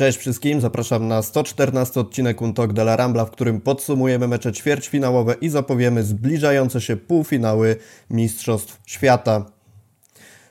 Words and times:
Cześć 0.00 0.18
wszystkim, 0.18 0.60
zapraszam 0.60 1.08
na 1.08 1.22
114 1.22 2.00
odcinek 2.00 2.42
Untok 2.42 2.72
de 2.72 2.82
la 2.82 2.96
Rambla, 2.96 3.24
w 3.24 3.30
którym 3.30 3.60
podsumujemy 3.60 4.28
mecze 4.28 4.52
ćwierćfinałowe 4.52 5.34
i 5.40 5.48
zapowiemy 5.48 6.02
zbliżające 6.02 6.80
się 6.80 6.96
półfinały 6.96 7.76
Mistrzostw 8.10 8.80
Świata. 8.86 9.44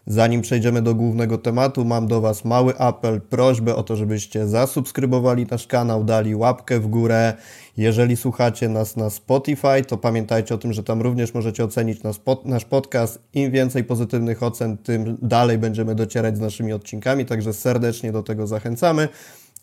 Zanim 0.07 0.41
przejdziemy 0.41 0.81
do 0.81 0.96
głównego 0.96 1.38
tematu, 1.38 1.85
mam 1.85 2.07
do 2.07 2.21
Was 2.21 2.46
mały 2.46 2.78
apel, 2.78 3.21
prośbę 3.21 3.75
o 3.75 3.83
to, 3.83 3.96
żebyście 3.96 4.47
zasubskrybowali 4.47 5.46
nasz 5.52 5.67
kanał, 5.67 6.03
dali 6.03 6.35
łapkę 6.35 6.79
w 6.79 6.88
górę. 6.88 7.34
Jeżeli 7.78 8.17
słuchacie 8.17 8.70
nas 8.70 8.96
na 8.96 9.10
Spotify, 9.10 9.84
to 9.88 9.97
pamiętajcie 9.97 10.56
o 10.56 10.57
tym, 10.57 10.74
że 10.74 10.84
tam 10.84 11.02
również 11.02 11.34
możecie 11.34 11.63
ocenić 11.63 12.03
nasz, 12.03 12.20
pod, 12.20 12.46
nasz 12.46 12.66
podcast. 12.66 13.20
Im 13.34 13.52
więcej 13.52 13.84
pozytywnych 13.84 14.43
ocen, 14.43 14.78
tym 14.78 15.17
dalej 15.21 15.57
będziemy 15.57 15.96
docierać 15.96 16.38
z 16.38 16.39
naszymi 16.39 16.73
odcinkami, 16.73 17.25
także 17.25 17.53
serdecznie 17.53 18.11
do 18.11 18.23
tego 18.23 18.47
zachęcamy. 18.47 19.07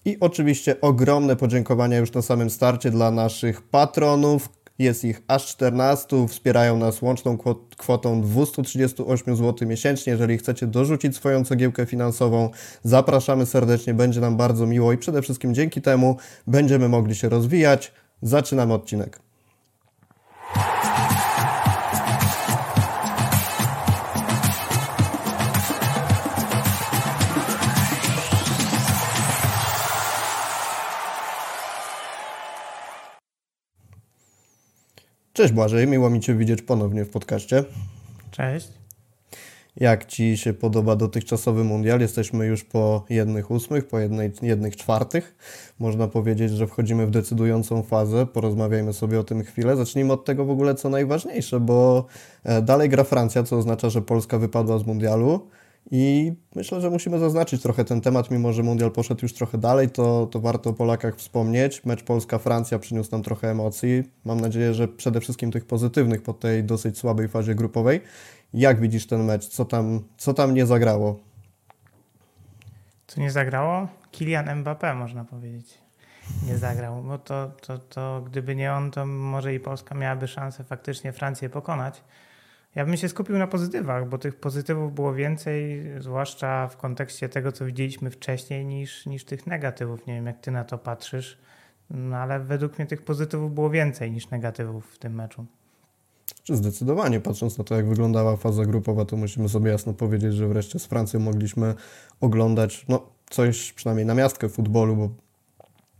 I 0.06 0.16
oczywiście 0.20 0.80
ogromne 0.80 1.36
podziękowania 1.36 1.98
już 1.98 2.12
na 2.12 2.22
samym 2.22 2.50
starcie 2.50 2.90
dla 2.90 3.10
naszych 3.10 3.62
patronów, 3.62 4.48
jest 4.78 5.04
ich 5.04 5.22
aż 5.28 5.46
14, 5.46 6.28
wspierają 6.28 6.78
nas 6.78 7.02
łączną 7.02 7.38
kwotą 7.76 8.22
238 8.22 9.36
zł 9.36 9.68
miesięcznie. 9.68 10.10
Jeżeli 10.12 10.38
chcecie 10.38 10.66
dorzucić 10.66 11.16
swoją 11.16 11.44
cegiełkę 11.44 11.86
finansową, 11.86 12.50
zapraszamy 12.82 13.46
serdecznie, 13.46 13.94
będzie 13.94 14.20
nam 14.20 14.36
bardzo 14.36 14.66
miło 14.66 14.92
i 14.92 14.98
przede 14.98 15.22
wszystkim 15.22 15.54
dzięki 15.54 15.82
temu 15.82 16.16
będziemy 16.46 16.88
mogli 16.88 17.14
się 17.14 17.28
rozwijać. 17.28 17.92
Zaczynamy 18.22 18.74
odcinek. 18.74 19.20
Cześć 35.36 35.52
Błażej, 35.52 35.86
miło 35.86 36.10
mi 36.10 36.20
Cię 36.20 36.34
widzieć 36.34 36.62
ponownie 36.62 37.04
w 37.04 37.10
podcaście. 37.10 37.64
Cześć. 38.30 38.68
Jak 39.76 40.06
Ci 40.06 40.36
się 40.36 40.52
podoba 40.52 40.96
dotychczasowy 40.96 41.64
mundial? 41.64 42.00
Jesteśmy 42.00 42.46
już 42.46 42.64
po 42.64 43.04
jednych 43.10 43.50
ósmych, 43.50 43.88
po 43.88 43.98
jednej, 43.98 44.32
jednych 44.42 44.76
czwartych. 44.76 45.36
Można 45.78 46.08
powiedzieć, 46.08 46.52
że 46.52 46.66
wchodzimy 46.66 47.06
w 47.06 47.10
decydującą 47.10 47.82
fazę. 47.82 48.26
Porozmawiajmy 48.26 48.92
sobie 48.92 49.20
o 49.20 49.24
tym 49.24 49.44
chwilę. 49.44 49.76
Zacznijmy 49.76 50.12
od 50.12 50.24
tego 50.24 50.44
w 50.44 50.50
ogóle, 50.50 50.74
co 50.74 50.90
najważniejsze, 50.90 51.60
bo 51.60 52.06
e, 52.44 52.62
dalej 52.62 52.88
gra 52.88 53.04
Francja, 53.04 53.42
co 53.42 53.58
oznacza, 53.58 53.90
że 53.90 54.02
Polska 54.02 54.38
wypadła 54.38 54.78
z 54.78 54.86
mundialu. 54.86 55.48
I 55.90 56.32
myślę, 56.54 56.80
że 56.80 56.90
musimy 56.90 57.18
zaznaczyć 57.18 57.62
trochę 57.62 57.84
ten 57.84 58.00
temat, 58.00 58.30
mimo 58.30 58.52
że 58.52 58.62
Mundial 58.62 58.90
poszedł 58.90 59.20
już 59.22 59.34
trochę 59.34 59.58
dalej, 59.58 59.90
to, 59.90 60.26
to 60.26 60.40
warto 60.40 60.70
o 60.70 60.72
Polakach 60.72 61.16
wspomnieć. 61.16 61.84
Mecz 61.84 62.02
Polska-Francja 62.02 62.78
przyniósł 62.78 63.12
nam 63.12 63.22
trochę 63.22 63.50
emocji. 63.50 64.02
Mam 64.24 64.40
nadzieję, 64.40 64.74
że 64.74 64.88
przede 64.88 65.20
wszystkim 65.20 65.52
tych 65.52 65.64
pozytywnych 65.64 66.22
po 66.22 66.32
tej 66.32 66.64
dosyć 66.64 66.98
słabej 66.98 67.28
fazie 67.28 67.54
grupowej. 67.54 68.00
Jak 68.54 68.80
widzisz 68.80 69.06
ten 69.06 69.24
mecz? 69.24 69.48
Co 69.48 69.64
tam, 69.64 70.04
co 70.16 70.34
tam 70.34 70.54
nie 70.54 70.66
zagrało? 70.66 71.20
Co 73.06 73.20
nie 73.20 73.30
zagrało? 73.30 73.88
Kylian 74.12 74.46
Mbappé, 74.46 74.96
można 74.96 75.24
powiedzieć. 75.24 75.78
Nie 76.46 76.58
zagrał, 76.58 77.02
bo 77.02 77.18
to, 77.18 77.50
to, 77.66 77.78
to 77.78 78.22
gdyby 78.26 78.56
nie 78.56 78.72
on, 78.72 78.90
to 78.90 79.06
może 79.06 79.54
i 79.54 79.60
Polska 79.60 79.94
miałaby 79.94 80.28
szansę 80.28 80.64
faktycznie 80.64 81.12
Francję 81.12 81.50
pokonać. 81.50 82.02
Ja 82.76 82.84
bym 82.84 82.96
się 82.96 83.08
skupił 83.08 83.38
na 83.38 83.46
pozytywach, 83.46 84.08
bo 84.08 84.18
tych 84.18 84.36
pozytywów 84.36 84.94
było 84.94 85.14
więcej, 85.14 85.82
zwłaszcza 85.98 86.68
w 86.68 86.76
kontekście 86.76 87.28
tego, 87.28 87.52
co 87.52 87.64
widzieliśmy 87.64 88.10
wcześniej, 88.10 88.64
niż, 88.64 89.06
niż 89.06 89.24
tych 89.24 89.46
negatywów. 89.46 90.06
Nie 90.06 90.14
wiem, 90.14 90.26
jak 90.26 90.40
ty 90.40 90.50
na 90.50 90.64
to 90.64 90.78
patrzysz, 90.78 91.38
no 91.90 92.16
ale 92.16 92.40
według 92.40 92.78
mnie 92.78 92.86
tych 92.86 93.02
pozytywów 93.02 93.54
było 93.54 93.70
więcej 93.70 94.12
niż 94.12 94.30
negatywów 94.30 94.94
w 94.94 94.98
tym 94.98 95.14
meczu. 95.14 95.46
Zdecydowanie, 96.48 97.20
patrząc 97.20 97.58
na 97.58 97.64
to, 97.64 97.74
jak 97.74 97.88
wyglądała 97.88 98.36
faza 98.36 98.64
grupowa, 98.64 99.04
to 99.04 99.16
musimy 99.16 99.48
sobie 99.48 99.70
jasno 99.70 99.94
powiedzieć, 99.94 100.34
że 100.34 100.48
wreszcie 100.48 100.78
z 100.78 100.86
Francją 100.86 101.20
mogliśmy 101.20 101.74
oglądać 102.20 102.84
no, 102.88 103.06
coś 103.30 103.72
przynajmniej 103.72 104.06
na 104.06 104.14
miastkę 104.14 104.48
futbolu, 104.48 104.96
bo 104.96 105.10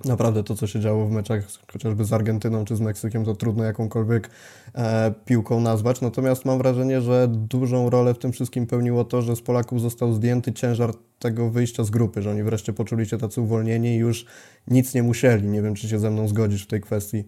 Naprawdę 0.04 0.44
to, 0.44 0.54
co 0.54 0.66
się 0.66 0.80
działo 0.80 1.06
w 1.06 1.10
meczach 1.10 1.42
chociażby 1.72 2.04
z 2.04 2.12
Argentyną 2.12 2.64
czy 2.64 2.76
z 2.76 2.80
Meksykiem, 2.80 3.24
to 3.24 3.34
trudno 3.34 3.64
jakąkolwiek 3.64 4.30
e, 4.74 5.14
piłką 5.24 5.60
nazwać. 5.60 6.00
Natomiast 6.00 6.44
mam 6.44 6.58
wrażenie, 6.58 7.00
że 7.00 7.28
dużą 7.28 7.90
rolę 7.90 8.14
w 8.14 8.18
tym 8.18 8.32
wszystkim 8.32 8.66
pełniło 8.66 9.04
to, 9.04 9.22
że 9.22 9.36
z 9.36 9.42
Polaków 9.42 9.80
został 9.80 10.12
zdjęty 10.12 10.52
ciężar 10.52 10.90
tego 11.18 11.50
wyjścia 11.50 11.84
z 11.84 11.90
grupy, 11.90 12.22
że 12.22 12.30
oni 12.30 12.42
wreszcie 12.42 12.72
poczuli 12.72 13.06
się 13.06 13.18
tacy 13.18 13.40
uwolnieni 13.40 13.88
i 13.88 13.96
już 13.96 14.26
nic 14.66 14.94
nie 14.94 15.02
musieli. 15.02 15.48
Nie 15.48 15.62
wiem, 15.62 15.74
czy 15.74 15.88
się 15.88 15.98
ze 15.98 16.10
mną 16.10 16.28
zgodzisz 16.28 16.64
w 16.64 16.66
tej 16.66 16.80
kwestii. 16.80 17.24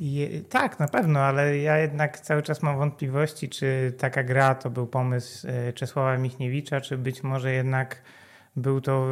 Je, 0.00 0.40
tak, 0.40 0.78
na 0.78 0.88
pewno, 0.88 1.20
ale 1.20 1.58
ja 1.58 1.78
jednak 1.78 2.20
cały 2.20 2.42
czas 2.42 2.62
mam 2.62 2.78
wątpliwości, 2.78 3.48
czy 3.48 3.92
taka 3.98 4.24
gra 4.24 4.54
to 4.54 4.70
był 4.70 4.86
pomysł 4.86 5.48
e, 5.48 5.72
Czesława 5.72 6.18
Michniewicza, 6.18 6.80
czy 6.80 6.98
być 6.98 7.22
może 7.22 7.52
jednak 7.52 8.02
był 8.58 8.80
to 8.80 9.06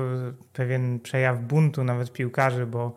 pewien 0.53 1.01
przejaw 1.01 1.41
buntu 1.41 1.85
nawet 1.85 2.13
piłkarzy, 2.13 2.67
bo 2.67 2.97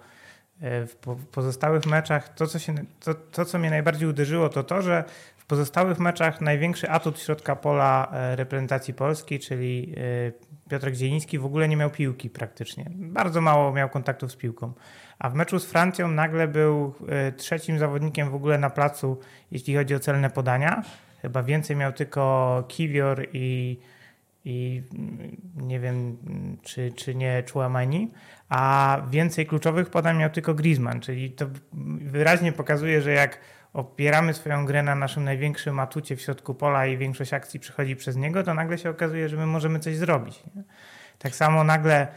e, 0.62 0.86
w 0.86 0.96
pozostałych 1.32 1.86
meczach 1.86 2.34
to 2.34 2.48
co, 2.48 2.60
się, 2.60 2.76
to, 3.00 3.14
to, 3.14 3.46
co 3.46 3.60
mnie 3.60 3.70
najbardziej 3.70 4.10
uderzyło, 4.10 4.50
to 4.50 4.64
to, 4.64 4.82
że 4.82 5.04
w 5.38 5.46
pozostałych 5.46 6.00
meczach 6.00 6.42
największy 6.42 6.90
atut 6.90 7.20
środka 7.20 7.56
pola 7.56 8.12
e, 8.14 8.36
reprezentacji 8.36 8.94
Polski, 8.94 9.40
czyli 9.40 9.94
e, 9.98 10.70
Piotrek 10.70 10.96
Zieliński, 10.96 11.40
w 11.40 11.46
ogóle 11.46 11.68
nie 11.68 11.78
miał 11.78 11.90
piłki 11.90 12.30
praktycznie. 12.30 12.86
Bardzo 12.96 13.42
mało 13.42 13.74
miał 13.74 13.90
kontaktów 13.90 14.32
z 14.32 14.36
piłką. 14.36 14.74
A 15.20 15.30
w 15.30 15.34
meczu 15.34 15.60
z 15.60 15.66
Francją 15.66 16.08
nagle 16.08 16.48
był 16.48 16.94
trzecim 17.38 17.80
zawodnikiem 17.80 18.30
w 18.30 18.36
ogóle 18.36 18.58
na 18.58 18.70
placu, 18.70 19.20
jeśli 19.52 19.76
chodzi 19.76 19.96
o 19.96 20.00
celne 20.00 20.30
podania. 20.30 20.84
Chyba 21.22 21.44
więcej 21.44 21.76
miał 21.76 21.94
tylko 21.94 22.64
Kiwior 22.68 23.28
i 23.34 23.80
i 24.46 24.84
nie 25.56 25.80
wiem, 25.80 26.18
czy, 26.62 26.92
czy 26.92 27.16
nie 27.16 27.44
Chouamani, 27.54 28.12
a 28.50 29.02
więcej 29.10 29.46
kluczowych 29.46 29.90
podań 29.90 30.18
miał 30.18 30.30
tylko 30.30 30.54
Griezmann, 30.54 31.00
czyli 31.00 31.32
to 31.32 31.46
wyraźnie 32.02 32.52
pokazuje, 32.52 33.02
że 33.02 33.12
jak 33.12 33.40
opieramy 33.74 34.34
swoją 34.34 34.66
grę 34.66 34.84
na 34.84 34.96
naszym 34.96 35.24
największym 35.24 35.80
atucie 35.80 36.16
w 36.16 36.22
środku 36.22 36.56
pola 36.56 36.88
i 36.88 36.98
większość 36.98 37.34
akcji 37.34 37.60
przychodzi 37.60 37.96
przez 37.96 38.16
niego, 38.16 38.44
to 38.44 38.54
nagle 38.54 38.78
się 38.78 38.90
okazuje, 38.90 39.30
że 39.30 39.38
my 39.38 39.46
możemy 39.46 39.80
coś 39.80 39.96
zrobić. 39.96 40.44
Tak 41.20 41.36
samo 41.36 41.64
nagle 41.64 42.08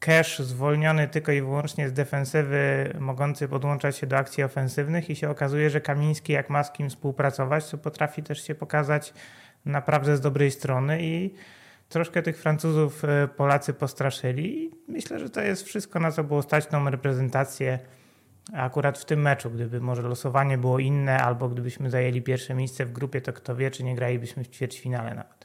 Cash 0.00 0.38
zwolniony 0.38 1.08
tylko 1.08 1.32
i 1.32 1.40
wyłącznie 1.40 1.88
z 1.88 1.92
defensywy, 1.92 2.92
mogący 3.00 3.48
podłączać 3.48 3.96
się 3.96 4.06
do 4.06 4.16
akcji 4.16 4.44
ofensywnych 4.44 5.10
i 5.10 5.16
się 5.16 5.30
okazuje, 5.30 5.70
że 5.70 5.80
Kamiński 5.80 6.32
jak 6.32 6.50
ma 6.50 6.64
z 6.64 6.72
kim 6.72 6.90
współpracować, 6.90 7.70
to 7.70 7.78
potrafi 7.78 8.22
też 8.22 8.46
się 8.46 8.54
pokazać 8.54 9.14
naprawdę 9.64 10.16
z 10.16 10.20
dobrej 10.20 10.50
strony 10.50 11.02
i 11.02 11.34
troszkę 11.92 12.22
tych 12.22 12.38
Francuzów 12.38 13.04
e, 13.04 13.28
Polacy 13.28 13.74
postraszyli 13.74 14.64
i 14.64 14.70
myślę, 14.88 15.18
że 15.18 15.30
to 15.30 15.40
jest 15.40 15.62
wszystko, 15.62 16.00
na 16.00 16.12
co 16.12 16.24
było 16.24 16.42
stać 16.42 16.66
tą 16.66 16.90
reprezentację 16.90 17.78
akurat 18.52 18.98
w 18.98 19.04
tym 19.04 19.22
meczu. 19.22 19.50
Gdyby 19.50 19.80
może 19.80 20.02
losowanie 20.02 20.58
było 20.58 20.78
inne, 20.78 21.18
albo 21.18 21.48
gdybyśmy 21.48 21.90
zajęli 21.90 22.22
pierwsze 22.22 22.54
miejsce 22.54 22.86
w 22.86 22.92
grupie, 22.92 23.20
to 23.20 23.32
kto 23.32 23.56
wie, 23.56 23.70
czy 23.70 23.84
nie 23.84 23.94
gralibyśmy 23.94 24.44
w 24.44 24.48
ćwierćfinale 24.48 25.14
nawet. 25.14 25.41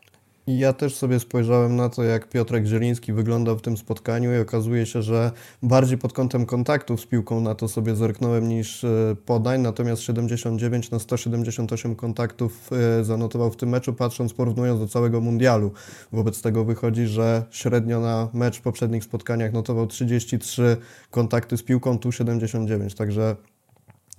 Ja 0.47 0.73
też 0.73 0.95
sobie 0.95 1.19
spojrzałem 1.19 1.75
na 1.75 1.89
to, 1.89 2.03
jak 2.03 2.29
Piotrek 2.29 2.65
Zieliński 2.65 3.13
wyglądał 3.13 3.57
w 3.57 3.61
tym 3.61 3.77
spotkaniu 3.77 4.35
i 4.35 4.39
okazuje 4.39 4.85
się, 4.85 5.01
że 5.01 5.31
bardziej 5.63 5.97
pod 5.97 6.13
kątem 6.13 6.45
kontaktów 6.45 7.01
z 7.01 7.05
piłką 7.05 7.41
na 7.41 7.55
to 7.55 7.67
sobie 7.67 7.95
zerknąłem 7.95 8.47
niż 8.47 8.83
e, 8.83 9.15
podań, 9.25 9.61
natomiast 9.61 10.01
79 10.01 10.91
na 10.91 10.99
178 10.99 11.95
kontaktów 11.95 12.69
e, 12.99 13.03
zanotował 13.03 13.51
w 13.51 13.55
tym 13.55 13.69
meczu, 13.69 13.93
patrząc, 13.93 14.33
porównując 14.33 14.79
do 14.79 14.87
całego 14.87 15.21
mundialu. 15.21 15.71
Wobec 16.11 16.41
tego 16.41 16.65
wychodzi, 16.65 17.07
że 17.07 17.43
średnio 17.49 17.99
na 17.99 18.29
mecz 18.33 18.57
w 18.57 18.61
poprzednich 18.61 19.03
spotkaniach 19.03 19.53
notował 19.53 19.87
33 19.87 20.77
kontakty 21.11 21.57
z 21.57 21.63
piłką, 21.63 21.99
tu 21.99 22.11
79, 22.11 22.95
także 22.95 23.35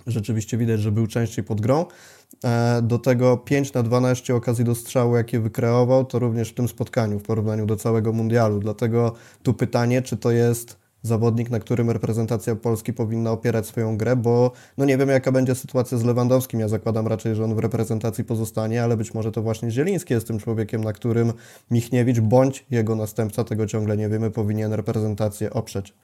rzeczywiście 0.07 0.57
widać, 0.57 0.81
że 0.81 0.93
był 0.93 1.07
częściej 1.07 1.45
pod 1.45 1.61
grą. 1.61 1.87
E, 2.45 2.83
do 2.83 2.99
tego 2.99 3.37
5 3.37 3.73
na 3.73 3.83
12 3.83 4.35
okazji 4.35 4.65
do 4.65 4.75
strzału, 4.75 5.17
jakie 5.17 5.41
wykreował, 5.41 6.05
to 6.05 6.19
również 6.19 6.51
w 6.51 6.55
tym 6.55 6.69
spotkaniu 6.69 7.19
w 7.19 7.23
porównaniu 7.23 7.67
do 7.67 7.77
całego 7.77 8.13
mundialu. 8.13 8.59
Dlatego 8.59 9.15
tu 9.43 9.55
pytanie, 9.55 10.03
czy 10.03 10.17
to 10.17 10.31
jest 10.31 10.77
zawodnik, 11.03 11.51
na 11.51 11.61
którym 11.61 11.91
reprezentacja 11.91 12.57
Polski 12.57 12.93
powinna 12.93 13.31
opierać 13.31 13.67
swoją 13.67 13.97
grę, 13.97 14.17
bo 14.17 14.53
no 14.79 14.85
nie 14.85 14.99
wiem 14.99 15.09
jaka 15.09 15.33
będzie 15.33 15.55
sytuacja 15.55 15.99
z 15.99 16.05
Lewandowskim. 16.05 16.61
Ja 16.61 16.69
zakładam 16.69 17.07
raczej, 17.07 17.35
że 17.35 17.45
on 17.45 17.55
w 17.55 17.59
reprezentacji 17.59 18.25
pozostanie, 18.25 18.83
ale 18.83 18.97
być 18.97 19.15
może 19.15 19.33
to 19.33 19.43
właśnie 19.43 19.71
Zieliński 19.71 20.15
jest 20.15 20.27
tym 20.27 20.39
człowiekiem, 20.39 20.85
na 20.85 20.93
którym 20.93 21.33
Michniewicz 21.71 22.21
bądź 22.21 22.67
jego 22.71 22.97
następca, 22.97 23.45
tego 23.45 23.67
ciągle 23.67 23.97
nie 23.97 24.09
wiemy, 24.09 24.31
powinien 24.31 24.73
reprezentację 24.73 25.53
oprzeć. 25.53 25.95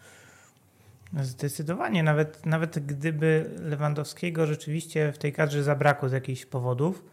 Zdecydowanie, 1.21 2.03
nawet, 2.03 2.47
nawet 2.47 2.87
gdyby 2.87 3.51
Lewandowskiego 3.59 4.47
rzeczywiście 4.47 5.13
w 5.13 5.19
tej 5.19 5.33
kadrze 5.33 5.63
zabrakło 5.63 6.09
z 6.09 6.13
jakichś 6.13 6.47
powodów, 6.47 7.05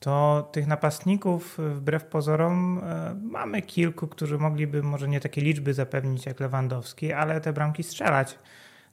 to 0.00 0.48
tych 0.52 0.66
napastników 0.66 1.58
wbrew 1.58 2.04
pozorom 2.04 2.82
mamy 3.22 3.62
kilku, 3.62 4.06
którzy 4.06 4.38
mogliby 4.38 4.82
może 4.82 5.08
nie 5.08 5.20
takie 5.20 5.40
liczby 5.40 5.74
zapewnić 5.74 6.26
jak 6.26 6.40
Lewandowski, 6.40 7.12
ale 7.12 7.40
te 7.40 7.52
bramki 7.52 7.82
strzelać. 7.82 8.38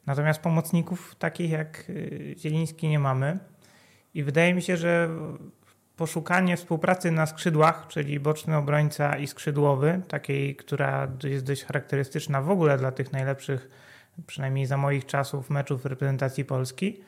Natomiast 0.06 0.40
pomocników 0.40 1.14
takich 1.14 1.50
jak 1.50 1.92
Zieliński 2.38 2.88
nie 2.88 2.98
mamy. 2.98 3.38
I 4.14 4.22
wydaje 4.22 4.54
mi 4.54 4.62
się, 4.62 4.76
że 4.76 5.08
poszukanie 5.96 6.56
współpracy 6.56 7.10
na 7.10 7.26
skrzydłach, 7.26 7.86
czyli 7.88 8.20
boczny 8.20 8.56
obrońca 8.56 9.16
i 9.16 9.26
skrzydłowy, 9.26 10.00
takiej, 10.08 10.56
która 10.56 11.08
jest 11.24 11.44
dość 11.44 11.64
charakterystyczna 11.64 12.42
w 12.42 12.50
ogóle 12.50 12.78
dla 12.78 12.92
tych 12.92 13.12
najlepszych, 13.12 13.68
przynajmniej 14.26 14.66
za 14.66 14.76
moich 14.76 15.06
czasów, 15.06 15.50
meczów 15.50 15.86
reprezentacji 15.86 16.44
Polski, 16.44 17.00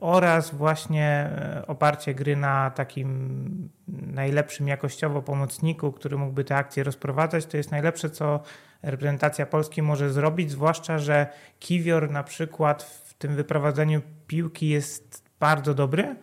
oraz 0.00 0.54
właśnie 0.54 1.06
e, 1.06 1.64
oparcie 1.66 2.14
gry 2.14 2.36
na 2.36 2.70
takim 2.70 3.68
najlepszym 3.88 4.68
jakościowo 4.68 5.22
pomocniku, 5.22 5.92
który 5.92 6.16
mógłby 6.16 6.44
te 6.44 6.56
akcje 6.56 6.84
rozprowadzać, 6.84 7.46
to 7.46 7.56
jest 7.56 7.70
najlepsze, 7.70 8.10
co 8.10 8.40
reprezentacja 8.82 9.46
Polski 9.46 9.82
może 9.82 10.12
zrobić, 10.12 10.50
zwłaszcza, 10.50 10.98
że 10.98 11.26
Kiwior 11.58 12.10
na 12.10 12.22
przykład 12.22 12.82
w 12.82 13.14
tym 13.14 13.36
wyprowadzeniu 13.36 14.02
piłki 14.26 14.68
jest 14.68 15.30
bardzo 15.40 15.74
dobry 15.74 16.16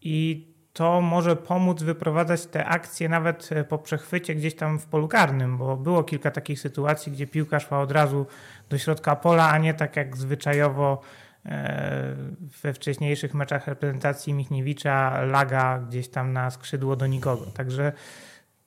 i 0.00 0.46
to 0.76 1.00
może 1.00 1.36
pomóc 1.36 1.82
wyprowadzać 1.82 2.46
te 2.46 2.66
akcje 2.66 3.08
nawet 3.08 3.48
e, 3.52 3.64
po 3.64 3.78
przechwycie 3.78 4.34
gdzieś 4.34 4.54
tam 4.54 4.78
w 4.78 4.86
polu 4.86 5.08
karnym, 5.08 5.58
bo 5.58 5.76
było 5.76 6.04
kilka 6.04 6.30
takich 6.30 6.60
sytuacji, 6.60 7.12
gdzie 7.12 7.26
piłka 7.26 7.60
szła 7.60 7.80
od 7.80 7.92
razu 7.92 8.26
do 8.70 8.78
środka 8.78 9.16
pola, 9.16 9.50
a 9.50 9.58
nie 9.58 9.74
tak 9.74 9.96
jak 9.96 10.16
zwyczajowo 10.16 11.00
e, 11.46 12.16
we 12.62 12.72
wcześniejszych 12.74 13.34
meczach 13.34 13.66
reprezentacji 13.66 14.32
Michniewicza 14.32 15.20
laga 15.20 15.78
gdzieś 15.78 16.08
tam 16.08 16.32
na 16.32 16.50
skrzydło 16.50 16.96
do 16.96 17.06
nikogo. 17.06 17.46
Także 17.46 17.92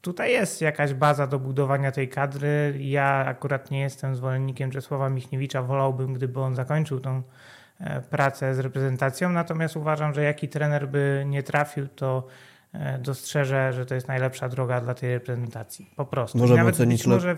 tutaj 0.02 0.32
jest 0.32 0.62
jakaś 0.62 0.94
baza 0.94 1.28
do 1.28 1.40
budowania 1.40 1.92
tej 1.92 2.10
kadry. 2.10 2.76
Ja 2.80 3.26
akurat 3.26 3.72
nie 3.72 3.80
jestem 3.80 4.16
zwolennikiem 4.16 4.72
Czesława 4.72 5.10
Michniewicza, 5.10 5.62
wolałbym, 5.62 6.14
gdyby 6.14 6.42
on 6.42 6.56
zakończył 6.56 7.00
tą 7.00 7.24
pracę 8.10 8.56
z 8.56 8.60
reprezentacją, 8.60 9.30
natomiast 9.30 9.76
uważam, 9.76 10.14
że 10.14 10.24
jaki 10.24 10.50
trener 10.50 10.88
by 10.88 11.24
nie 11.28 11.44
trafił, 11.44 11.88
to 11.88 12.28
e, 12.74 12.98
dostrzeże, 12.98 13.74
że 13.74 13.86
to 13.86 13.96
jest 13.96 14.08
najlepsza 14.08 14.50
droga 14.50 14.82
dla 14.82 14.94
tej 14.94 15.14
reprezentacji. 15.14 15.94
Po 15.96 16.06
prostu. 16.06 16.38
Możemy 16.38 16.58
nawet 16.58 16.76
ocenić 16.76 17.00
być 17.00 17.08
może, 17.08 17.38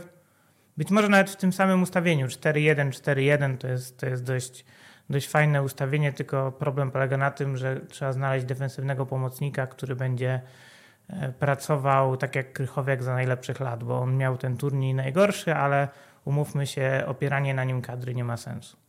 być 0.77 0.91
może 0.91 1.09
nawet 1.09 1.29
w 1.29 1.35
tym 1.35 1.53
samym 1.53 1.81
ustawieniu 1.81 2.27
4-1, 2.27 2.89
4-1 2.89 3.57
to 3.57 3.67
jest, 3.67 3.99
to 3.99 4.05
jest 4.05 4.23
dość, 4.23 4.65
dość 5.09 5.27
fajne 5.27 5.63
ustawienie, 5.63 6.13
tylko 6.13 6.51
problem 6.51 6.91
polega 6.91 7.17
na 7.17 7.31
tym, 7.31 7.57
że 7.57 7.81
trzeba 7.89 8.13
znaleźć 8.13 8.45
defensywnego 8.45 9.05
pomocnika, 9.05 9.67
który 9.67 9.95
będzie 9.95 10.41
e, 11.09 11.31
pracował 11.31 12.17
tak 12.17 12.35
jak 12.35 12.53
Krychowiak 12.53 13.03
za 13.03 13.13
najlepszych 13.13 13.59
lat, 13.59 13.83
bo 13.83 13.99
on 13.99 14.17
miał 14.17 14.37
ten 14.37 14.57
turniej 14.57 14.93
najgorszy, 14.93 15.55
ale 15.55 15.87
umówmy 16.25 16.67
się, 16.67 17.03
opieranie 17.07 17.53
na 17.53 17.63
nim 17.63 17.81
kadry 17.81 18.15
nie 18.15 18.23
ma 18.23 18.37
sensu. 18.37 18.81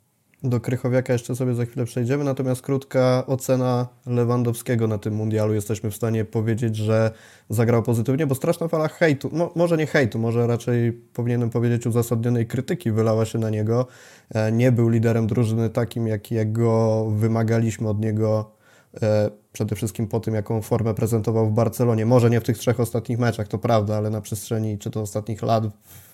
Do 0.45 0.61
Krychowiaka 0.61 1.13
jeszcze 1.13 1.37
sobie 1.37 1.55
za 1.55 1.65
chwilę 1.65 1.85
przejdziemy, 1.85 2.25
natomiast 2.25 2.63
krótka 2.63 3.25
ocena 3.27 3.89
Lewandowskiego 4.07 4.89
na 4.89 4.99
tym 4.99 5.15
mundialu. 5.15 5.55
Jesteśmy 5.55 5.91
w 5.91 5.97
stanie 5.97 6.25
powiedzieć, 6.25 6.77
że 6.77 7.11
zagrał 7.49 7.83
pozytywnie, 7.83 8.27
bo 8.27 8.35
straszna 8.35 8.69
fala 8.69 8.89
hejtu, 8.89 9.31
no, 9.33 9.51
może 9.55 9.77
nie 9.77 9.87
hejtu, 9.87 10.19
może 10.19 10.47
raczej 10.47 10.93
powinienem 10.93 11.51
powiedzieć 11.51 11.87
uzasadnionej 11.87 12.47
krytyki 12.47 12.93
wylała 12.93 13.25
się 13.25 13.39
na 13.39 13.51
niego. 13.51 13.87
E, 14.35 14.53
nie 14.53 14.73
był 14.73 14.89
liderem 14.89 15.27
drużyny 15.27 15.71
takim, 15.71 16.07
jak, 16.07 16.31
jak 16.31 16.53
go 16.53 17.07
wymagaliśmy 17.11 17.89
od 17.89 18.01
niego 18.01 18.53
e, 19.03 19.31
przede 19.53 19.77
wszystkim 19.77 20.09
po 20.09 20.21
tym, 20.21 20.35
jaką 20.35 20.63
formę 20.63 20.95
prezentował 20.95 21.47
w 21.47 21.53
Barcelonie. 21.53 22.07
Może 22.07 22.31
nie 22.31 22.41
w 22.41 22.45
tych 22.45 22.59
trzech 22.59 22.81
ostatnich 22.81 23.19
meczach, 23.19 23.49
to 23.49 23.59
prawda, 23.59 23.97
ale 23.97 24.11
na 24.11 24.21
przestrzeni 24.21 24.79
czy 24.79 24.91
to 24.91 25.01
ostatnich 25.01 25.43
lat 25.43 25.65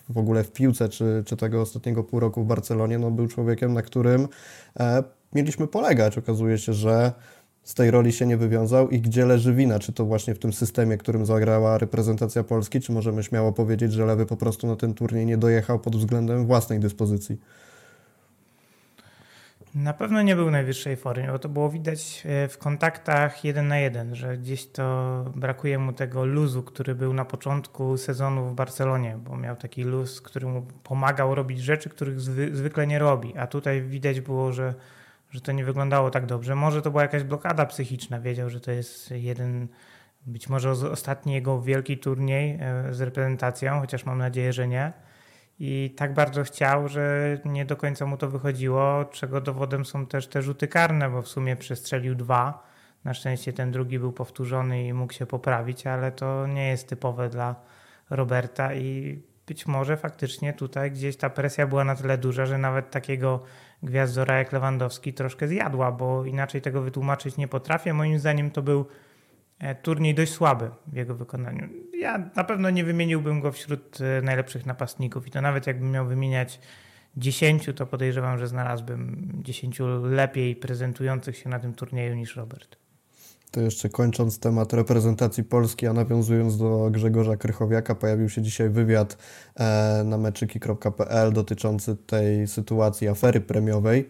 w 0.09 0.17
ogóle 0.17 0.43
w 0.43 0.51
piłce, 0.51 0.89
czy, 0.89 1.23
czy 1.25 1.37
tego 1.37 1.61
ostatniego 1.61 2.03
pół 2.03 2.19
roku 2.19 2.43
w 2.43 2.45
Barcelonie, 2.45 2.99
no 2.99 3.11
był 3.11 3.27
człowiekiem, 3.27 3.73
na 3.73 3.81
którym 3.81 4.27
e, 4.79 5.03
mieliśmy 5.33 5.67
polegać. 5.67 6.17
Okazuje 6.17 6.57
się, 6.57 6.73
że 6.73 7.11
z 7.63 7.73
tej 7.73 7.91
roli 7.91 8.11
się 8.11 8.25
nie 8.25 8.37
wywiązał 8.37 8.89
i 8.89 9.01
gdzie 9.01 9.25
leży 9.25 9.53
wina? 9.53 9.79
Czy 9.79 9.93
to 9.93 10.05
właśnie 10.05 10.35
w 10.35 10.39
tym 10.39 10.53
systemie, 10.53 10.97
którym 10.97 11.25
zagrała 11.25 11.77
reprezentacja 11.77 12.43
Polski, 12.43 12.81
czy 12.81 12.91
możemy 12.91 13.23
śmiało 13.23 13.53
powiedzieć, 13.53 13.93
że 13.93 14.05
Lewy 14.05 14.25
po 14.25 14.37
prostu 14.37 14.67
na 14.67 14.75
ten 14.75 14.93
turniej 14.93 15.25
nie 15.25 15.37
dojechał 15.37 15.79
pod 15.79 15.95
względem 15.95 16.45
własnej 16.45 16.79
dyspozycji? 16.79 17.37
Na 19.75 19.93
pewno 19.93 20.21
nie 20.21 20.35
był 20.35 20.47
w 20.47 20.51
najwyższej 20.51 20.97
formie, 20.97 21.27
bo 21.31 21.39
to 21.39 21.49
było 21.49 21.69
widać 21.69 22.23
e, 22.25 22.47
w 22.47 22.57
kontaktach 22.57 23.45
jeden 23.45 23.67
na 23.67 23.77
jeden, 23.77 24.15
że 24.15 24.37
gdzieś 24.37 24.67
to 24.67 25.25
brakuje 25.35 25.79
mu 25.79 25.93
tego 25.93 26.25
luzu, 26.25 26.63
który 26.63 26.95
był 26.95 27.13
na 27.13 27.25
początku 27.25 27.97
sezonu 27.97 28.49
w 28.49 28.55
Barcelonie, 28.55 29.17
bo 29.17 29.37
miał 29.37 29.55
taki 29.55 29.83
luz, 29.83 30.21
który 30.21 30.47
mu 30.47 30.61
pomagał 30.83 31.35
robić 31.35 31.59
rzeczy, 31.59 31.89
których 31.89 32.21
zwy, 32.21 32.55
zwykle 32.55 32.87
nie 32.87 32.99
robi, 32.99 33.37
a 33.37 33.47
tutaj 33.47 33.81
widać 33.81 34.21
było, 34.21 34.53
że, 34.53 34.73
że 35.31 35.41
to 35.41 35.51
nie 35.51 35.65
wyglądało 35.65 36.09
tak 36.09 36.25
dobrze. 36.25 36.55
Może 36.55 36.81
to 36.81 36.91
była 36.91 37.01
jakaś 37.01 37.23
blokada 37.23 37.65
psychiczna, 37.65 38.19
wiedział, 38.19 38.49
że 38.49 38.59
to 38.59 38.71
jest 38.71 39.11
jeden, 39.11 39.67
być 40.25 40.49
może 40.49 40.71
ostatni 40.71 41.33
jego 41.33 41.61
wielki 41.61 41.97
turniej 41.97 42.59
e, 42.61 42.93
z 42.93 43.01
reprezentacją, 43.01 43.79
chociaż 43.79 44.05
mam 44.05 44.17
nadzieję, 44.17 44.53
że 44.53 44.67
nie 44.67 44.93
i 45.59 45.93
tak 45.97 46.13
bardzo 46.13 46.43
chciał, 46.43 46.87
że 46.87 47.37
nie 47.45 47.65
do 47.65 47.75
końca 47.75 48.05
mu 48.05 48.17
to 48.17 48.29
wychodziło, 48.29 49.05
czego 49.05 49.41
dowodem 49.41 49.85
są 49.85 50.05
też 50.05 50.27
te 50.27 50.41
rzuty 50.41 50.67
karne, 50.67 51.09
bo 51.09 51.21
w 51.21 51.27
sumie 51.27 51.55
przestrzelił 51.55 52.15
dwa. 52.15 52.63
Na 53.03 53.13
szczęście 53.13 53.53
ten 53.53 53.71
drugi 53.71 53.99
był 53.99 54.11
powtórzony 54.11 54.87
i 54.87 54.93
mógł 54.93 55.13
się 55.13 55.25
poprawić, 55.25 55.87
ale 55.87 56.11
to 56.11 56.47
nie 56.47 56.67
jest 56.67 56.89
typowe 56.89 57.29
dla 57.29 57.55
Roberta 58.09 58.73
i 58.73 59.19
być 59.47 59.67
może 59.67 59.97
faktycznie 59.97 60.53
tutaj 60.53 60.91
gdzieś 60.91 61.17
ta 61.17 61.29
presja 61.29 61.67
była 61.67 61.83
na 61.83 61.95
tyle 61.95 62.17
duża, 62.17 62.45
że 62.45 62.57
nawet 62.57 62.91
takiego 62.91 63.43
gwiazdora 63.83 64.37
jak 64.37 64.51
Lewandowski 64.51 65.13
troszkę 65.13 65.47
zjadła, 65.47 65.91
bo 65.91 66.25
inaczej 66.25 66.61
tego 66.61 66.81
wytłumaczyć 66.81 67.37
nie 67.37 67.47
potrafię. 67.47 67.93
Moim 67.93 68.19
zdaniem 68.19 68.51
to 68.51 68.61
był 68.61 68.85
turniej 69.81 70.15
dość 70.15 70.31
słaby 70.31 70.69
w 70.87 70.95
jego 70.95 71.15
wykonaniu. 71.15 71.69
Ja 71.99 72.29
na 72.35 72.43
pewno 72.43 72.69
nie 72.69 72.83
wymieniłbym 72.83 73.41
go 73.41 73.51
wśród 73.51 73.97
e, 74.01 74.21
najlepszych 74.21 74.65
napastników 74.65 75.27
i 75.27 75.31
to 75.31 75.41
nawet 75.41 75.67
jakbym 75.67 75.91
miał 75.91 76.05
wymieniać 76.05 76.59
10, 77.17 77.69
to 77.75 77.85
podejrzewam, 77.85 78.37
że 78.37 78.47
znalazłbym 78.47 79.31
10 79.43 79.79
lepiej 80.03 80.55
prezentujących 80.55 81.37
się 81.37 81.49
na 81.49 81.59
tym 81.59 81.73
turnieju 81.73 82.15
niż 82.15 82.35
Robert. 82.35 82.77
To 83.51 83.61
jeszcze 83.61 83.89
kończąc 83.89 84.39
temat 84.39 84.73
reprezentacji 84.73 85.43
Polski, 85.43 85.87
a 85.87 85.93
nawiązując 85.93 86.57
do 86.57 86.89
Grzegorza 86.91 87.37
Krychowiaka, 87.37 87.95
pojawił 87.95 88.29
się 88.29 88.41
dzisiaj 88.41 88.69
wywiad 88.69 89.17
e, 89.55 90.03
na 90.05 90.17
meczyki.pl 90.17 91.33
dotyczący 91.33 91.95
tej 91.95 92.47
sytuacji 92.47 93.07
afery 93.07 93.41
premiowej. 93.41 94.09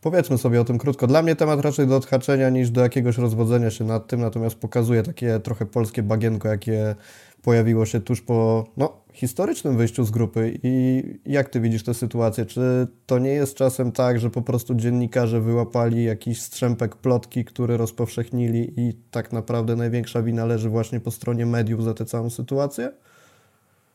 Powiedzmy 0.00 0.38
sobie 0.38 0.60
o 0.60 0.64
tym 0.64 0.78
krótko. 0.78 1.06
Dla 1.06 1.22
mnie 1.22 1.36
temat 1.36 1.60
raczej 1.60 1.86
do 1.86 1.96
odhaczenia 1.96 2.50
niż 2.50 2.70
do 2.70 2.80
jakiegoś 2.80 3.18
rozwodzenia 3.18 3.70
się 3.70 3.84
nad 3.84 4.06
tym, 4.06 4.20
natomiast 4.20 4.56
pokazuje 4.56 5.02
takie 5.02 5.40
trochę 5.40 5.66
polskie 5.66 6.02
bagienko, 6.02 6.48
jakie 6.48 6.94
pojawiło 7.42 7.86
się 7.86 8.00
tuż 8.00 8.20
po 8.20 8.64
no, 8.76 9.02
historycznym 9.12 9.76
wyjściu 9.76 10.04
z 10.04 10.10
grupy. 10.10 10.58
I 10.62 11.02
jak 11.26 11.48
ty 11.48 11.60
widzisz 11.60 11.84
tę 11.84 11.94
sytuację? 11.94 12.46
Czy 12.46 12.88
to 13.06 13.18
nie 13.18 13.30
jest 13.30 13.54
czasem 13.54 13.92
tak, 13.92 14.20
że 14.20 14.30
po 14.30 14.42
prostu 14.42 14.74
dziennikarze 14.74 15.40
wyłapali 15.40 16.04
jakiś 16.04 16.42
strzępek 16.42 16.96
plotki, 16.96 17.44
który 17.44 17.76
rozpowszechnili 17.76 18.72
i 18.76 18.94
tak 19.10 19.32
naprawdę 19.32 19.76
największa 19.76 20.22
wina 20.22 20.44
leży 20.44 20.68
właśnie 20.68 21.00
po 21.00 21.10
stronie 21.10 21.46
mediów 21.46 21.84
za 21.84 21.94
tę 21.94 22.04
całą 22.04 22.30
sytuację? 22.30 22.92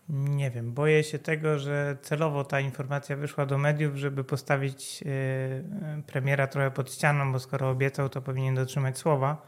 Nie 0.09 0.51
wiem, 0.51 0.73
boję 0.73 1.03
się 1.03 1.19
tego, 1.19 1.59
że 1.59 1.97
celowo 2.01 2.43
ta 2.43 2.59
informacja 2.59 3.15
wyszła 3.15 3.45
do 3.45 3.57
mediów, 3.57 3.95
żeby 3.95 4.23
postawić 4.23 5.01
yy, 5.01 5.07
premiera 6.07 6.47
trochę 6.47 6.71
pod 6.71 6.93
ścianą, 6.93 7.31
bo 7.31 7.39
skoro 7.39 7.69
obiecał, 7.69 8.09
to 8.09 8.21
powinien 8.21 8.55
dotrzymać 8.55 8.97
słowa. 8.97 9.47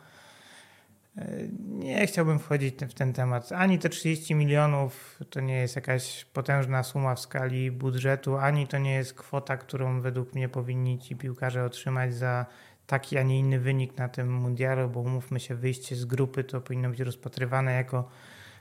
Yy, 1.15 1.23
nie 1.61 2.07
chciałbym 2.07 2.39
wchodzić 2.39 2.75
w 2.75 2.93
ten 2.93 3.13
temat. 3.13 3.51
Ani 3.51 3.79
te 3.79 3.89
30 3.89 4.35
milionów 4.35 5.19
to 5.29 5.41
nie 5.41 5.55
jest 5.55 5.75
jakaś 5.75 6.25
potężna 6.25 6.83
suma 6.83 7.15
w 7.15 7.19
skali 7.19 7.71
budżetu, 7.71 8.37
ani 8.37 8.67
to 8.67 8.77
nie 8.77 8.93
jest 8.93 9.13
kwota, 9.13 9.57
którą 9.57 10.01
według 10.01 10.33
mnie 10.33 10.49
powinni 10.49 10.99
ci 10.99 11.15
piłkarze 11.15 11.65
otrzymać 11.65 12.13
za 12.13 12.45
taki, 12.87 13.17
a 13.17 13.23
nie 13.23 13.39
inny 13.39 13.59
wynik 13.59 13.97
na 13.97 14.09
tym 14.09 14.33
mundialu, 14.33 14.89
bo 14.89 14.99
umówmy 14.99 15.39
się, 15.39 15.55
wyjście 15.55 15.95
z 15.95 16.05
grupy 16.05 16.43
to 16.43 16.61
powinno 16.61 16.89
być 16.89 16.99
rozpatrywane 16.99 17.73
jako 17.73 18.09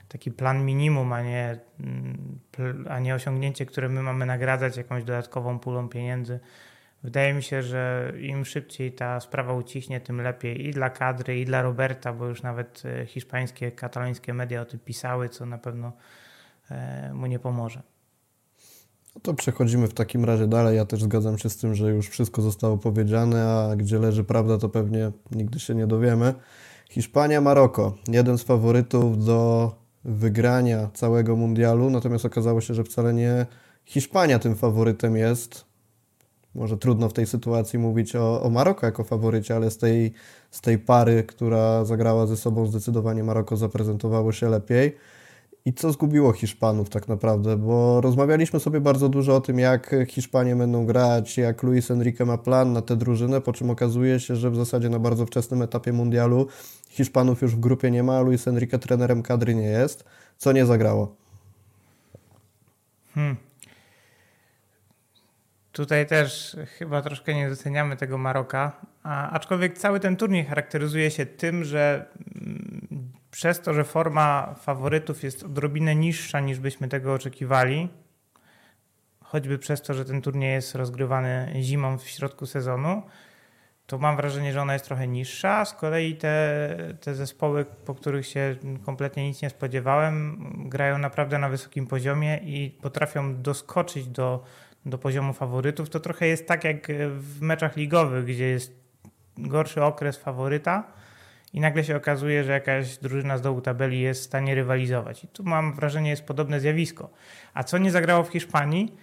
taki 0.07 0.31
plan 0.31 0.65
minimum, 0.65 1.13
a 1.13 1.21
nie, 1.21 1.59
mm, 1.79 2.39
a 2.89 2.99
nie 2.99 3.15
osiągnięcie, 3.15 3.65
które 3.65 3.89
my 3.89 4.01
mamy 4.01 4.25
nagradzać 4.25 4.77
jakąś 4.77 5.03
dodatkową 5.03 5.59
pulą 5.59 5.89
pieniędzy. 5.89 6.39
Wydaje 7.03 7.33
mi 7.33 7.43
się, 7.43 7.63
że 7.63 8.13
im 8.21 8.45
szybciej 8.45 8.91
ta 8.91 9.19
sprawa 9.19 9.53
ucichnie, 9.53 10.01
tym 10.01 10.21
lepiej 10.21 10.67
i 10.67 10.71
dla 10.71 10.89
kadry, 10.89 11.39
i 11.39 11.45
dla 11.45 11.61
Roberta, 11.61 12.13
bo 12.13 12.25
już 12.25 12.41
nawet 12.41 12.83
e, 12.85 13.05
hiszpańskie, 13.05 13.71
katalońskie 13.71 14.33
media 14.33 14.61
o 14.61 14.65
tym 14.65 14.79
pisały, 14.79 15.29
co 15.29 15.45
na 15.45 15.57
pewno 15.57 15.91
e, 16.71 17.13
mu 17.13 17.25
nie 17.25 17.39
pomoże. 17.39 17.81
No 19.15 19.21
to 19.21 19.33
przechodzimy 19.33 19.87
w 19.87 19.93
takim 19.93 20.25
razie 20.25 20.47
dalej. 20.47 20.77
Ja 20.77 20.85
też 20.85 21.03
zgadzam 21.03 21.37
się 21.37 21.49
z 21.49 21.57
tym, 21.57 21.75
że 21.75 21.89
już 21.91 22.09
wszystko 22.09 22.41
zostało 22.41 22.77
powiedziane, 22.77 23.45
a 23.45 23.75
gdzie 23.75 23.99
leży 23.99 24.23
prawda, 24.23 24.57
to 24.57 24.69
pewnie 24.69 25.11
nigdy 25.31 25.59
się 25.59 25.75
nie 25.75 25.87
dowiemy. 25.87 26.33
Hiszpania, 26.89 27.41
Maroko. 27.41 27.95
Jeden 28.07 28.37
z 28.37 28.43
faworytów 28.43 29.25
do 29.25 29.71
wygrania 30.07 30.89
całego 30.93 31.35
mundialu, 31.35 31.89
natomiast 31.89 32.25
okazało 32.25 32.61
się, 32.61 32.73
że 32.73 32.83
wcale 32.83 33.13
nie 33.13 33.45
Hiszpania 33.85 34.39
tym 34.39 34.55
faworytem 34.55 35.17
jest. 35.17 35.65
Może 36.55 36.77
trudno 36.77 37.09
w 37.09 37.13
tej 37.13 37.25
sytuacji 37.25 37.79
mówić 37.79 38.15
o, 38.15 38.41
o 38.41 38.49
Maroko 38.49 38.85
jako 38.85 39.03
faworycie, 39.03 39.55
ale 39.55 39.71
z 39.71 39.77
tej, 39.77 40.13
z 40.51 40.61
tej 40.61 40.79
pary, 40.79 41.23
która 41.23 41.85
zagrała 41.85 42.27
ze 42.27 42.37
sobą, 42.37 42.65
zdecydowanie 42.65 43.23
Maroko 43.23 43.57
zaprezentowało 43.57 44.31
się 44.31 44.49
lepiej. 44.49 44.95
I 45.67 45.73
co 45.73 45.91
zgubiło 45.91 46.33
Hiszpanów 46.33 46.89
tak 46.89 47.07
naprawdę? 47.07 47.57
Bo 47.57 48.01
rozmawialiśmy 48.01 48.59
sobie 48.59 48.81
bardzo 48.81 49.09
dużo 49.09 49.35
o 49.35 49.41
tym, 49.41 49.59
jak 49.59 49.95
Hiszpanie 50.07 50.55
będą 50.55 50.85
grać, 50.85 51.37
jak 51.37 51.63
Luis 51.63 51.91
Enrique 51.91 52.25
ma 52.25 52.37
plan 52.37 52.73
na 52.73 52.81
tę 52.81 52.95
drużynę, 52.95 53.41
po 53.41 53.53
czym 53.53 53.69
okazuje 53.69 54.19
się, 54.19 54.35
że 54.35 54.51
w 54.51 54.55
zasadzie 54.55 54.89
na 54.89 54.99
bardzo 54.99 55.25
wczesnym 55.25 55.61
etapie 55.61 55.93
mundialu 55.93 56.47
Hiszpanów 56.89 57.41
już 57.41 57.55
w 57.55 57.59
grupie 57.59 57.91
nie 57.91 58.03
ma, 58.03 58.17
a 58.17 58.21
Luis 58.21 58.47
Enrique 58.47 58.79
trenerem 58.79 59.23
kadry 59.23 59.55
nie 59.55 59.67
jest. 59.67 60.03
Co 60.37 60.51
nie 60.51 60.65
zagrało? 60.65 61.15
Hmm. 63.13 63.35
Tutaj 65.71 66.07
też 66.07 66.57
chyba 66.77 67.01
troszkę 67.01 67.33
nie 67.33 67.49
doceniamy 67.49 67.97
tego 67.97 68.17
Maroka, 68.17 68.81
a, 69.03 69.29
aczkolwiek 69.29 69.77
cały 69.77 69.99
ten 69.99 70.15
turniej 70.15 70.45
charakteryzuje 70.45 71.11
się 71.11 71.25
tym, 71.25 71.63
że 71.63 72.05
mm, 72.35 72.66
przez 73.31 73.61
to, 73.61 73.73
że 73.73 73.83
forma 73.83 74.55
faworytów 74.59 75.23
jest 75.23 75.43
odrobinę 75.43 75.95
niższa 75.95 76.39
niż 76.39 76.59
byśmy 76.59 76.87
tego 76.87 77.13
oczekiwali, 77.13 77.89
choćby 79.23 79.57
przez 79.57 79.81
to, 79.81 79.93
że 79.93 80.05
ten 80.05 80.21
turniej 80.21 80.53
jest 80.53 80.75
rozgrywany 80.75 81.53
zimą 81.61 81.97
w 81.97 82.07
środku 82.07 82.45
sezonu, 82.45 83.01
to 83.87 83.97
mam 83.97 84.15
wrażenie, 84.15 84.53
że 84.53 84.61
ona 84.61 84.73
jest 84.73 84.85
trochę 84.85 85.07
niższa. 85.07 85.65
Z 85.65 85.73
kolei 85.73 86.15
te, 86.15 86.77
te 87.01 87.15
zespoły, 87.15 87.65
po 87.85 87.95
których 87.95 88.27
się 88.27 88.55
kompletnie 88.85 89.27
nic 89.27 89.41
nie 89.41 89.49
spodziewałem, 89.49 90.37
grają 90.69 90.97
naprawdę 90.97 91.39
na 91.39 91.49
wysokim 91.49 91.87
poziomie 91.87 92.37
i 92.37 92.77
potrafią 92.81 93.41
doskoczyć 93.41 94.07
do, 94.07 94.43
do 94.85 94.97
poziomu 94.97 95.33
faworytów. 95.33 95.89
To 95.89 95.99
trochę 95.99 96.27
jest 96.27 96.47
tak 96.47 96.63
jak 96.63 96.87
w 97.09 97.41
meczach 97.41 97.77
ligowych, 97.77 98.25
gdzie 98.25 98.45
jest 98.45 98.73
gorszy 99.37 99.83
okres 99.83 100.17
faworyta 100.17 100.83
i 101.53 101.59
nagle 101.59 101.83
się 101.83 101.95
okazuje, 101.95 102.43
że 102.43 102.51
jakaś 102.51 102.97
drużyna 102.97 103.37
z 103.37 103.41
dołu 103.41 103.61
tabeli 103.61 104.01
jest 104.01 104.21
w 104.21 104.25
stanie 104.25 104.55
rywalizować. 104.55 105.23
I 105.23 105.27
tu 105.27 105.43
mam 105.43 105.73
wrażenie, 105.73 106.09
jest 106.09 106.23
podobne 106.25 106.59
zjawisko. 106.59 107.09
A 107.53 107.63
co 107.63 107.77
nie 107.77 107.91
zagrało 107.91 108.23
w 108.23 108.29
Hiszpanii? 108.29 108.95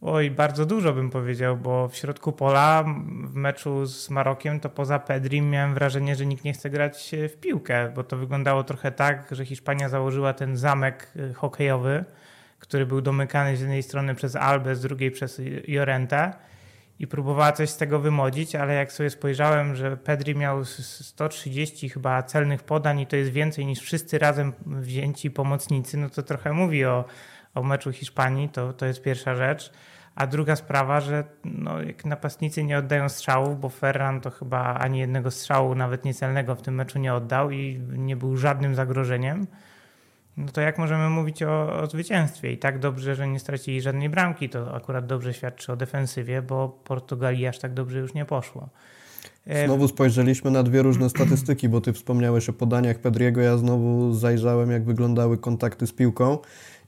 Oj, 0.00 0.30
bardzo 0.30 0.66
dużo 0.66 0.92
bym 0.92 1.10
powiedział, 1.10 1.56
bo 1.56 1.88
w 1.88 1.96
środku 1.96 2.32
pola 2.32 2.84
w 3.24 3.34
meczu 3.34 3.86
z 3.86 4.10
Marokiem 4.10 4.60
to 4.60 4.68
poza 4.68 4.98
Pedrim 4.98 5.50
miałem 5.50 5.74
wrażenie, 5.74 6.16
że 6.16 6.26
nikt 6.26 6.44
nie 6.44 6.52
chce 6.52 6.70
grać 6.70 7.10
w 7.28 7.36
piłkę, 7.36 7.92
bo 7.94 8.04
to 8.04 8.16
wyglądało 8.16 8.64
trochę 8.64 8.92
tak, 8.92 9.28
że 9.30 9.44
Hiszpania 9.46 9.88
założyła 9.88 10.32
ten 10.32 10.56
zamek 10.56 11.12
y, 11.16 11.34
hokejowy, 11.34 12.04
który 12.58 12.86
był 12.86 13.00
domykany 13.00 13.56
z 13.56 13.60
jednej 13.60 13.82
strony 13.82 14.14
przez 14.14 14.36
Albę, 14.36 14.76
z 14.76 14.80
drugiej 14.80 15.10
przez 15.10 15.40
Jorentę 15.68 16.32
i 17.00 17.06
próbowała 17.06 17.52
coś 17.52 17.70
z 17.70 17.76
tego 17.76 17.98
wymodzić, 17.98 18.54
ale 18.54 18.74
jak 18.74 18.92
sobie 18.92 19.10
spojrzałem, 19.10 19.74
że 19.74 19.96
Pedri 19.96 20.34
miał 20.34 20.64
130 20.64 21.88
chyba 21.88 22.22
celnych 22.22 22.62
podań 22.62 23.00
i 23.00 23.06
to 23.06 23.16
jest 23.16 23.30
więcej 23.30 23.66
niż 23.66 23.80
wszyscy 23.80 24.18
razem 24.18 24.52
wzięci 24.66 25.30
pomocnicy, 25.30 25.96
no 25.96 26.10
to 26.10 26.22
trochę 26.22 26.52
mówi 26.52 26.84
o, 26.84 27.04
o 27.54 27.62
meczu 27.62 27.92
Hiszpanii, 27.92 28.48
to, 28.48 28.72
to 28.72 28.86
jest 28.86 29.02
pierwsza 29.02 29.34
rzecz. 29.34 29.72
A 30.14 30.26
druga 30.26 30.56
sprawa, 30.56 31.00
że 31.00 31.24
no, 31.44 31.82
jak 31.82 32.04
napastnicy 32.04 32.64
nie 32.64 32.78
oddają 32.78 33.08
strzałów, 33.08 33.60
bo 33.60 33.68
Ferran 33.68 34.20
to 34.20 34.30
chyba 34.30 34.74
ani 34.74 34.98
jednego 34.98 35.30
strzału, 35.30 35.74
nawet 35.74 36.04
niecelnego 36.04 36.54
w 36.54 36.62
tym 36.62 36.74
meczu 36.74 36.98
nie 36.98 37.14
oddał 37.14 37.50
i 37.50 37.80
nie 37.88 38.16
był 38.16 38.36
żadnym 38.36 38.74
zagrożeniem, 38.74 39.46
no 40.40 40.52
to 40.52 40.60
jak 40.60 40.78
możemy 40.78 41.10
mówić 41.10 41.42
o, 41.42 41.80
o 41.80 41.86
zwycięstwie? 41.86 42.52
I 42.52 42.58
tak 42.58 42.78
dobrze, 42.78 43.14
że 43.14 43.28
nie 43.28 43.38
stracili 43.38 43.80
żadnej 43.80 44.08
bramki, 44.08 44.48
to 44.48 44.74
akurat 44.74 45.06
dobrze 45.06 45.34
świadczy 45.34 45.72
o 45.72 45.76
defensywie, 45.76 46.42
bo 46.42 46.68
Portugalii 46.68 47.46
aż 47.46 47.58
tak 47.58 47.74
dobrze 47.74 47.98
już 47.98 48.14
nie 48.14 48.24
poszło. 48.24 48.68
E, 49.46 49.66
znowu 49.66 49.88
spojrzeliśmy 49.88 50.50
na 50.50 50.62
dwie 50.62 50.82
różne 50.82 51.10
statystyki, 51.10 51.68
bo 51.68 51.80
ty 51.80 51.92
wspomniałeś 51.92 52.48
o 52.48 52.52
podaniach 52.52 52.98
Pedriego, 52.98 53.40
ja 53.40 53.56
znowu 53.56 54.14
zajrzałem, 54.14 54.70
jak 54.70 54.84
wyglądały 54.84 55.38
kontakty 55.38 55.86
z 55.86 55.92
piłką. 55.92 56.38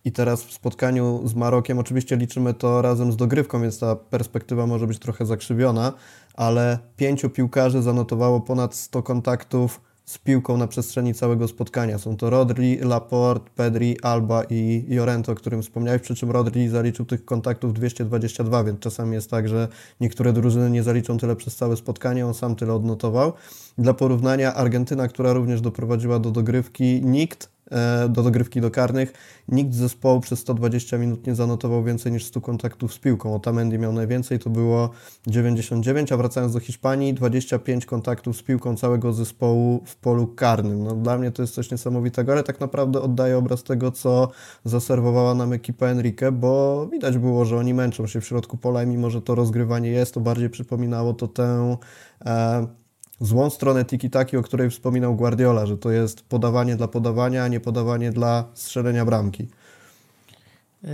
I 0.04 0.12
teraz 0.12 0.44
w 0.44 0.52
spotkaniu 0.52 1.23
z 1.25 1.35
Marokiem, 1.35 1.78
oczywiście 1.78 2.16
liczymy 2.16 2.54
to 2.54 2.82
razem 2.82 3.12
z 3.12 3.16
dogrywką, 3.16 3.62
więc 3.62 3.78
ta 3.78 3.97
perspektywa 3.97 4.66
może 4.66 4.87
być 4.87 4.99
trochę 4.99 5.26
zakrzywiona, 5.26 5.92
ale 6.35 6.78
pięciu 6.97 7.30
piłkarzy 7.30 7.82
zanotowało 7.82 8.40
ponad 8.40 8.75
100 8.75 9.02
kontaktów 9.02 9.80
z 10.04 10.18
piłką 10.18 10.56
na 10.56 10.66
przestrzeni 10.66 11.14
całego 11.14 11.49
spotkania. 11.49 11.99
Są 11.99 12.16
to 12.16 12.30
Rodri, 12.30 12.78
Laporte, 12.78 13.50
Pedri, 13.56 13.97
Alba 14.02 14.42
i 14.50 14.85
Jorento, 14.88 15.32
o 15.32 15.35
którym 15.35 15.62
wspomniałeś, 15.62 16.02
przy 16.02 16.14
czym 16.14 16.30
Rodri 16.30 16.68
zaliczył 16.68 17.06
tych 17.06 17.25
kontaktów 17.25 17.75
222, 17.75 18.64
więc 18.64 18.80
czasami 18.80 19.14
jest 19.14 19.30
tak, 19.30 19.49
że 19.49 19.68
niektóre 20.00 20.32
drużyny 20.32 20.71
nie 20.71 20.82
zaliczą 20.82 21.18
tyle 21.18 21.37
przez 21.37 21.56
całe 21.56 21.76
spotkanie, 21.76 22.26
on 22.26 22.35
sam 22.35 22.56
tyle 22.56 22.75
odnotował. 22.75 23.32
Dla 23.78 23.94
porównania 23.94 24.54
Argentyna, 24.54 25.09
która 25.09 25.32
również 25.32 25.61
doprowadziła 25.61 26.18
do 26.18 26.30
dogrywki, 26.30 27.02
nikt 27.04 27.51
do 28.09 28.23
dogrywki 28.23 28.61
do 28.61 28.71
karnych. 28.71 29.12
Nikt 29.49 29.75
z 29.75 29.76
zespołu 29.76 30.21
przez 30.21 30.38
120 30.38 30.99
minut 30.99 31.26
nie 31.26 31.35
zanotował 31.35 31.85
więcej 31.85 32.12
niż 32.12 32.25
100 32.25 32.41
kontaktów 32.41 32.95
z 32.95 32.99
piłką. 32.99 33.35
Otamendi 33.35 33.79
miał 33.79 33.93
najwięcej, 33.93 34.38
to 34.38 34.50
było 34.50 34.91
99, 35.26 36.12
a 36.12 36.17
wracając 36.17 36.52
do 36.52 36.61
Hiszpanii, 36.61 37.14
25 37.14 37.87
kontaktów 37.87 38.37
z 38.37 38.43
piłką 38.43 38.76
całego 38.76 39.12
zespołu 39.12 39.83
w 39.87 39.97
polu 39.97 40.26
karnym. 40.26 40.85
No, 40.85 40.95
dla 40.95 41.19
mnie 41.19 41.31
to 41.31 41.43
jest 41.43 41.55
coś 41.55 41.71
niesamowitego, 41.71 42.33
ale 42.33 42.43
tak 42.43 42.61
naprawdę 42.61 43.00
oddaje 43.00 43.38
obraz 43.38 43.62
tego, 43.62 43.91
co 43.91 44.29
zaserwowała 44.64 45.35
nam 45.35 45.52
ekipa 45.52 45.87
Enrique, 45.87 46.33
bo 46.33 46.87
widać 46.87 47.19
było, 47.19 47.45
że 47.45 47.57
oni 47.57 47.75
męczą 47.75 48.07
się 48.07 48.21
w 48.21 48.26
środku 48.26 48.57
pola 48.57 48.83
i 48.83 48.87
mimo, 48.87 49.11
że 49.11 49.23
to 49.23 49.35
rozgrywanie 49.35 49.91
jest, 49.91 50.14
to 50.14 50.21
bardziej 50.21 50.50
przypominało 50.50 51.14
to 51.14 51.29
tę 51.29 51.76
e, 52.25 52.81
złą 53.21 53.50
stronę 53.50 53.85
tiki-taki, 53.85 54.37
o 54.37 54.42
której 54.42 54.71
wspominał 54.71 55.16
Guardiola, 55.16 55.66
że 55.66 55.78
to 55.78 55.90
jest 55.90 56.28
podawanie 56.28 56.76
dla 56.76 56.88
podawania, 56.88 57.45
a 57.45 57.49
nie 57.49 57.61
podawanie 57.61 58.11
dla 58.11 58.45
strzelenia 58.54 59.04
bramki. 59.04 59.49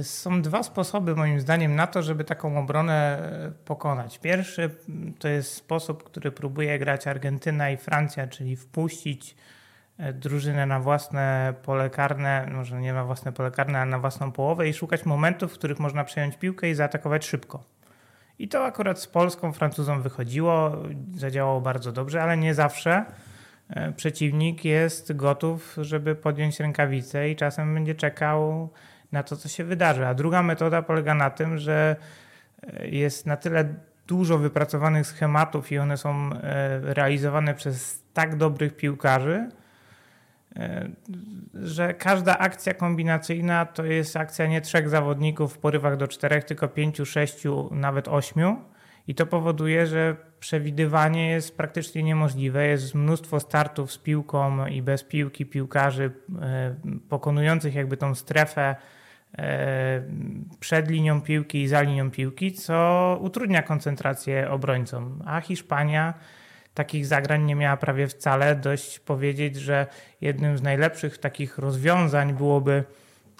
Są 0.02 0.42
dwa 0.42 0.62
sposoby, 0.62 1.16
moim 1.16 1.40
zdaniem, 1.40 1.74
na 1.74 1.86
to, 1.86 2.02
żeby 2.02 2.24
taką 2.24 2.58
obronę 2.58 3.18
e, 3.18 3.52
pokonać. 3.64 4.18
Pierwszy 4.18 4.70
to 5.18 5.28
jest 5.28 5.52
sposób, 5.52 6.04
który 6.04 6.32
próbuje 6.32 6.78
grać 6.78 7.06
Argentyna 7.06 7.70
i 7.70 7.76
Francja, 7.76 8.26
czyli 8.26 8.56
wpuścić 8.56 9.36
e, 9.98 10.12
drużynę 10.12 10.66
na 10.66 10.80
własne 10.80 11.54
pole 11.62 11.90
karne, 11.90 12.50
może 12.52 12.80
nie 12.80 12.92
na 12.92 13.04
własne 13.04 13.32
pole 13.32 13.50
karne, 13.50 13.78
ale 13.78 13.90
na 13.90 13.98
własną 13.98 14.32
połowę 14.32 14.68
i 14.68 14.74
szukać 14.74 15.06
momentów, 15.06 15.52
w 15.52 15.58
których 15.58 15.78
można 15.78 16.04
przejąć 16.04 16.36
piłkę 16.36 16.70
i 16.70 16.74
zaatakować 16.74 17.26
szybko. 17.26 17.77
I 18.38 18.48
to 18.48 18.64
akurat 18.64 19.00
z 19.00 19.06
Polską, 19.06 19.52
Francuzom 19.52 20.02
wychodziło, 20.02 20.82
zadziałało 21.16 21.60
bardzo 21.60 21.92
dobrze, 21.92 22.22
ale 22.22 22.36
nie 22.36 22.54
zawsze 22.54 23.04
e, 23.68 23.92
przeciwnik 23.92 24.64
jest 24.64 25.16
gotów, 25.16 25.76
żeby 25.80 26.14
podjąć 26.14 26.60
rękawicę 26.60 27.30
i 27.30 27.36
czasem 27.36 27.74
będzie 27.74 27.94
czekał 27.94 28.68
na 29.12 29.22
to, 29.22 29.36
co 29.36 29.48
się 29.48 29.64
wydarzy. 29.64 30.06
A 30.06 30.14
druga 30.14 30.42
metoda 30.42 30.82
polega 30.82 31.14
na 31.14 31.30
tym, 31.30 31.58
że 31.58 31.96
e, 32.62 32.88
jest 32.88 33.26
na 33.26 33.36
tyle 33.36 33.74
dużo 34.06 34.38
wypracowanych 34.38 35.06
schematów 35.06 35.72
i 35.72 35.78
one 35.78 35.96
są 35.96 36.30
e, 36.32 36.80
realizowane 36.94 37.54
przez 37.54 38.04
tak 38.12 38.36
dobrych 38.36 38.76
piłkarzy, 38.76 39.48
że 41.54 41.94
każda 41.94 42.38
akcja 42.38 42.74
kombinacyjna 42.74 43.66
to 43.66 43.84
jest 43.84 44.16
akcja 44.16 44.46
nie 44.46 44.60
trzech 44.60 44.88
zawodników 44.88 45.54
w 45.54 45.58
porywach 45.58 45.96
do 45.96 46.08
czterech, 46.08 46.44
tylko 46.44 46.68
pięciu, 46.68 47.06
sześciu, 47.06 47.68
nawet 47.72 48.08
ośmiu. 48.08 48.56
I 49.08 49.14
to 49.14 49.26
powoduje, 49.26 49.86
że 49.86 50.16
przewidywanie 50.40 51.30
jest 51.30 51.56
praktycznie 51.56 52.02
niemożliwe. 52.02 52.66
Jest 52.66 52.94
mnóstwo 52.94 53.40
startów 53.40 53.92
z 53.92 53.98
piłką 53.98 54.66
i 54.66 54.82
bez 54.82 55.04
piłki 55.04 55.46
piłkarzy 55.46 56.10
e, 56.42 56.74
pokonujących 57.08 57.74
jakby 57.74 57.96
tą 57.96 58.14
strefę 58.14 58.76
e, 59.38 60.02
przed 60.60 60.90
linią 60.90 61.22
piłki 61.22 61.62
i 61.62 61.68
za 61.68 61.82
linią 61.82 62.10
piłki, 62.10 62.52
co 62.52 63.18
utrudnia 63.20 63.62
koncentrację 63.62 64.50
obrońcom. 64.50 65.22
A 65.26 65.40
Hiszpania 65.40 66.14
takich 66.78 67.06
zagrań 67.06 67.44
nie 67.44 67.54
miała 67.54 67.76
prawie 67.76 68.06
wcale. 68.08 68.56
Dość 68.56 68.98
powiedzieć, 68.98 69.56
że 69.56 69.86
jednym 70.20 70.58
z 70.58 70.62
najlepszych 70.62 71.18
takich 71.18 71.58
rozwiązań 71.58 72.34
byłoby 72.34 72.84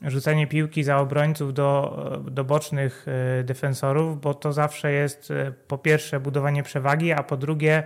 rzucenie 0.02 0.47
piłki 0.47 0.85
za 0.85 0.99
obrońców 0.99 1.54
do, 1.54 2.23
do 2.30 2.45
bocznych 2.45 3.07
e, 3.09 3.45
defensorów, 3.45 4.21
bo 4.21 4.35
to 4.35 4.52
zawsze 4.52 4.92
jest 4.92 5.30
e, 5.30 5.52
po 5.68 5.78
pierwsze 5.78 6.21
budowanie 6.21 6.62
przewagi, 6.62 7.12
a 7.12 7.23
po 7.23 7.37
drugie 7.37 7.83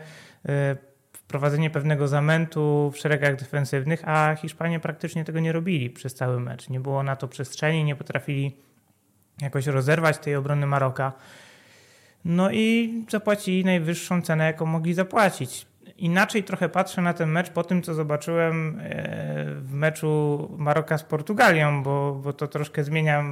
e, 0.49 0.77
wprowadzenie 1.13 1.71
pewnego 1.71 2.09
zamętu 2.09 2.91
w 2.95 2.99
szeregach 2.99 3.37
defensywnych, 3.37 4.09
a 4.09 4.37
Hiszpanie 4.37 4.81
praktycznie 4.81 5.25
tego 5.25 5.41
nie 5.41 5.53
robili 5.53 5.91
przez 5.91 6.15
cały 6.15 6.41
mecz. 6.41 6.69
Nie 6.69 6.81
było 6.81 7.03
na 7.03 7.17
to 7.17 7.29
przestrzeni, 7.29 7.85
nie 7.85 7.97
potrafili 7.97 8.57
jakoś 9.43 9.67
rozerwać 9.67 10.19
tej 10.19 10.37
obrony 10.37 10.67
Maroka. 10.67 11.13
No 12.25 12.51
i 12.51 12.93
zapłacili 13.11 13.65
najwyższą 13.65 14.23
cenę, 14.23 14.45
jaką 14.45 14.67
mogli 14.67 14.95
zapłacić. 14.95 15.67
inaczej 15.97 16.45
trochę 16.45 16.69
patrzę 16.69 17.03
na 17.03 17.15
ten 17.15 17.31
mecz 17.31 17.51
po 17.51 17.65
tym, 17.65 17.83
co 17.83 17.95
zobaczyłem 17.95 18.81
e, 18.83 19.45
w 19.55 19.73
meczu 19.73 20.49
Maroka 20.59 20.99
z 20.99 21.03
Portugalią, 21.05 21.83
bo, 21.83 22.15
bo 22.15 22.33
to 22.33 22.49
troszkę 22.49 22.85
zmienia 22.85 23.25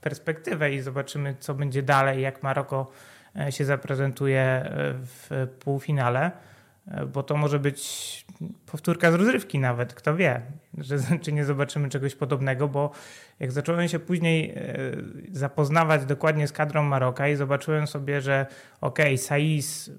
perspektywę 0.00 0.72
i 0.72 0.80
zobaczymy, 0.80 1.36
co 1.40 1.54
będzie 1.54 1.82
dalej, 1.82 2.22
jak 2.22 2.42
Maroko 2.42 2.90
e, 3.36 3.52
się 3.52 3.64
zaprezentuje 3.64 4.70
w 5.04 5.48
półfinale, 5.60 6.30
bo 7.12 7.22
to 7.22 7.36
może 7.36 7.58
być 7.58 8.24
powtórka 8.66 9.12
z 9.12 9.14
rozrywki 9.14 9.58
nawet, 9.58 9.94
kto 9.94 10.16
wie, 10.16 10.42
że, 10.78 10.98
czy 11.22 11.32
nie 11.32 11.44
zobaczymy 11.44 11.88
czegoś 11.88 12.14
podobnego, 12.14 12.68
bo 12.68 12.90
jak 13.40 13.52
zacząłem 13.52 13.88
się 13.88 13.98
później 13.98 14.50
e, 14.50 14.74
zapoznawać 15.32 16.04
dokładnie 16.04 16.48
z 16.48 16.52
kadrą 16.52 16.82
Maroka 16.82 17.28
i 17.28 17.36
zobaczyłem 17.36 17.86
sobie, 17.86 18.20
że 18.20 18.46
ok, 18.80 18.98
Saiz 19.16 19.90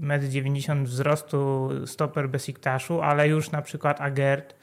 1,90 0.00 0.72
m 0.72 0.84
wzrostu, 0.84 1.70
stoper 1.86 2.28
Besiktaszu, 2.28 3.00
ale 3.00 3.28
już 3.28 3.50
na 3.50 3.62
przykład 3.62 4.00
Agert 4.00 4.60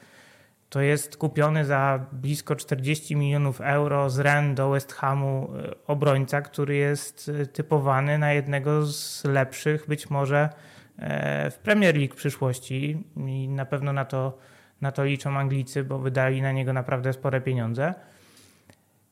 to 0.68 0.80
jest 0.80 1.16
kupiony 1.16 1.64
za 1.64 2.06
blisko 2.12 2.56
40 2.56 3.16
milionów 3.16 3.60
euro 3.60 4.10
z 4.10 4.18
Ren 4.18 4.54
do 4.54 4.70
West 4.70 4.92
Hamu 4.92 5.50
e, 5.56 5.74
obrońca, 5.86 6.42
który 6.42 6.76
jest 6.76 7.30
e, 7.42 7.46
typowany 7.46 8.18
na 8.18 8.32
jednego 8.32 8.86
z 8.86 9.24
lepszych 9.24 9.86
być 9.86 10.10
może 10.10 10.48
w 11.50 11.58
Premier 11.62 11.96
League 11.96 12.14
w 12.14 12.16
przyszłości 12.16 13.04
i 13.16 13.48
na 13.48 13.64
pewno 13.64 13.92
na 13.92 14.04
to, 14.04 14.38
na 14.80 14.92
to 14.92 15.04
liczą 15.04 15.38
Anglicy, 15.38 15.84
bo 15.84 15.98
wydali 15.98 16.42
na 16.42 16.52
niego 16.52 16.72
naprawdę 16.72 17.12
spore 17.12 17.40
pieniądze. 17.40 17.94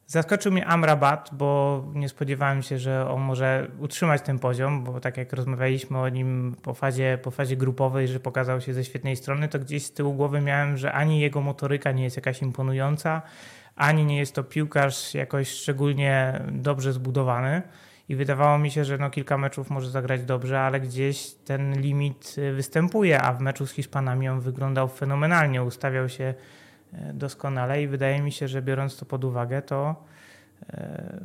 Zaskoczył 0.06 0.52
mnie 0.52 0.66
Amrabat, 0.66 1.30
bo 1.32 1.84
nie 1.94 2.08
spodziewałem 2.08 2.62
się, 2.62 2.78
że 2.78 3.10
on 3.10 3.20
może 3.20 3.70
utrzymać 3.78 4.22
ten 4.22 4.38
poziom, 4.38 4.84
bo 4.84 5.00
tak 5.00 5.16
jak 5.16 5.32
rozmawialiśmy 5.32 5.98
o 5.98 6.08
nim 6.08 6.56
po 6.62 6.74
fazie, 6.74 7.18
po 7.22 7.30
fazie 7.30 7.56
grupowej, 7.56 8.08
że 8.08 8.20
pokazał 8.20 8.60
się 8.60 8.74
ze 8.74 8.84
świetnej 8.84 9.16
strony, 9.16 9.48
to 9.48 9.58
gdzieś 9.58 9.84
z 9.86 9.92
tyłu 9.92 10.14
głowy 10.14 10.40
miałem, 10.40 10.76
że 10.76 10.92
ani 10.92 11.20
jego 11.20 11.40
motoryka 11.40 11.92
nie 11.92 12.04
jest 12.04 12.16
jakaś 12.16 12.42
imponująca, 12.42 13.22
ani 13.76 14.04
nie 14.04 14.18
jest 14.18 14.34
to 14.34 14.44
piłkarz 14.44 15.14
jakoś 15.14 15.48
szczególnie 15.48 16.40
dobrze 16.52 16.92
zbudowany 16.92 17.62
i 18.08 18.16
wydawało 18.16 18.58
mi 18.58 18.70
się, 18.70 18.84
że 18.84 18.98
no 18.98 19.10
kilka 19.10 19.38
meczów 19.38 19.70
może 19.70 19.90
zagrać 19.90 20.24
dobrze, 20.24 20.60
ale 20.60 20.80
gdzieś 20.80 21.34
ten 21.34 21.80
limit 21.80 22.34
y, 22.38 22.52
występuje, 22.52 23.22
a 23.22 23.32
w 23.32 23.40
meczu 23.40 23.66
z 23.66 23.72
Hiszpanami 23.72 24.28
on 24.28 24.40
wyglądał 24.40 24.88
fenomenalnie, 24.88 25.62
ustawiał 25.62 26.08
się 26.08 26.34
e, 26.92 27.12
doskonale 27.12 27.82
i 27.82 27.88
wydaje 27.88 28.22
mi 28.22 28.32
się, 28.32 28.48
że 28.48 28.62
biorąc 28.62 28.96
to 28.96 29.06
pod 29.06 29.24
uwagę, 29.24 29.62
to 29.62 30.04
e, 30.70 31.20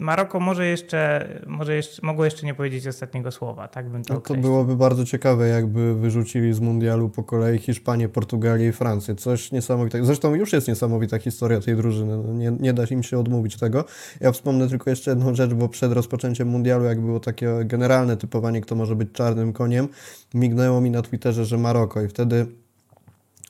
Maroko 0.00 0.40
może 0.40 0.66
jeszcze, 0.66 1.28
może 1.46 1.76
jeszcze, 1.76 2.06
mogło 2.06 2.24
jeszcze 2.24 2.46
nie 2.46 2.54
powiedzieć 2.54 2.86
ostatniego 2.86 3.30
słowa, 3.30 3.68
tak 3.68 3.88
bym 3.88 4.04
to 4.04 4.14
no 4.14 4.20
To 4.20 4.34
byłoby 4.34 4.76
bardzo 4.76 5.04
ciekawe, 5.04 5.48
jakby 5.48 5.94
wyrzucili 5.94 6.54
z 6.54 6.60
mundialu 6.60 7.08
po 7.08 7.22
kolei 7.22 7.58
Hiszpanię, 7.58 8.08
Portugalię 8.08 8.68
i 8.68 8.72
Francję. 8.72 9.14
Coś 9.14 9.52
niesamowitego. 9.52 10.06
Zresztą 10.06 10.34
już 10.34 10.52
jest 10.52 10.68
niesamowita 10.68 11.18
historia 11.18 11.60
tej 11.60 11.76
drużyny. 11.76 12.16
No 12.16 12.32
nie, 12.32 12.52
nie 12.60 12.72
da 12.72 12.84
im 12.90 13.02
się 13.02 13.18
odmówić 13.18 13.56
tego. 13.56 13.84
Ja 14.20 14.32
wspomnę 14.32 14.68
tylko 14.68 14.90
jeszcze 14.90 15.10
jedną 15.10 15.34
rzecz, 15.34 15.54
bo 15.54 15.68
przed 15.68 15.92
rozpoczęciem 15.92 16.48
mundialu, 16.48 16.84
jak 16.84 17.00
było 17.00 17.20
takie 17.20 17.54
generalne 17.64 18.16
typowanie, 18.16 18.60
kto 18.60 18.74
może 18.74 18.96
być 18.96 19.12
czarnym 19.12 19.52
koniem, 19.52 19.88
mignęło 20.34 20.80
mi 20.80 20.90
na 20.90 21.02
Twitterze, 21.02 21.44
że 21.44 21.58
Maroko 21.58 22.02
i 22.02 22.08
wtedy 22.08 22.46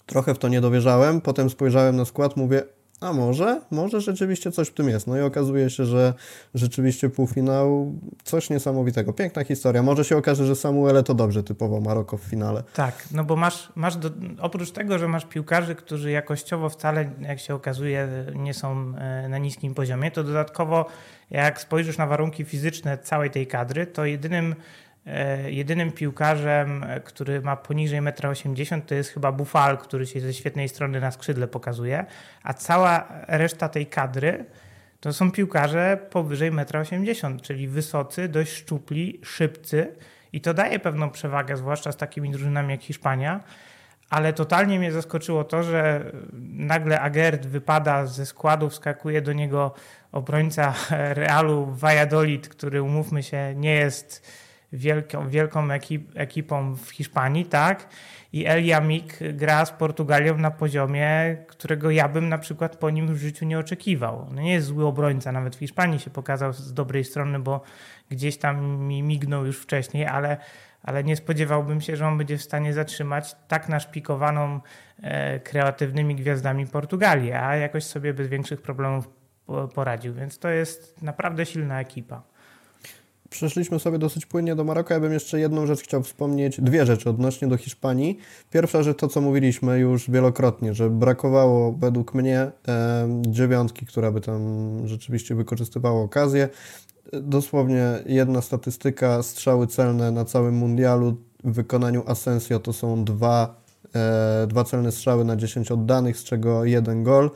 trochę 0.07 0.35
w 0.35 0.39
to 0.39 0.49
nie 0.49 0.61
dowierzałem. 0.61 1.21
Potem 1.21 1.51
spojrzałem 1.51 1.97
na 1.97 2.05
skład, 2.05 2.37
mówię, 2.37 2.63
a 3.01 3.13
może, 3.13 3.61
może 3.71 4.01
rzeczywiście 4.01 4.53
coś 4.53 4.69
w 4.69 4.75
tym 4.75 4.89
jest. 4.89 5.07
No 5.07 5.17
i 5.17 5.21
okazuje 5.21 5.71
się, 5.71 5.85
że 5.85 6.15
rzeczywiście 6.55 7.11
półfinał 7.11 7.93
coś 8.25 8.51
niesamowitego. 8.51 9.13
Piękna 9.13 9.45
historia. 9.45 9.83
Może 9.83 10.05
się 10.05 10.17
okaże, 10.17 10.47
że 10.47 10.57
Samuele 10.57 11.03
to 11.03 11.15
dobrze 11.15 11.43
typowo 11.43 11.81
Maroko 11.81 12.17
w 12.17 12.23
finale. 12.23 12.63
Tak, 12.75 13.09
no 13.13 13.25
bo 13.25 13.37
masz, 13.37 13.73
masz 13.75 13.97
do, 13.97 14.11
oprócz 14.41 14.71
tego, 14.71 14.99
że 14.99 15.09
masz 15.09 15.25
piłkarzy, 15.25 15.75
którzy 15.75 16.11
jakościowo 16.11 16.69
wcale, 16.69 17.11
jak 17.21 17.41
się 17.41 17.55
okazuje, 17.55 18.09
nie 18.35 18.55
są 18.55 18.93
e, 18.99 19.29
na 19.29 19.39
niskim 19.39 19.75
poziomie, 19.75 20.11
to 20.11 20.25
dodatkowo 20.25 20.87
jak 21.31 21.61
spojrzysz 21.61 21.99
na 21.99 22.07
warunki 22.07 22.45
fizyczne 22.45 22.99
całej 22.99 23.31
tej 23.31 23.47
kadry, 23.47 23.87
to 23.87 24.05
jedynym 24.05 24.55
jedynym 25.49 25.93
piłkarzem, 25.93 26.85
e, 26.85 27.01
który 27.01 27.41
ma 27.41 27.57
poniżej 27.57 28.01
1,80 28.01 28.75
m 28.75 28.83
to 28.83 28.95
jest 28.95 29.11
chyba 29.11 29.33
Bufal, 29.33 29.79
który 29.79 30.07
się 30.07 30.21
ze 30.21 30.35
świetnej 30.35 30.69
strony 30.69 31.01
na 31.01 31.11
skrzydle 31.11 31.49
pokazuje, 31.49 32.07
a 32.43 32.55
cała 32.55 33.09
reszta 33.29 33.69
tej 33.69 33.87
kadry 33.87 34.45
to 35.01 35.13
są 35.13 35.31
piłkarze 35.31 35.99
powyżej 36.11 36.53
1,80 36.53 37.27
m, 37.27 37.41
czyli 37.41 37.69
wysocy, 37.69 38.29
dość 38.29 38.53
szczupli, 38.53 39.21
szybcy. 39.23 39.97
I 40.33 40.41
to 40.41 40.55
daje 40.55 40.79
pewną 40.79 41.11
przewagę, 41.11 41.57
zwłaszcza 41.57 41.93
z 41.93 41.97
takimi 41.97 42.31
drużynami 42.31 42.71
jak 42.71 42.83
Hiszpania, 42.83 43.41
ale 44.11 44.33
totalnie 44.33 44.79
mnie 44.79 44.93
zaskoczyło 44.93 45.45
to, 45.45 45.63
że 45.63 46.13
nagle 46.43 47.01
Agert 47.01 47.47
wypada 47.47 48.07
ze 48.07 48.27
składu, 48.27 48.71
wskakuje 48.71 49.23
do 49.23 49.33
niego 49.33 49.75
obrońca 50.13 50.75
Realu 51.21 51.67
Valladolid, 51.67 52.49
który 52.49 52.83
umówmy 52.83 53.23
się 53.23 53.55
nie 53.57 53.75
jest 53.75 54.40
wielką, 54.73 55.29
wielką 55.29 55.71
ekip, 55.71 56.13
ekipą 56.15 56.75
w 56.75 56.91
Hiszpanii, 56.91 57.45
tak? 57.47 57.89
I 58.33 58.47
El 58.47 58.65
Yamik 58.65 59.19
gra 59.33 59.65
z 59.65 59.71
Portugalią 59.71 60.39
na 60.39 60.51
poziomie, 60.51 61.37
którego 61.47 61.91
ja 61.91 62.09
bym 62.09 62.29
na 62.29 62.39
przykład 62.39 62.77
po 62.77 62.91
nim 62.91 63.15
w 63.15 63.19
życiu 63.19 63.45
nie 63.45 63.59
oczekiwał. 63.59 64.27
No 64.31 64.43
nie 64.43 64.53
jest 64.53 64.67
zły 64.67 64.87
obrońca, 64.87 65.33
nawet 65.33 65.57
w 65.57 65.59
Hiszpanii 65.59 65.99
się 65.99 66.11
pokazał 66.11 66.53
z 66.53 66.75
dobrej 66.75 67.05
strony, 67.05 67.39
bo 67.39 67.61
gdzieś 68.11 68.37
tam 68.37 68.77
mi 68.77 69.03
mignął 69.03 69.47
już 69.47 69.59
wcześniej, 69.59 70.07
ale, 70.07 70.37
ale 70.83 71.05
nie 71.05 71.17
spodziewałbym 71.17 71.81
się, 71.81 71.97
że 71.97 72.07
on 72.07 72.19
będzie 72.19 72.39
w 72.39 72.43
stanie 72.43 72.73
zatrzymać 72.73 73.37
tak 73.49 73.69
naszpikowaną 73.69 74.61
e, 75.03 75.41
kreatywnymi 75.41 76.17
gwiazdami 76.17 76.67
Portugalię, 76.67 77.43
a 77.43 77.57
jakoś 77.57 77.85
sobie 77.85 78.15
bez 78.15 78.29
większych 78.29 78.63
problemów 78.63 79.09
poradził. 79.75 80.15
Więc 80.15 80.39
to 80.39 80.49
jest 80.49 81.03
naprawdę 81.03 81.47
silna 81.47 81.81
ekipa. 81.81 82.23
Przeszliśmy 83.31 83.81
sobie 83.81 83.99
dosyć 83.99 84.27
płynnie 84.27 84.55
do 84.55 84.65
Maroka. 84.65 84.95
Ja 84.95 85.01
bym 85.01 85.13
jeszcze 85.13 85.41
jedną 85.41 85.67
rzecz 85.67 85.81
chciał 85.81 86.03
wspomnieć, 86.03 86.61
dwie 86.61 86.87
rzeczy 86.87 87.11
odnośnie 87.11 87.49
do 87.49 87.57
Hiszpanii. 87.57 88.19
Pierwsza 88.51 88.83
rzecz 88.83 88.99
to, 88.99 89.09
co 89.09 89.21
mówiliśmy 89.21 89.79
już 89.79 90.11
wielokrotnie, 90.11 90.75
że 90.75 90.91
brakowało 90.91 91.73
według 91.73 92.15
mnie 92.15 92.51
e, 92.69 93.23
dziewiątki, 93.27 93.87
która 93.87 94.13
by 94.13 94.21
tam 94.21 94.43
rzeczywiście 94.85 95.35
wykorzystywała 95.35 96.03
okazję. 96.03 96.49
Dosłownie 97.13 97.85
jedna 98.07 98.41
statystyka, 98.41 99.23
strzały 99.23 99.67
celne 99.67 100.11
na 100.11 100.25
całym 100.25 100.55
mundialu 100.55 101.17
w 101.45 101.53
wykonaniu 101.53 102.03
Asensio 102.07 102.59
to 102.59 102.73
są 102.73 103.05
dwa, 103.05 103.63
e, 103.95 104.47
dwa 104.47 104.65
celne 104.65 104.93
strzały 104.93 105.25
na 105.25 105.37
10 105.37 105.71
oddanych, 105.71 106.19
z 106.19 106.25
czego 106.25 106.65
jeden 106.65 107.03
gol. 107.03 107.31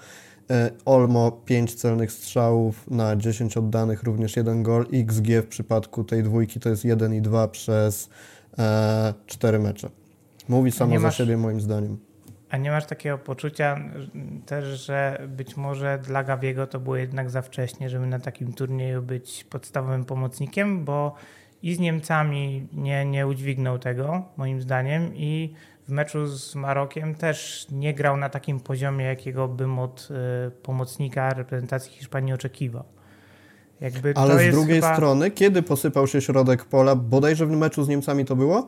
E, 0.50 0.70
Olmo 0.84 1.32
5 1.32 1.74
celnych 1.74 2.12
strzałów 2.12 2.90
na 2.90 3.16
10 3.16 3.56
oddanych, 3.56 4.02
również 4.02 4.36
jeden 4.36 4.62
gol. 4.62 4.86
XG 4.92 5.28
w 5.42 5.46
przypadku 5.46 6.04
tej 6.04 6.22
dwójki 6.22 6.60
to 6.60 6.68
jest 6.68 6.84
1 6.84 7.14
i 7.14 7.20
2 7.20 7.48
przez 7.48 8.10
e, 8.58 9.14
4 9.26 9.58
mecze. 9.58 9.88
Mówi 10.48 10.72
samo 10.72 11.00
za 11.00 11.10
siebie 11.10 11.36
moim 11.36 11.60
zdaniem. 11.60 11.98
A 12.50 12.56
nie 12.56 12.70
masz 12.70 12.86
takiego 12.86 13.18
poczucia 13.18 13.80
też, 14.46 14.64
że 14.64 15.28
być 15.28 15.56
może 15.56 15.98
dla 15.98 16.24
Gawiego 16.24 16.66
to 16.66 16.80
było 16.80 16.96
jednak 16.96 17.30
za 17.30 17.42
wcześnie, 17.42 17.90
żeby 17.90 18.06
na 18.06 18.20
takim 18.20 18.52
turnieju 18.52 19.02
być 19.02 19.44
podstawowym 19.44 20.04
pomocnikiem, 20.04 20.84
bo 20.84 21.14
i 21.62 21.74
z 21.74 21.78
Niemcami 21.78 22.68
nie, 22.72 23.04
nie 23.04 23.26
udźwignął 23.26 23.78
tego, 23.78 24.24
moim 24.36 24.62
zdaniem, 24.62 25.14
i 25.14 25.54
w 25.88 25.92
meczu 25.92 26.26
z 26.26 26.54
Marokiem 26.54 27.14
też 27.14 27.66
nie 27.70 27.94
grał 27.94 28.16
na 28.16 28.28
takim 28.28 28.60
poziomie, 28.60 29.04
jakiego 29.04 29.48
bym 29.48 29.78
od 29.78 30.08
y, 30.48 30.50
pomocnika 30.50 31.34
reprezentacji 31.34 31.92
Hiszpanii 31.92 32.32
oczekiwał. 32.32 32.84
Jakby 33.80 34.12
Ale 34.16 34.50
z 34.50 34.54
drugiej 34.54 34.80
chyba... 34.80 34.94
strony, 34.94 35.30
kiedy 35.30 35.62
posypał 35.62 36.06
się 36.06 36.20
środek 36.20 36.64
pola, 36.64 36.96
bodajże 36.96 37.46
w 37.46 37.50
meczu 37.50 37.84
z 37.84 37.88
Niemcami 37.88 38.24
to 38.24 38.36
było, 38.36 38.66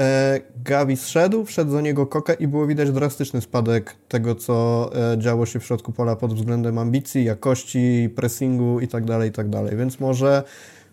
e, 0.00 0.40
Gavi 0.64 0.96
zszedł, 0.96 1.44
wszedł 1.44 1.70
za 1.70 1.80
niego 1.80 2.06
Koke 2.06 2.34
i 2.34 2.46
było 2.46 2.66
widać 2.66 2.90
drastyczny 2.90 3.40
spadek 3.40 3.96
tego, 4.08 4.34
co 4.34 4.90
e, 5.12 5.18
działo 5.18 5.46
się 5.46 5.60
w 5.60 5.64
środku 5.64 5.92
pola 5.92 6.16
pod 6.16 6.34
względem 6.34 6.78
ambicji, 6.78 7.24
jakości, 7.24 8.08
pressingu 8.16 8.80
itd., 8.80 9.06
tak 9.06 9.24
itd. 9.24 9.64
Tak 9.68 9.78
Więc 9.78 10.00
może, 10.00 10.42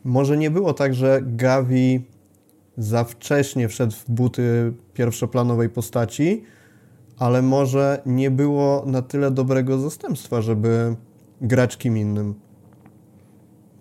może 0.03 0.37
nie 0.37 0.51
było 0.51 0.73
tak, 0.73 0.93
że 0.93 1.19
Gavi 1.21 2.12
za 2.77 3.03
wcześnie 3.03 3.67
wszedł 3.67 3.93
w 3.93 4.09
buty 4.09 4.73
pierwszoplanowej 4.93 5.69
postaci, 5.69 6.43
ale 7.19 7.41
może 7.41 8.01
nie 8.05 8.31
było 8.31 8.83
na 8.85 9.01
tyle 9.01 9.31
dobrego 9.31 9.79
zastępstwa, 9.79 10.41
żeby 10.41 10.95
grać 11.41 11.77
kim 11.77 11.97
innym. 11.97 12.35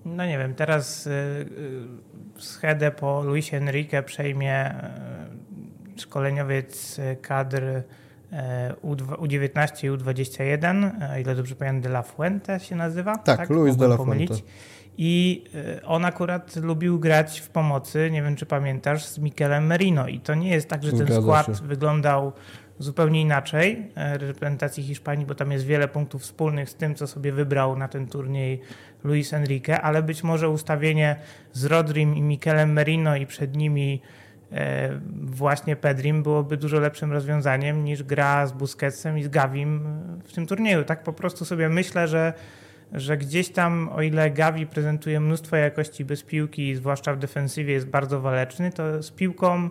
No 0.05 0.27
nie 0.27 0.39
wiem, 0.39 0.55
teraz 0.55 1.07
y, 1.07 1.11
y, 1.11 2.43
schedę 2.43 2.91
po 2.91 3.23
Luisie 3.23 3.57
Enrique 3.57 4.03
przejmie 4.03 4.71
y, 5.97 6.01
szkoleniowiec 6.01 7.01
kadr 7.23 7.63
U19 8.83 9.87
i 9.87 9.91
U21, 9.91 10.91
ile 11.21 11.35
dobrze 11.35 11.55
pamiętam, 11.55 11.81
De 11.81 11.89
La 11.89 12.03
Fuente 12.03 12.61
się 12.61 12.77
nazywa. 12.77 13.19
Tak, 13.19 13.39
tak? 13.39 13.51
Luis 13.51 13.77
De 13.77 13.87
La 13.87 13.97
Fuente. 13.97 14.35
I 14.99 15.45
on 15.85 16.05
akurat 16.05 16.57
lubił 16.57 17.01
grać 17.01 17.41
w 17.41 17.49
pomocy, 17.49 18.11
nie 18.13 18.23
wiem 18.23 18.37
czy 18.37 18.47
pamiętasz, 18.47 19.05
z 19.05 19.19
Mikelem 19.19 19.67
Merino. 19.67 20.09
I 20.09 20.21
to 20.21 20.35
nie 20.35 20.51
jest 20.51 20.69
tak, 20.69 20.85
że 20.85 20.91
ten 20.91 20.99
Zgadza 20.99 21.21
skład 21.21 21.47
się. 21.47 21.53
wyglądał 21.53 22.33
zupełnie 22.79 23.21
inaczej 23.21 23.89
e, 23.95 24.19
reprezentacji 24.19 24.83
Hiszpanii, 24.83 25.27
bo 25.27 25.35
tam 25.35 25.53
jest 25.53 25.65
wiele 25.65 25.89
punktów 25.89 26.23
wspólnych 26.23 26.71
z 26.71 26.75
tym, 26.75 26.95
co 26.95 27.07
sobie 27.07 27.33
wybrał 27.33 27.77
na 27.77 27.89
ten 27.89 28.07
turniej 28.07 28.61
Luis 29.05 29.33
Enrique, 29.33 29.81
ale 29.81 30.03
być 30.03 30.23
może 30.23 30.49
ustawienie 30.49 31.17
z 31.53 31.65
Rodrim 31.65 32.17
i 32.17 32.23
Mikelem 32.23 32.73
Merino 32.73 33.17
i 33.17 33.27
przed 33.27 33.57
nimi 33.57 34.03
e, 34.19 34.22
właśnie 35.23 35.77
Pedrim 35.77 36.23
byłoby 36.23 36.57
dużo 36.57 36.81
lepszym 36.81 37.13
rozwiązaniem 37.13 37.85
niż 37.85 38.03
gra 38.03 38.47
z 38.47 38.53
Busquetsem 38.53 39.19
i 39.19 39.23
z 39.23 39.29
Gavim 39.29 39.81
w 40.25 40.33
tym 40.33 40.47
turnieju. 40.47 40.85
Tak 40.85 41.03
po 41.03 41.13
prostu 41.13 41.45
sobie 41.45 41.69
myślę, 41.69 42.09
że, 42.09 42.33
że 42.93 43.17
gdzieś 43.17 43.49
tam, 43.49 43.89
o 43.93 44.03
ile 44.03 44.31
Gavi 44.31 44.67
prezentuje 44.67 45.21
mnóstwo 45.21 45.57
jakości 45.57 46.05
bez 46.05 46.23
piłki, 46.23 46.75
zwłaszcza 46.75 47.15
w 47.15 47.19
defensywie 47.19 47.73
jest 47.73 47.87
bardzo 47.87 48.21
waleczny, 48.21 48.73
to 48.73 49.03
z 49.03 49.11
piłką 49.11 49.71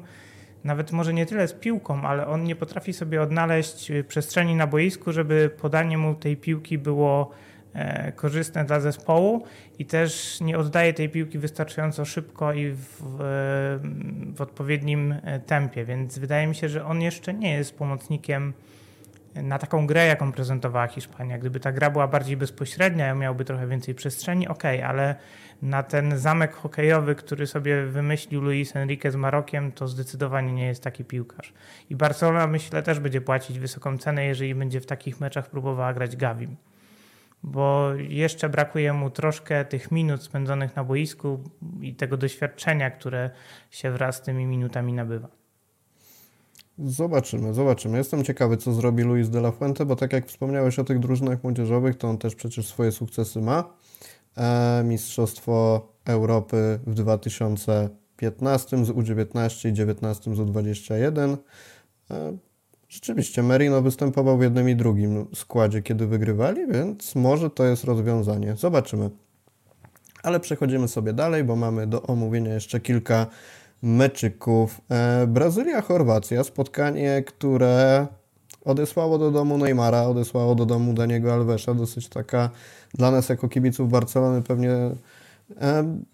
nawet 0.64 0.92
może 0.92 1.14
nie 1.14 1.26
tyle 1.26 1.48
z 1.48 1.54
piłką, 1.54 2.02
ale 2.02 2.28
on 2.28 2.44
nie 2.44 2.56
potrafi 2.56 2.94
sobie 2.94 3.22
odnaleźć 3.22 3.92
przestrzeni 4.08 4.56
na 4.56 4.68
boisku, 4.68 5.12
żeby 5.12 5.50
podanie 5.62 5.98
mu 5.98 6.16
tej 6.16 6.38
piłki 6.38 6.78
było 6.78 7.32
e, 7.32 7.51
korzystne 8.16 8.66
dla 8.66 8.80
zespołu 8.80 9.46
i 9.80 9.86
też 9.86 10.42
nie 10.42 10.58
oddaje 10.58 10.94
tej 10.94 11.10
piłki 11.10 11.40
wystarczająco 11.40 12.06
szybko 12.06 12.54
i 12.54 12.72
w, 12.72 12.86
w, 14.36 14.42
odpowiednim 14.42 15.16
e, 15.24 15.40
tempie, 15.40 15.86
więc 15.86 16.20
wydaje 16.20 16.48
mi 16.48 16.56
się, 16.56 16.70
że 16.70 16.86
on 16.86 17.02
jeszcze 17.02 17.34
nie 17.34 17.54
jest 17.54 17.78
pomocnikiem 17.78 18.54
na 19.36 19.60
taką 19.60 19.88
grę, 19.88 20.06
jaką 20.06 20.32
prezentowała 20.32 20.88
Hiszpania. 20.88 21.38
Gdyby 21.38 21.60
ta 21.60 21.72
gra 21.72 21.90
była 21.90 22.08
bardziej 22.08 22.38
bezpośrednia, 22.38 23.16
miałby 23.16 23.46
trochę 23.46 23.68
więcej 23.68 23.96
przestrzeni, 23.96 24.48
ok, 24.48 24.64
ale 24.66 25.16
na 25.62 25.84
ten 25.84 26.18
zamek 26.18 26.54
hokejowy, 26.54 27.16
który 27.16 27.48
sobie 27.48 27.86
wymyślił 27.86 28.42
Luis 28.42 28.76
Enrique 28.76 29.12
z 29.12 29.16
Marokiem, 29.16 29.72
to 29.72 29.88
zdecydowanie 29.88 30.54
nie 30.54 30.66
jest 30.66 30.84
taki 30.84 31.06
piłkarz. 31.06 31.54
I 31.90 31.96
Barcelona 31.96 32.48
myślę 32.48 32.84
też 32.84 33.00
będzie 33.00 33.22
płacić 33.22 33.60
wysoką 33.60 33.98
cenę, 33.98 34.26
jeżeli 34.26 34.56
będzie 34.56 34.82
w 34.82 34.86
takich 34.86 35.20
meczach 35.20 35.50
próbowała 35.50 35.94
grać 35.94 36.16
Gavim. 36.16 36.56
Bo 37.44 37.94
jeszcze 37.94 38.50
brakuje 38.50 38.94
mu 38.94 39.10
troszkę 39.10 39.66
tych 39.66 39.92
minut 39.92 40.24
spędzonych 40.24 40.76
na 40.76 40.84
boisku 40.84 41.40
i 41.82 41.96
tego 41.96 42.18
doświadczenia, 42.18 42.92
które 42.92 43.30
się 43.70 43.92
wraz 43.92 44.16
z 44.16 44.22
tymi 44.22 44.46
minutami 44.46 44.94
nabywa. 44.94 45.28
Zobaczymy, 46.80 47.54
zobaczymy. 47.54 47.98
Jestem 47.98 48.24
ciekawy, 48.24 48.58
co 48.58 48.74
zrobi 48.74 49.04
Luis 49.04 49.30
de 49.30 49.40
la 49.40 49.52
Fuente, 49.52 49.86
bo 49.86 49.96
tak 49.96 50.14
jak 50.14 50.28
wspomniałeś 50.28 50.80
o 50.80 50.84
tych 50.84 51.00
drużynach 51.00 51.44
młodzieżowych, 51.44 51.96
to 51.96 52.10
on 52.10 52.18
też 52.18 52.36
przecież 52.36 52.68
swoje 52.68 52.92
sukcesy 52.92 53.42
ma. 53.42 53.74
E, 54.38 54.84
Mistrzostwo 54.84 55.88
Europy 56.06 56.80
w 56.88 56.94
2015 56.94 58.86
z 58.86 58.90
U19 58.90 59.70
i 59.70 59.74
19 59.74 60.36
z 60.36 60.40
U21. 60.40 61.38
Rzeczywiście, 62.92 63.44
Merino 63.44 63.82
występował 63.82 64.38
w 64.38 64.42
jednym 64.42 64.70
i 64.70 64.76
drugim 64.76 65.28
składzie, 65.36 65.82
kiedy 65.82 66.08
wygrywali, 66.08 66.68
więc 66.68 67.16
może 67.16 67.50
to 67.50 67.66
jest 67.66 67.84
rozwiązanie. 67.84 68.56
Zobaczymy. 68.56 69.10
Ale 70.24 70.40
przechodzimy 70.40 70.88
sobie 70.88 71.14
dalej, 71.14 71.44
bo 71.44 71.56
mamy 71.56 71.88
do 71.88 72.02
omówienia 72.02 72.54
jeszcze 72.54 72.80
kilka 72.80 73.28
meczyków. 73.82 74.82
E, 74.90 75.28
Brazylia-Chorwacja, 75.28 76.44
spotkanie, 76.44 77.24
które 77.28 78.08
odesłało 78.66 79.18
do 79.18 79.32
domu 79.32 79.58
Neymara, 79.58 80.04
odesłało 80.04 80.56
do 80.56 80.66
domu 80.66 80.94
Daniego 80.94 81.34
Alvesa, 81.34 81.74
dosyć 81.74 82.10
taka 82.10 82.50
dla 82.94 83.12
nas 83.12 83.30
jako 83.30 83.50
kibiców 83.50 83.90
Barcelony 83.90 84.42
pewnie 84.42 84.72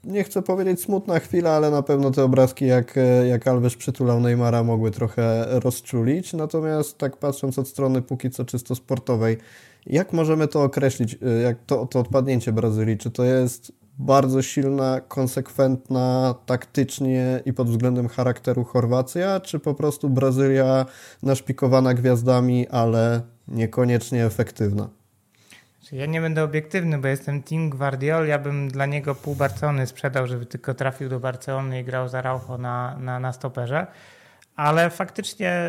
nie 0.04 0.23
chcę 0.23 0.41
powiedzieć 0.41 0.82
smutna 0.82 1.19
chwila, 1.19 1.50
ale 1.50 1.71
na 1.71 1.82
pewno 1.82 2.12
te 2.12 2.23
obrazki 2.23 2.65
jak, 2.65 2.97
e, 2.97 3.28
jak 3.28 3.47
Alves 3.47 3.76
przytulał 3.76 4.19
Neymara 4.19 4.63
mogły 4.63 4.91
trochę 4.91 5.45
rozczulić. 5.60 6.34
Natomiast 6.34 6.97
tak 6.97 7.17
patrząc 7.17 7.60
od 7.60 7.67
strony 7.67 8.02
póki 8.02 8.30
co 8.30 8.45
czysto 8.45 8.76
sportowej, 8.76 9.38
jak 9.86 10.13
możemy 10.13 10.47
to 10.47 10.63
określić, 10.63 11.17
jak 11.43 11.58
to, 11.65 11.86
to 11.86 12.00
odpadnięcie 12.00 12.52
Brazylii? 12.52 12.97
Czy 12.97 13.12
to 13.12 13.23
jest 13.23 13.71
bardzo 14.00 14.41
silna, 14.41 15.02
konsekwentna 15.08 16.36
taktycznie 16.45 17.41
i 17.45 17.54
pod 17.54 17.69
względem 17.69 18.08
charakteru 18.08 18.63
Chorwacja, 18.63 19.39
czy 19.39 19.60
po 19.60 19.73
prostu 19.73 20.10
Brazylia 20.10 20.86
naszpikowana 21.23 21.93
gwiazdami, 21.93 22.67
ale 22.67 23.21
niekoniecznie 23.47 24.26
efektywna? 24.26 24.96
Ja 25.91 26.06
nie 26.06 26.21
będę 26.21 26.43
obiektywny, 26.43 26.97
bo 26.97 27.08
jestem 27.08 27.43
Team 27.43 27.69
Guardiol. 27.69 28.28
Ja 28.28 28.39
bym 28.39 28.67
dla 28.67 28.86
niego 28.86 29.15
pół 29.15 29.36
Barcelony 29.36 29.88
sprzedał, 29.88 30.28
żeby 30.28 30.45
tylko 30.45 30.73
trafił 30.73 31.10
do 31.10 31.19
Barcelony 31.19 31.80
i 31.80 31.84
grał 31.84 32.10
za 32.10 32.21
Raucho 32.21 32.58
na, 32.58 32.97
na, 33.00 33.19
na 33.19 33.34
stoperze. 33.34 33.88
Ale 34.56 34.89
faktycznie 34.89 35.62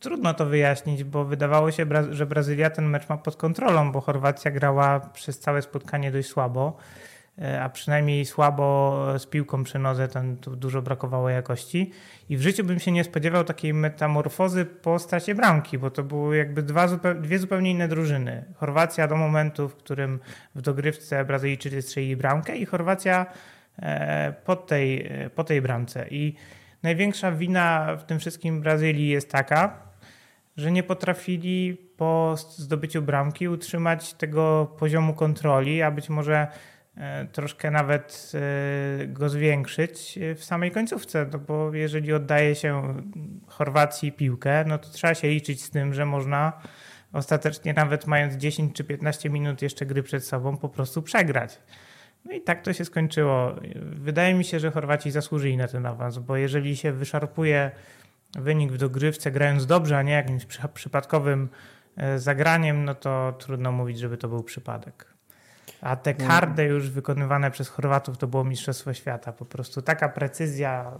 trudno 0.00 0.34
to 0.34 0.46
wyjaśnić, 0.46 1.04
bo 1.04 1.24
wydawało 1.24 1.70
się, 1.70 1.86
że 2.10 2.26
Brazylia 2.26 2.70
ten 2.70 2.84
mecz 2.84 3.08
ma 3.08 3.16
pod 3.16 3.36
kontrolą, 3.36 3.92
bo 3.92 4.00
Chorwacja 4.00 4.50
grała 4.50 5.00
przez 5.00 5.38
całe 5.38 5.62
spotkanie 5.62 6.10
dość 6.12 6.28
słabo. 6.28 6.76
E, 7.42 7.62
a 7.62 7.68
przynajmniej 7.68 8.24
słabo 8.24 8.98
z 9.18 9.26
piłką 9.26 9.64
przy 9.64 9.78
nodze, 9.78 10.08
tam 10.08 10.36
dużo 10.36 10.82
brakowało 10.82 11.30
jakości. 11.30 11.92
I 12.28 12.36
w 12.36 12.42
życiu 12.42 12.64
bym 12.64 12.78
się 12.78 12.92
nie 12.92 13.04
spodziewał 13.04 13.44
takiej 13.44 13.74
metamorfozy 13.74 14.64
po 14.64 14.98
stracie 14.98 15.34
bramki, 15.34 15.78
bo 15.78 15.90
to 15.90 16.02
były 16.02 16.36
jakby 16.36 16.62
dwa, 16.62 16.86
dwie 17.14 17.38
zupełnie 17.38 17.70
inne 17.70 17.88
drużyny. 17.88 18.44
Chorwacja 18.54 19.08
do 19.08 19.16
momentu, 19.16 19.68
w 19.68 19.76
którym 19.76 20.20
w 20.54 20.62
dogrywce 20.62 21.24
Brazylijczycy 21.24 21.82
strzelili 21.82 22.16
bramkę 22.16 22.56
i 22.56 22.66
Chorwacja 22.66 23.26
e, 23.78 24.32
po 24.44 24.56
tej, 24.56 25.06
e, 25.06 25.30
po 25.30 25.44
tej 25.44 25.62
bramce. 25.62 26.06
I 26.10 26.34
największa 26.82 27.32
wina 27.32 27.96
w 27.96 28.04
tym 28.04 28.18
wszystkim 28.18 28.60
Brazylii 28.60 29.08
jest 29.08 29.30
taka, 29.30 29.86
że 30.56 30.72
nie 30.72 30.82
potrafili 30.82 31.76
po 31.96 32.34
zdobyciu 32.36 33.02
bramki 33.02 33.48
utrzymać 33.48 34.14
tego 34.14 34.74
poziomu 34.78 35.14
kontroli, 35.14 35.82
a 35.82 35.90
być 35.90 36.08
może 36.08 36.46
troszkę 37.32 37.70
nawet 37.70 38.32
e, 38.34 39.06
go 39.06 39.28
zwiększyć 39.28 40.18
w 40.36 40.44
samej 40.44 40.70
końcówce, 40.70 41.26
no 41.32 41.38
bo 41.38 41.74
jeżeli 41.74 42.12
oddaje 42.12 42.54
się 42.54 42.94
Chorwacji 43.46 44.12
piłkę, 44.12 44.64
no 44.66 44.78
to 44.78 44.88
trzeba 44.90 45.14
się 45.14 45.28
liczyć 45.28 45.64
z 45.64 45.70
tym, 45.70 45.94
że 45.94 46.06
można 46.06 46.52
ostatecznie 47.12 47.74
nawet 47.74 48.06
mając 48.06 48.34
10 48.34 48.76
czy 48.76 48.84
15 48.84 49.30
minut 49.30 49.62
jeszcze 49.62 49.86
gry 49.86 50.02
przed 50.02 50.24
sobą 50.24 50.56
po 50.56 50.68
prostu 50.68 51.02
przegrać. 51.02 51.58
No 52.24 52.32
i 52.32 52.40
tak 52.40 52.62
to 52.62 52.72
się 52.72 52.84
skończyło. 52.84 53.54
Wydaje 53.76 54.34
mi 54.34 54.44
się, 54.44 54.60
że 54.60 54.70
Chorwaci 54.70 55.10
zasłużyli 55.10 55.56
na 55.56 55.68
ten 55.68 55.86
awans, 55.86 56.18
bo 56.18 56.36
jeżeli 56.36 56.76
się 56.76 56.92
wyszarpuje 56.92 57.70
wynik 58.34 58.72
w 58.72 58.78
dogrywce 58.78 59.30
grając 59.30 59.66
dobrze, 59.66 59.98
a 59.98 60.02
nie 60.02 60.12
jakimś 60.12 60.46
przypadkowym 60.74 61.48
e, 61.96 62.18
zagraniem, 62.18 62.84
no 62.84 62.94
to 62.94 63.34
trudno 63.38 63.72
mówić, 63.72 63.98
żeby 63.98 64.16
to 64.16 64.28
był 64.28 64.42
przypadek. 64.42 65.15
A 65.80 65.96
te 65.96 66.10
mm. 66.10 66.28
kardy 66.28 66.64
już 66.64 66.90
wykonywane 66.90 67.50
przez 67.50 67.68
Chorwatów 67.68 68.18
to 68.18 68.26
było 68.26 68.44
Mistrzostwo 68.44 68.94
Świata. 68.94 69.32
Po 69.32 69.44
prostu 69.44 69.82
taka 69.82 70.08
precyzja 70.08 70.92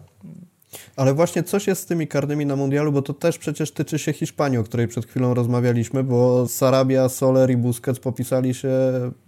ale 0.97 1.15
właśnie 1.15 1.43
coś 1.43 1.67
jest 1.67 1.83
z 1.83 1.87
tymi 1.87 2.09
karnymi 2.09 2.47
na 2.47 2.57
mundialu, 2.57 2.93
bo 2.93 3.03
to 3.03 3.15
też 3.15 3.39
przecież 3.39 3.71
tyczy 3.71 3.99
się 3.99 4.13
Hiszpanii, 4.13 4.59
o 4.59 4.65
której 4.65 4.89
przed 4.89 5.07
chwilą 5.07 5.35
rozmawialiśmy, 5.35 6.05
bo 6.05 6.49
Sarabia, 6.49 7.09
Soler 7.09 7.51
i 7.51 7.57
Busquets 7.57 8.01
popisali 8.01 8.55
się, 8.55 8.71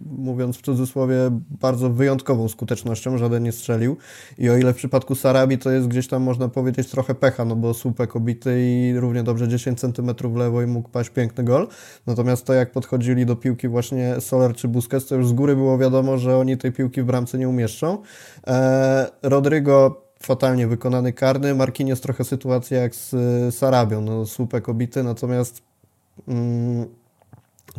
mówiąc 0.01 0.57
w 0.57 0.61
cudzysłowie, 0.61 1.15
bardzo 1.61 1.89
wyjątkową 1.89 2.47
skutecznością, 2.47 3.17
żaden 3.17 3.43
nie 3.43 3.51
strzelił. 3.51 3.97
I 4.37 4.49
o 4.49 4.57
ile 4.57 4.73
w 4.73 4.75
przypadku 4.75 5.15
Sarabi 5.15 5.57
to 5.57 5.71
jest 5.71 5.87
gdzieś 5.87 6.07
tam, 6.07 6.23
można 6.23 6.49
powiedzieć, 6.49 6.89
trochę 6.89 7.15
pecha, 7.15 7.45
no 7.45 7.55
bo 7.55 7.73
słupek 7.73 8.15
obity 8.15 8.55
i 8.61 8.93
równie 8.99 9.23
dobrze 9.23 9.47
10 9.47 9.79
cm 9.79 10.13
w 10.23 10.35
lewo 10.35 10.61
i 10.61 10.67
mógł 10.67 10.89
paść 10.89 11.09
piękny 11.09 11.43
gol. 11.43 11.67
Natomiast 12.07 12.45
to, 12.45 12.53
jak 12.53 12.71
podchodzili 12.71 13.25
do 13.25 13.35
piłki 13.35 13.67
właśnie 13.67 14.21
Soler 14.21 14.53
czy 14.53 14.67
Busquets, 14.67 15.07
to 15.07 15.15
już 15.15 15.27
z 15.27 15.33
góry 15.33 15.55
było 15.55 15.77
wiadomo, 15.77 16.17
że 16.17 16.37
oni 16.37 16.57
tej 16.57 16.71
piłki 16.71 17.01
w 17.01 17.05
bramce 17.05 17.37
nie 17.37 17.49
umieszczą. 17.49 17.97
Eee, 18.47 19.07
Rodrigo 19.23 20.08
fatalnie 20.23 20.67
wykonany 20.67 21.13
karny. 21.13 21.55
Marquinhos 21.55 22.01
trochę 22.01 22.23
sytuacja 22.23 22.81
jak 22.81 22.95
z 22.95 23.15
Sarabią, 23.55 24.01
no 24.01 24.25
słupek 24.25 24.69
obity, 24.69 25.03
natomiast 25.03 25.61
mm, 26.27 26.85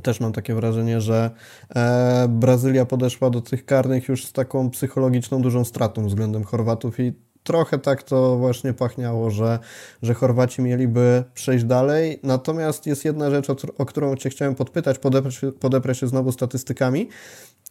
też 0.02 0.20
mam 0.20 0.32
takie 0.32 0.54
wrażenie, 0.54 1.00
że 1.00 1.30
e, 1.76 2.26
Brazylia 2.28 2.86
podeszła 2.86 3.30
do 3.30 3.40
tych 3.40 3.64
karnych 3.64 4.08
już 4.08 4.24
z 4.24 4.32
taką 4.32 4.70
psychologiczną 4.70 5.42
dużą 5.42 5.64
stratą 5.64 6.06
względem 6.06 6.44
Chorwatów 6.44 7.00
i 7.00 7.12
trochę 7.42 7.78
tak 7.78 8.02
to 8.02 8.36
właśnie 8.36 8.72
pachniało, 8.72 9.30
że, 9.30 9.58
że 10.02 10.14
Chorwaci 10.14 10.62
mieliby 10.62 11.24
przejść 11.34 11.64
dalej. 11.64 12.20
Natomiast 12.22 12.86
jest 12.86 13.04
jedna 13.04 13.30
rzecz, 13.30 13.50
o, 13.50 13.56
o 13.78 13.86
którą 13.86 14.16
Cię 14.16 14.30
chciałem 14.30 14.54
podpytać, 14.54 14.98
podeprę 14.98 15.32
się, 15.32 15.52
podeprę 15.52 15.94
się 15.94 16.06
znowu 16.06 16.32
statystykami. 16.32 17.08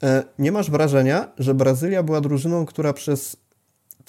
E, 0.04 0.24
nie 0.40 0.52
masz 0.52 0.72
wrażenia, 0.72 1.32
że 1.38 1.54
Brazylia 1.54 2.04
była 2.04 2.22
drużyną, 2.22 2.66
która 2.66 2.94
przez 2.94 3.38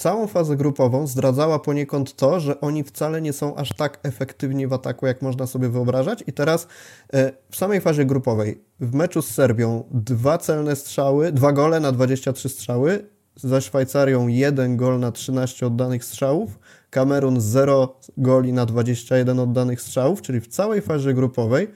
całą 0.01 0.27
fazę 0.27 0.57
grupową 0.57 1.07
zdradzała 1.07 1.59
poniekąd 1.59 2.17
to, 2.17 2.41
że 2.41 2.61
oni 2.61 2.85
wcale 2.85 3.23
nie 3.23 3.33
są 3.33 3.57
aż 3.57 3.73
tak 3.77 3.99
efektywni 4.03 4.67
w 4.67 4.73
ataku, 4.73 5.07
jak 5.07 5.23
można 5.23 5.47
sobie 5.47 5.69
wyobrażać. 5.69 6.25
I 6.27 6.33
teraz 6.33 6.67
e, 7.13 7.33
w 7.51 7.57
samej 7.57 7.81
fazie 7.81 8.05
grupowej, 8.05 8.65
w 8.81 8.95
meczu 8.95 9.23
z 9.23 9.31
Serbią, 9.31 9.85
dwa 9.91 10.39
celne 10.39 10.77
strzały, 10.77 11.33
dwa 11.33 11.53
gole 11.53 11.81
na 11.81 11.93
23 11.93 12.49
strzały, 12.49 13.07
za 13.37 13.61
Szwajcarią 13.61 14.29
jeden 14.29 14.77
gol 14.77 14.99
na 14.99 15.13
13 15.13 15.67
oddanych 15.67 16.05
strzałów, 16.05 16.59
Kamerun 16.91 17.41
0 17.41 17.97
goli 18.17 18.53
na 18.53 18.67
21 18.67 19.39
oddanych 19.39 19.81
strzałów, 19.81 20.23
czyli 20.23 20.41
w 20.41 20.47
całej 20.47 20.83
fazie 20.83 21.15
grupowej 21.15 21.71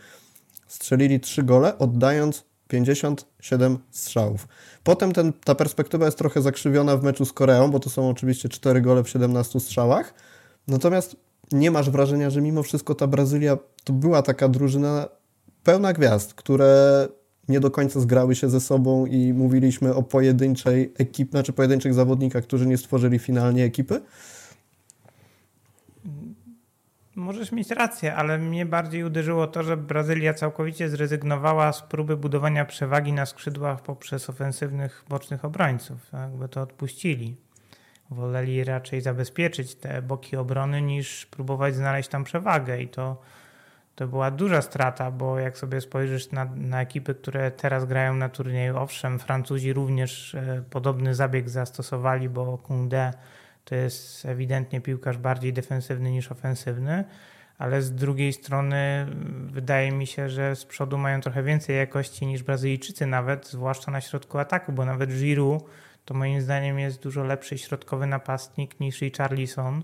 strzelili 0.68 1.20
3 1.20 1.42
gole, 1.42 1.78
oddając 1.78 2.44
57 2.68 3.78
strzałów. 3.90 4.48
Potem 4.84 5.12
ten, 5.12 5.32
ta 5.44 5.54
perspektywa 5.54 6.04
jest 6.04 6.18
trochę 6.18 6.42
zakrzywiona 6.42 6.96
w 6.96 7.02
meczu 7.02 7.24
z 7.24 7.32
Koreą, 7.32 7.70
bo 7.70 7.80
to 7.80 7.90
są 7.90 8.08
oczywiście 8.08 8.48
4 8.48 8.80
gole 8.80 9.04
w 9.04 9.08
17 9.08 9.60
strzałach. 9.60 10.14
Natomiast 10.68 11.16
nie 11.52 11.70
masz 11.70 11.90
wrażenia, 11.90 12.30
że 12.30 12.40
mimo 12.40 12.62
wszystko 12.62 12.94
ta 12.94 13.06
Brazylia 13.06 13.58
to 13.84 13.92
była 13.92 14.22
taka 14.22 14.48
drużyna 14.48 15.08
pełna 15.64 15.92
gwiazd, 15.92 16.34
które 16.34 17.08
nie 17.48 17.60
do 17.60 17.70
końca 17.70 18.00
zgrały 18.00 18.34
się 18.34 18.50
ze 18.50 18.60
sobą 18.60 19.06
i 19.06 19.32
mówiliśmy 19.32 19.94
o 19.94 20.02
pojedynczej 20.02 20.92
ekipie, 20.98 21.30
znaczy 21.30 21.52
pojedynczych 21.52 21.94
zawodnikach, 21.94 22.44
którzy 22.44 22.66
nie 22.66 22.78
stworzyli 22.78 23.18
finalnie 23.18 23.64
ekipy? 23.64 24.00
Możesz 27.16 27.52
mieć 27.52 27.70
rację, 27.70 28.14
ale 28.14 28.38
mnie 28.38 28.66
bardziej 28.66 29.04
uderzyło 29.04 29.46
to, 29.46 29.62
że 29.62 29.76
Brazylia 29.76 30.34
całkowicie 30.34 30.88
zrezygnowała 30.88 31.72
z 31.72 31.82
próby 31.82 32.16
budowania 32.16 32.64
przewagi 32.64 33.12
na 33.12 33.26
skrzydłach 33.26 33.82
poprzez 33.82 34.30
ofensywnych 34.30 35.04
bocznych 35.08 35.44
obrońców. 35.44 36.12
Jakby 36.12 36.48
to 36.48 36.62
odpuścili. 36.62 37.36
Woleli 38.10 38.64
raczej 38.64 39.00
zabezpieczyć 39.00 39.74
te 39.74 40.02
boki 40.02 40.36
obrony 40.36 40.82
niż 40.82 41.26
próbować 41.26 41.74
znaleźć 41.74 42.08
tam 42.08 42.24
przewagę 42.24 42.82
i 42.82 42.88
to, 42.88 43.22
to 43.94 44.08
była 44.08 44.30
duża 44.30 44.62
strata, 44.62 45.10
bo 45.10 45.38
jak 45.38 45.58
sobie 45.58 45.80
spojrzysz 45.80 46.30
na, 46.30 46.44
na 46.44 46.82
ekipy, 46.82 47.14
które 47.14 47.50
teraz 47.50 47.84
grają 47.84 48.14
na 48.14 48.28
turnieju, 48.28 48.76
owszem, 48.76 49.18
Francuzi 49.18 49.72
również 49.72 50.34
e, 50.34 50.62
podobny 50.70 51.14
zabieg 51.14 51.48
zastosowali, 51.48 52.28
bo 52.28 52.58
Koundé 52.68 53.12
to 53.64 53.74
jest 53.74 54.26
ewidentnie 54.26 54.80
piłkarz 54.80 55.18
bardziej 55.18 55.52
defensywny 55.52 56.10
niż 56.10 56.32
ofensywny, 56.32 57.04
ale 57.58 57.82
z 57.82 57.92
drugiej 57.94 58.32
strony 58.32 58.76
mm, 58.76 59.48
wydaje 59.52 59.92
mi 59.92 60.06
się, 60.06 60.28
że 60.28 60.56
z 60.56 60.64
przodu 60.64 60.98
mają 60.98 61.20
trochę 61.20 61.42
więcej 61.42 61.76
jakości 61.76 62.26
niż 62.26 62.42
Brazylijczycy 62.42 63.06
nawet, 63.06 63.48
zwłaszcza 63.48 63.90
na 63.90 64.00
środku 64.00 64.38
ataku, 64.38 64.72
bo 64.72 64.84
nawet 64.84 65.10
Giroud 65.10 65.64
to 66.04 66.14
moim 66.14 66.40
zdaniem 66.40 66.78
jest 66.78 67.02
dużo 67.02 67.24
lepszy 67.24 67.58
środkowy 67.58 68.06
napastnik 68.06 68.80
niż 68.80 69.00
Richarlison. 69.00 69.82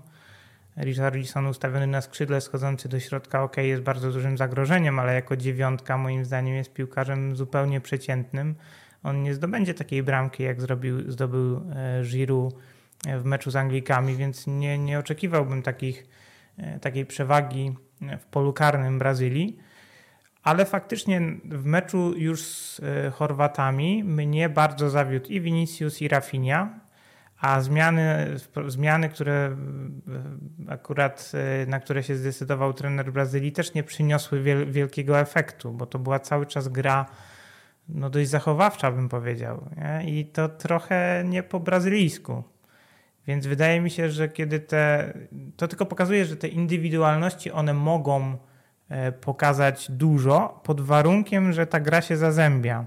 Richarlison 0.77 1.47
ustawiony 1.47 1.87
na 1.87 2.01
skrzydle, 2.01 2.41
schodzący 2.41 2.89
do 2.89 2.99
środka, 2.99 3.43
ok, 3.43 3.57
jest 3.57 3.83
bardzo 3.83 4.11
dużym 4.11 4.37
zagrożeniem, 4.37 4.99
ale 4.99 5.13
jako 5.13 5.37
dziewiątka 5.37 5.97
moim 5.97 6.25
zdaniem 6.25 6.55
jest 6.55 6.73
piłkarzem 6.73 7.35
zupełnie 7.35 7.81
przeciętnym. 7.81 8.55
On 9.03 9.23
nie 9.23 9.33
zdobędzie 9.33 9.73
takiej 9.73 10.03
bramki, 10.03 10.43
jak 10.43 10.61
zrobił, 10.61 11.11
zdobył 11.11 11.55
e, 11.55 12.03
Giroud 12.03 12.55
w 13.07 13.23
meczu 13.23 13.51
z 13.51 13.55
Anglikami, 13.55 14.15
więc 14.15 14.47
nie, 14.47 14.77
nie 14.77 14.99
oczekiwałbym 14.99 15.61
takich, 15.61 16.07
e, 16.57 16.79
takiej 16.79 17.05
przewagi 17.05 17.75
w 18.19 18.25
polu 18.25 18.53
karnym 18.53 18.99
Brazylii. 18.99 19.57
Ale 20.43 20.65
faktycznie 20.65 21.21
w 21.45 21.65
meczu 21.65 22.13
już 22.17 22.45
z 22.45 22.79
e, 22.79 23.11
Chorwatami 23.11 24.03
mnie 24.03 24.49
bardzo 24.49 24.89
zawiódł 24.89 25.29
i 25.29 25.41
Vinicius 25.41 26.01
i 26.01 26.07
Rafinha, 26.07 26.79
a 27.39 27.61
zmiany, 27.61 28.35
zmiany, 28.67 29.09
które 29.09 29.55
e, 30.67 30.71
akurat 30.71 31.31
na 31.67 31.79
które 31.79 32.03
się 32.03 32.15
zdecydował 32.15 32.73
trener 32.73 33.11
Brazylii 33.11 33.51
też 33.51 33.73
nie 33.73 33.83
przyniosły 33.83 34.41
wielkiego 34.65 35.19
efektu, 35.19 35.71
bo 35.71 35.85
to 35.85 35.99
była 35.99 36.19
cały 36.19 36.45
czas 36.45 36.67
gra 36.67 37.05
no 37.89 38.09
dość 38.09 38.29
zachowawcza 38.29 38.91
bym 38.91 39.09
powiedział 39.09 39.69
nie? 39.77 40.19
i 40.19 40.25
to 40.25 40.49
trochę 40.49 41.23
nie 41.25 41.43
po 41.43 41.59
brazylijsku. 41.59 42.43
Więc 43.27 43.47
wydaje 43.47 43.81
mi 43.81 43.89
się, 43.89 44.09
że 44.09 44.29
kiedy 44.29 44.59
te. 44.59 45.13
To 45.57 45.67
tylko 45.67 45.85
pokazuje, 45.85 46.25
że 46.25 46.37
te 46.37 46.47
indywidualności 46.47 47.51
one 47.51 47.73
mogą 47.73 48.37
e, 48.89 49.11
pokazać 49.11 49.91
dużo 49.91 50.61
pod 50.63 50.81
warunkiem, 50.81 51.53
że 51.53 51.67
ta 51.67 51.79
gra 51.79 52.01
się 52.01 52.17
zazębia. 52.17 52.85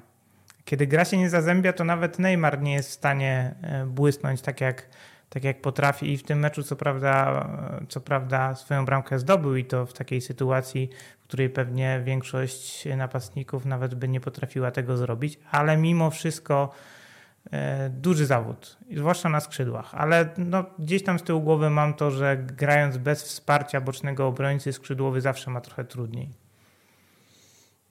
Kiedy 0.64 0.86
gra 0.86 1.04
się 1.04 1.16
nie 1.16 1.30
zazębia, 1.30 1.72
to 1.72 1.84
nawet 1.84 2.18
Neymar 2.18 2.62
nie 2.62 2.74
jest 2.74 2.90
w 2.90 2.92
stanie 2.92 3.54
e, 3.62 3.86
błysnąć 3.86 4.40
tak 4.40 4.60
jak, 4.60 4.88
tak 5.28 5.44
jak 5.44 5.60
potrafi 5.60 6.12
i 6.12 6.18
w 6.18 6.22
tym 6.22 6.38
meczu 6.38 6.62
co 6.62 6.76
prawda, 6.76 7.46
e, 7.82 7.86
co 7.88 8.00
prawda 8.00 8.54
swoją 8.54 8.84
bramkę 8.84 9.18
zdobył 9.18 9.56
i 9.56 9.64
to 9.64 9.86
w 9.86 9.92
takiej 9.92 10.20
sytuacji, 10.20 10.90
w 11.20 11.24
której 11.24 11.50
pewnie 11.50 12.00
większość 12.04 12.88
napastników 12.96 13.66
nawet 13.66 13.94
by 13.94 14.08
nie 14.08 14.20
potrafiła 14.20 14.70
tego 14.70 14.96
zrobić, 14.96 15.38
ale 15.50 15.76
mimo 15.76 16.10
wszystko 16.10 16.74
duży 17.90 18.26
zawód, 18.26 18.76
zwłaszcza 18.96 19.28
na 19.28 19.40
skrzydłach, 19.40 19.94
ale 19.94 20.28
no, 20.38 20.64
gdzieś 20.78 21.04
tam 21.04 21.18
z 21.18 21.22
tyłu 21.22 21.40
głowy 21.40 21.70
mam 21.70 21.94
to, 21.94 22.10
że 22.10 22.36
grając 22.36 22.96
bez 22.96 23.22
wsparcia 23.22 23.80
bocznego 23.80 24.26
obrońcy 24.26 24.72
skrzydłowy 24.72 25.20
zawsze 25.20 25.50
ma 25.50 25.60
trochę 25.60 25.84
trudniej. 25.84 26.28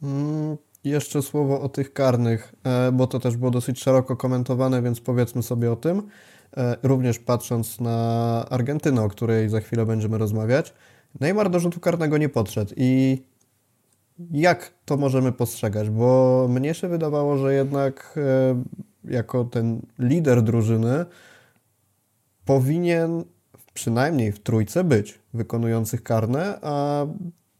Mm, 0.03 0.57
jeszcze 0.83 1.21
słowo 1.21 1.61
o 1.61 1.69
tych 1.69 1.93
karnych, 1.93 2.53
e, 2.63 2.91
bo 2.91 3.07
to 3.07 3.19
też 3.19 3.37
było 3.37 3.51
dosyć 3.51 3.83
szeroko 3.83 4.15
komentowane, 4.15 4.81
więc 4.81 5.01
powiedzmy 5.01 5.43
sobie 5.43 5.71
o 5.71 5.75
tym. 5.75 6.07
E, 6.57 6.77
również 6.83 7.19
patrząc 7.19 7.79
na 7.79 8.45
Argentynę, 8.49 9.01
o 9.01 9.09
której 9.09 9.49
za 9.49 9.59
chwilę 9.59 9.85
będziemy 9.85 10.17
rozmawiać, 10.17 10.73
Neymar 11.19 11.49
do 11.49 11.59
rzutu 11.59 11.79
karnego 11.79 12.17
nie 12.17 12.29
podszedł 12.29 12.73
i 12.77 13.21
jak 14.31 14.73
to 14.85 14.97
możemy 14.97 15.31
postrzegać? 15.31 15.89
Bo 15.89 16.47
mnie 16.49 16.73
się 16.73 16.87
wydawało, 16.87 17.37
że 17.37 17.53
jednak 17.53 18.19
jako 19.05 19.43
ten 19.43 19.81
lider 19.99 20.41
drużyny 20.41 21.05
powinien 22.45 23.23
przynajmniej 23.73 24.31
w 24.31 24.39
trójce 24.39 24.83
być 24.83 25.19
wykonujących 25.33 26.03
karne, 26.03 26.59
a 26.61 27.05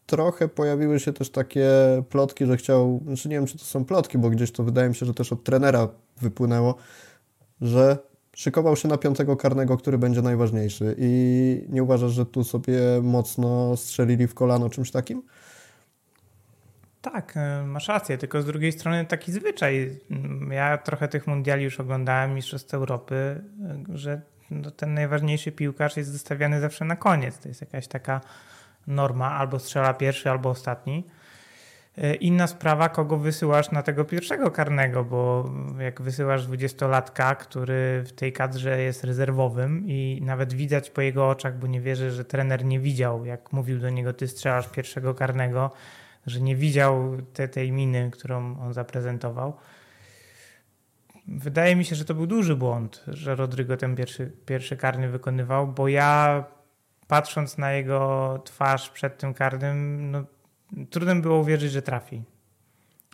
trochę 0.05 0.47
pojawiły 0.47 0.99
się 0.99 1.13
też 1.13 1.29
takie 1.29 1.69
plotki, 2.09 2.45
że 2.45 2.57
chciał, 2.57 3.01
znaczy 3.05 3.29
nie 3.29 3.35
wiem 3.35 3.45
czy 3.45 3.57
to 3.57 3.63
są 3.63 3.85
plotki, 3.85 4.17
bo 4.17 4.29
gdzieś 4.29 4.51
to 4.51 4.63
wydaje 4.63 4.89
mi 4.89 4.95
się, 4.95 5.05
że 5.05 5.13
też 5.13 5.33
od 5.33 5.43
trenera 5.43 5.87
wypłynęło, 6.21 6.75
że 7.61 7.97
szykował 8.35 8.75
się 8.75 8.87
na 8.87 8.97
piątego 8.97 9.35
karnego, 9.35 9.77
który 9.77 9.97
będzie 9.97 10.21
najważniejszy 10.21 10.95
i 10.97 11.65
nie 11.69 11.83
uważasz, 11.83 12.11
że 12.11 12.25
tu 12.25 12.43
sobie 12.43 12.79
mocno 13.03 13.77
strzelili 13.77 14.27
w 14.27 14.33
kolano 14.33 14.69
czymś 14.69 14.91
takim? 14.91 15.23
Tak, 17.03 17.33
e, 17.37 17.63
masz 17.63 17.87
rację, 17.87 18.17
tylko 18.17 18.41
z 18.41 18.45
drugiej 18.45 18.71
strony 18.71 19.05
taki 19.05 19.31
zwyczaj. 19.31 19.99
Ja 20.49 20.77
trochę 20.77 21.07
tych 21.07 21.27
mundiali 21.27 21.63
już 21.63 21.79
oglądałem, 21.79 22.33
Mistrzostw 22.33 22.73
Europy, 22.73 23.15
e, 23.95 23.97
że 23.97 24.21
no, 24.51 24.71
ten 24.71 24.93
najważniejszy 24.93 25.51
piłkarz 25.51 25.97
jest 25.97 26.11
zostawiany 26.11 26.59
zawsze 26.59 26.85
na 26.85 26.95
koniec. 26.95 27.39
To 27.39 27.47
jest 27.47 27.61
jakaś 27.61 27.87
taka 27.87 28.21
norma, 28.87 29.31
albo 29.31 29.59
strzela 29.59 29.93
pierwszy, 29.93 30.29
albo 30.29 30.49
ostatni. 30.49 31.07
E, 31.97 32.15
inna 32.15 32.47
sprawa, 32.47 32.89
kogo 32.89 33.17
wysyłasz 33.17 33.71
na 33.71 33.83
tego 33.83 34.05
pierwszego 34.05 34.51
karnego, 34.51 35.03
bo 35.03 35.51
jak 35.79 36.01
wysyłasz 36.01 36.45
dwudziestolatka, 36.45 37.35
który 37.35 38.03
w 38.05 38.11
tej 38.11 38.33
kadrze 38.33 38.81
jest 38.81 39.03
rezerwowym 39.03 39.83
i 39.87 40.19
nawet 40.21 40.53
widać 40.53 40.89
po 40.89 41.01
jego 41.01 41.29
oczach, 41.29 41.57
bo 41.57 41.67
nie 41.67 41.81
wierzę, 41.81 42.11
że 42.11 42.25
trener 42.25 42.65
nie 42.65 42.79
widział, 42.79 43.25
jak 43.25 43.53
mówił 43.53 43.79
do 43.79 43.89
niego, 43.89 44.13
ty 44.13 44.27
strzelasz 44.27 44.67
pierwszego 44.67 45.13
karnego, 45.13 45.71
że 46.25 46.41
nie 46.41 46.55
widział 46.55 47.17
te, 47.33 47.47
tej 47.47 47.71
miny, 47.71 48.11
którą 48.11 48.59
on 48.59 48.73
zaprezentował. 48.73 49.57
Wydaje 51.27 51.75
mi 51.75 51.85
się, 51.85 51.95
że 51.95 52.05
to 52.05 52.13
był 52.13 52.27
duży 52.27 52.55
błąd, 52.55 53.03
że 53.07 53.35
Rodrygo 53.35 53.77
ten 53.77 53.95
pierwszy, 53.95 54.31
pierwszy 54.45 54.77
karny 54.77 55.09
wykonywał, 55.09 55.67
bo 55.67 55.87
ja 55.87 56.43
patrząc 57.07 57.57
na 57.57 57.71
jego 57.71 58.41
twarz 58.45 58.89
przed 58.89 59.17
tym 59.17 59.33
karnym, 59.33 60.11
no, 60.11 60.23
trudno 60.89 61.15
było 61.15 61.39
uwierzyć, 61.39 61.71
że 61.71 61.81
trafi. 61.81 62.23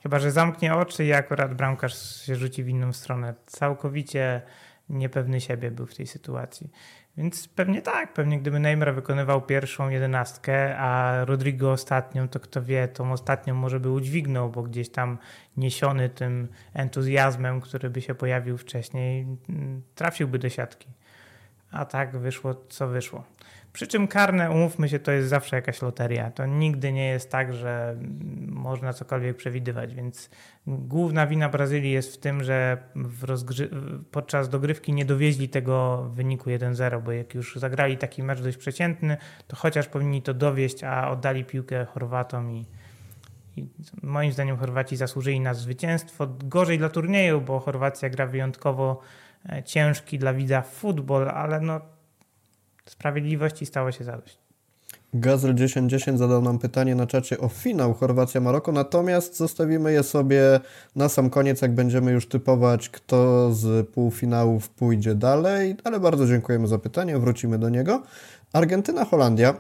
Chyba, 0.04 0.19
że 0.19 0.32
zamknie 0.32 0.76
oczy 0.76 1.06
i 1.06 1.13
akurat 1.13 1.54
bramkarz 1.54 2.22
się 2.26 2.36
rzuci 2.36 2.63
w 2.63 2.67
inną 2.67 2.93
stronę. 2.93 3.34
Całkowicie 3.45 4.41
niepewny 4.89 5.41
siebie 5.41 5.72
był 5.72 5.86
w 5.86 5.95
tej 5.95 6.08
sytuacji. 6.08 6.72
Więc 7.19 7.47
pewnie 7.47 7.82
tak, 7.82 8.13
pewnie 8.13 8.39
gdyby 8.39 8.60
Neymar 8.60 8.95
wykonywał 8.95 9.41
pierwszą 9.41 9.89
jedenastkę, 9.89 10.77
a 10.77 11.25
Rodrigo 11.25 11.71
ostatnią, 11.71 12.27
to 12.27 12.39
kto 12.39 12.63
wie, 12.63 12.88
tą 12.88 13.12
ostatnią 13.12 13.55
może 13.55 13.79
by 13.79 13.89
udźwignął, 13.89 14.49
bo 14.49 14.63
gdzieś 14.63 14.89
tam 14.89 15.17
niesiony 15.58 16.10
tym 16.10 16.47
entuzjazmem, 16.73 17.62
który 17.62 17.89
by 17.89 18.01
się 18.01 18.15
pojawił 18.15 18.58
wcześniej, 18.58 19.27
trafiłby 19.95 20.39
do 20.39 20.49
siatki. 20.49 20.88
a 21.71 21.86
tak 21.86 22.17
wyszło, 22.17 22.55
co 22.69 22.88
wyszło. 22.88 23.23
Przy 23.73 23.88
czym 23.88 24.08
karne, 24.08 24.51
umówmy 24.51 24.89
się, 24.89 24.99
to 24.99 25.12
jest 25.12 25.29
zawsze 25.29 25.55
jakaś 25.55 25.82
loteria. 25.82 26.32
To 26.32 26.45
nigdy 26.45 26.91
nie 26.91 27.08
jest 27.08 27.32
tak, 27.32 27.53
że 27.53 27.97
można 28.47 28.93
cokolwiek 28.93 29.38
przewidywać, 29.38 29.95
więc 29.95 30.29
główna 30.67 31.27
wina 31.27 31.49
Brazylii 31.49 31.91
jest 31.91 32.15
w 32.15 32.19
tym, 32.19 32.43
że 32.43 32.77
w 32.95 33.25
podczas 34.12 34.49
dogrywki 34.49 34.93
nie 34.93 35.05
dowieźli 35.05 35.49
tego 35.49 36.03
wyniku 36.13 36.49
1-0, 36.49 37.01
bo 37.01 37.12
jak 37.12 37.34
już 37.34 37.55
zagrali 37.55 37.97
taki 37.97 38.23
mecz 38.23 38.41
dość 38.41 38.58
przeciętny, 38.58 39.17
to 39.47 39.55
chociaż 39.55 39.88
powinni 39.88 40.21
to 40.21 40.34
dowieść, 40.34 40.84
a 40.84 41.12
oddali 41.12 41.45
piłkę 41.45 41.86
Chorwatom 41.86 42.51
i, 42.51 42.65
i 43.58 43.67
moim 44.03 44.32
zdaniem 44.32 44.58
Chorwaci 44.58 44.95
zasłużyli 44.95 45.39
na 45.39 45.53
zwycięstwo. 45.53 46.27
Gorzej 46.43 46.77
dla 46.77 46.89
turnieju, 46.89 47.41
bo 47.41 47.60
Chorwacja 47.60 48.10
gra 48.10 48.27
wyjątkowo 48.27 49.01
e, 49.49 49.63
ciężki 49.63 50.19
dla 50.19 50.34
widza 50.34 50.62
futbol, 50.62 51.29
ale 51.29 51.60
no 51.60 51.98
sprawiedliwości 52.91 53.65
stało 53.65 53.91
się 53.91 54.04
zadość. 54.04 54.38
Gazel 55.13 55.56
1010 55.56 56.19
zadał 56.19 56.41
nam 56.41 56.60
pytanie 56.60 56.95
na 56.95 57.08
czacie 57.08 57.38
o 57.38 57.49
finał 57.49 57.93
Chorwacja-Maroko, 57.93 58.71
natomiast 58.71 59.38
zostawimy 59.38 59.93
je 59.93 60.04
sobie 60.04 60.60
na 60.95 61.10
sam 61.10 61.30
koniec, 61.30 61.62
jak 61.62 61.73
będziemy 61.73 62.12
już 62.12 62.28
typować, 62.28 62.89
kto 62.89 63.54
z 63.54 63.89
półfinałów 63.89 64.69
pójdzie 64.69 65.15
dalej, 65.15 65.75
ale 65.84 65.99
bardzo 65.99 66.28
dziękujemy 66.28 66.67
za 66.67 66.80
pytanie, 66.80 67.19
wrócimy 67.19 67.60
do 67.60 67.69
niego. 67.69 68.04
Argentyna-Holandia 68.54 69.54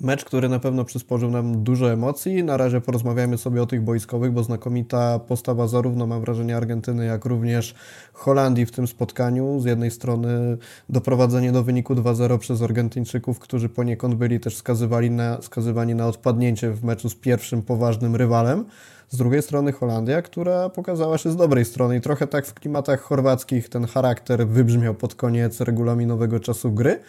Mecz, 0.00 0.24
który 0.24 0.48
na 0.48 0.58
pewno 0.58 0.84
przysporzył 0.84 1.30
nam 1.30 1.64
dużo 1.64 1.92
emocji. 1.92 2.44
Na 2.44 2.56
razie 2.56 2.80
porozmawiamy 2.80 3.38
sobie 3.38 3.62
o 3.62 3.66
tych 3.66 3.82
boiskowych, 3.82 4.32
bo 4.32 4.42
znakomita 4.42 5.18
postawa 5.18 5.66
zarówno 5.66 6.06
mam 6.06 6.20
wrażenie 6.20 6.56
Argentyny, 6.56 7.06
jak 7.06 7.24
również 7.24 7.74
Holandii 8.12 8.66
w 8.66 8.70
tym 8.70 8.86
spotkaniu. 8.86 9.60
Z 9.60 9.64
jednej 9.64 9.90
strony 9.90 10.56
doprowadzenie 10.88 11.52
do 11.52 11.62
wyniku 11.62 11.94
2-0 11.94 12.38
przez 12.38 12.62
Argentyńczyków, 12.62 13.38
którzy 13.38 13.68
poniekąd 13.68 14.14
byli 14.14 14.40
też 14.40 14.56
skazywani 14.56 15.10
na, 15.10 15.42
skazywani 15.42 15.94
na 15.94 16.06
odpadnięcie 16.06 16.70
w 16.70 16.84
meczu 16.84 17.08
z 17.08 17.14
pierwszym 17.14 17.62
poważnym 17.62 18.16
rywalem. 18.16 18.64
Z 19.08 19.16
drugiej 19.16 19.42
strony 19.42 19.72
Holandia, 19.72 20.22
która 20.22 20.68
pokazała 20.68 21.18
się 21.18 21.30
z 21.30 21.36
dobrej 21.36 21.64
strony 21.64 21.96
i 21.96 22.00
trochę 22.00 22.26
tak 22.26 22.46
w 22.46 22.54
klimatach 22.54 23.00
chorwackich 23.00 23.68
ten 23.68 23.86
charakter 23.86 24.48
wybrzmiał 24.48 24.94
pod 24.94 25.14
koniec 25.14 25.60
regulaminowego 25.60 26.40
czasu 26.40 26.72
gry. 26.72 27.00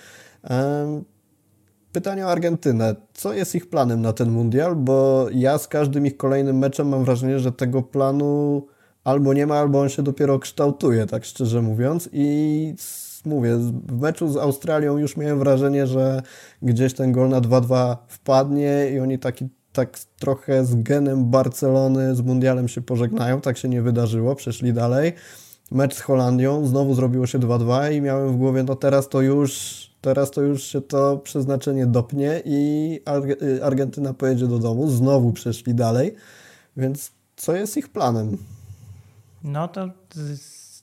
Pytanie 1.92 2.26
o 2.26 2.30
Argentynę. 2.30 2.96
Co 3.14 3.34
jest 3.34 3.56
ich 3.56 3.70
planem 3.70 4.02
na 4.02 4.14
ten 4.14 4.32
mundial? 4.32 4.76
Bo 4.76 5.28
ja 5.34 5.58
z 5.58 5.68
każdym 5.68 6.06
ich 6.06 6.18
kolejnym 6.18 6.58
meczem 6.58 6.90
mam 6.90 7.06
wrażenie, 7.06 7.40
że 7.40 7.52
tego 7.52 7.82
planu 7.82 8.66
albo 9.04 9.34
nie 9.34 9.48
ma, 9.48 9.60
albo 9.60 9.82
on 9.82 9.90
się 9.90 10.04
dopiero 10.04 10.40
kształtuje, 10.40 11.06
tak 11.06 11.26
szczerze 11.26 11.62
mówiąc. 11.62 12.10
I 12.14 12.76
mówię, 13.26 13.58
w 13.88 14.02
meczu 14.02 14.28
z 14.28 14.38
Australią 14.38 14.98
już 14.98 15.18
miałem 15.18 15.40
wrażenie, 15.40 15.88
że 15.88 16.22
gdzieś 16.62 16.94
ten 16.94 17.12
gol 17.12 17.30
na 17.30 17.42
2-2 17.42 17.98
wpadnie 18.08 18.92
i 18.94 19.00
oni 19.00 19.20
taki 19.20 19.50
tak 19.74 20.00
trochę 20.20 20.66
z 20.66 20.76
genem 20.76 21.32
Barcelony, 21.32 22.16
z 22.16 22.22
mundialem 22.22 22.68
się 22.68 22.82
pożegnają. 22.82 23.42
Tak 23.42 23.58
się 23.58 23.70
nie 23.70 23.82
wydarzyło, 23.82 24.36
przeszli 24.36 24.74
dalej. 24.74 25.14
Mecz 25.72 25.96
z 25.96 26.02
Holandią, 26.02 26.66
znowu 26.66 26.94
zrobiło 26.94 27.28
się 27.28 27.40
2-2 27.40 27.94
i 27.94 28.02
miałem 28.02 28.34
w 28.34 28.38
głowie, 28.38 28.64
no 28.64 28.76
teraz 28.76 29.10
to 29.10 29.22
już 29.22 29.81
Teraz 30.02 30.32
to 30.32 30.42
już 30.42 30.64
się 30.64 30.82
to 30.82 31.18
przeznaczenie 31.18 31.86
dopnie 31.86 32.42
i 32.46 33.00
y, 33.42 33.64
Argentyna 33.64 34.14
pojedzie 34.14 34.48
do 34.48 34.60
domu. 34.60 34.90
Znowu 34.90 35.34
przeszli 35.34 35.76
dalej. 35.76 36.16
Więc 36.78 37.12
co 37.36 37.56
jest 37.56 37.78
ich 37.78 37.90
planem? 37.90 38.38
No 39.44 39.68
to 39.68 39.88
w 40.16 40.38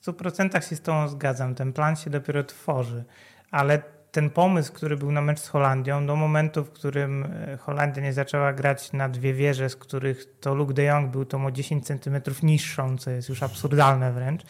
100% 0.05 0.69
się 0.69 0.75
z 0.75 0.81
tą 0.81 1.07
zgadzam. 1.07 1.55
Ten 1.55 1.73
plan 1.73 1.95
się 1.95 2.09
dopiero 2.09 2.43
tworzy. 2.43 3.03
Ale 3.51 3.81
ten 4.11 4.29
pomysł, 4.29 4.73
który 4.73 4.97
był 4.97 5.11
na 5.11 5.21
mecz 5.21 5.39
z 5.39 5.47
Holandią, 5.47 6.05
do 6.05 6.15
momentu, 6.15 6.63
w 6.63 6.71
którym 6.71 7.25
e, 7.25 7.57
Holandia 7.57 8.03
nie 8.03 8.13
zaczęła 8.13 8.53
grać 8.53 8.93
na 8.93 9.09
dwie 9.09 9.33
wieże, 9.33 9.69
z 9.69 9.75
których 9.75 10.39
to 10.39 10.55
Luke 10.55 10.73
de 10.73 10.83
Jong 10.83 11.11
był 11.11 11.25
tą 11.25 11.45
o 11.45 11.51
10 11.51 11.85
cm 11.85 12.21
niższą, 12.43 12.97
co 12.97 13.11
jest 13.11 13.29
już 13.29 13.43
absurdalne 13.43 14.13
wręcz, 14.13 14.41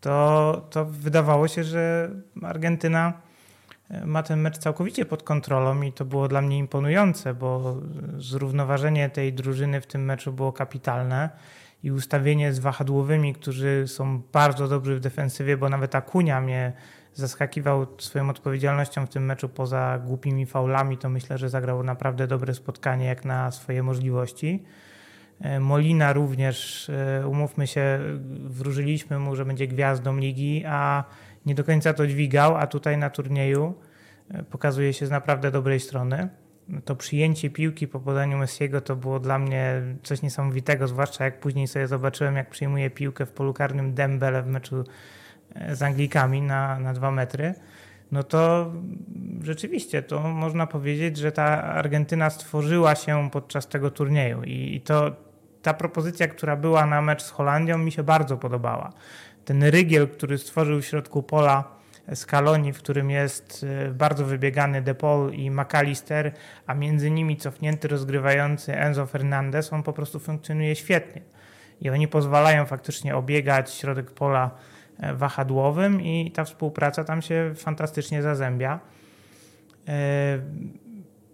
to, 0.00 0.66
to 0.70 0.84
wydawało 0.84 1.48
się, 1.48 1.64
że 1.64 2.10
Argentyna 2.42 3.27
ma 4.06 4.22
ten 4.22 4.40
mecz 4.40 4.58
całkowicie 4.58 5.04
pod 5.04 5.22
kontrolą 5.22 5.82
i 5.82 5.92
to 5.92 6.04
było 6.04 6.28
dla 6.28 6.42
mnie 6.42 6.58
imponujące, 6.58 7.34
bo 7.34 7.76
zrównoważenie 8.18 9.10
tej 9.10 9.32
drużyny 9.32 9.80
w 9.80 9.86
tym 9.86 10.04
meczu 10.04 10.32
było 10.32 10.52
kapitalne 10.52 11.30
i 11.82 11.90
ustawienie 11.90 12.52
z 12.52 12.58
wahadłowymi, 12.58 13.34
którzy 13.34 13.84
są 13.86 14.22
bardzo 14.32 14.68
dobrzy 14.68 14.96
w 14.96 15.00
defensywie, 15.00 15.56
bo 15.56 15.68
nawet 15.68 15.94
Akunia 15.94 16.40
mnie 16.40 16.72
zaskakiwał 17.14 17.86
swoją 17.98 18.30
odpowiedzialnością 18.30 19.06
w 19.06 19.08
tym 19.08 19.24
meczu 19.24 19.48
poza 19.48 19.98
głupimi 19.98 20.46
faulami, 20.46 20.98
to 20.98 21.08
myślę, 21.08 21.38
że 21.38 21.48
zagrał 21.48 21.82
naprawdę 21.82 22.26
dobre 22.26 22.54
spotkanie 22.54 23.06
jak 23.06 23.24
na 23.24 23.50
swoje 23.50 23.82
możliwości. 23.82 24.64
E, 25.40 25.60
Molina 25.60 26.12
również, 26.12 26.88
e, 26.90 27.28
umówmy 27.28 27.66
się, 27.66 27.98
wróżyliśmy 28.44 29.18
mu, 29.18 29.36
że 29.36 29.44
będzie 29.44 29.66
gwiazdą 29.66 30.16
ligi, 30.16 30.64
a 30.66 31.04
nie 31.46 31.54
do 31.54 31.64
końca 31.64 31.94
to 31.94 32.06
dźwigał, 32.06 32.56
a 32.56 32.66
tutaj 32.66 32.98
na 32.98 33.10
turnieju 33.10 33.74
e, 34.30 34.42
pokazuje 34.42 34.92
się 34.92 35.06
z 35.06 35.10
naprawdę 35.10 35.50
dobrej 35.50 35.80
strony. 35.80 36.28
To 36.84 36.96
przyjęcie 36.96 37.50
piłki 37.50 37.88
po 37.88 38.00
podaniu 38.00 38.38
Messiego 38.38 38.80
to 38.80 38.96
było 38.96 39.20
dla 39.20 39.38
mnie 39.38 39.82
coś 40.02 40.22
niesamowitego, 40.22 40.88
zwłaszcza 40.88 41.24
jak 41.24 41.40
później 41.40 41.68
sobie 41.68 41.88
zobaczyłem, 41.88 42.36
jak 42.36 42.50
przyjmuje 42.50 42.90
piłkę 42.90 43.26
w 43.26 43.32
polu 43.32 43.54
karnym 43.54 43.94
Dembele 43.94 44.42
w 44.42 44.46
meczu 44.46 44.84
e, 45.54 45.76
z 45.76 45.82
Anglikami 45.82 46.42
na, 46.42 46.78
na 46.78 46.92
dwa 46.92 47.10
metry. 47.10 47.54
No 48.12 48.22
to 48.22 48.72
rzeczywiście 49.42 50.02
to 50.02 50.20
można 50.20 50.66
powiedzieć, 50.66 51.16
że 51.16 51.32
ta 51.32 51.62
Argentyna 51.62 52.30
stworzyła 52.30 52.94
się 52.94 53.30
podczas 53.32 53.68
tego 53.68 53.90
turnieju 53.90 54.42
i, 54.42 54.74
i 54.74 54.80
to 54.80 55.10
ta 55.62 55.74
propozycja, 55.74 56.28
która 56.28 56.56
była 56.56 56.86
na 56.86 57.02
mecz 57.02 57.22
z 57.22 57.30
Holandią, 57.30 57.78
mi 57.78 57.92
się 57.92 58.02
bardzo 58.02 58.36
podobała 58.36 58.92
ten 59.48 59.62
rygiel, 59.62 60.08
który 60.08 60.38
stworzył 60.38 60.80
w 60.80 60.84
środku 60.84 61.22
pola 61.22 61.64
Scaloni, 62.14 62.72
w 62.72 62.78
którym 62.78 63.10
jest 63.10 63.66
e, 63.68 63.90
bardzo 63.90 64.24
wybiegany 64.24 64.82
De 64.82 64.94
Paul 64.94 65.32
i 65.32 65.50
McAllister, 65.50 66.32
a 66.66 66.74
między 66.74 67.10
nimi 67.10 67.36
cofnięty 67.36 67.88
rozgrywający 67.88 68.76
Enzo 68.76 69.06
Fernandez, 69.06 69.72
on 69.72 69.82
po 69.82 69.92
prostu 69.92 70.18
funkcjonuje 70.18 70.76
świetnie. 70.76 71.22
I 71.80 71.90
oni 71.90 72.08
pozwalają 72.08 72.66
faktycznie 72.66 73.16
obiegać 73.16 73.74
środek 73.74 74.10
pola 74.10 74.50
e, 74.98 75.14
wahadłowym 75.14 76.02
i 76.02 76.30
ta 76.30 76.44
współpraca 76.44 77.04
tam 77.04 77.22
się 77.22 77.52
fantastycznie 77.56 78.22
zazębia. 78.22 78.80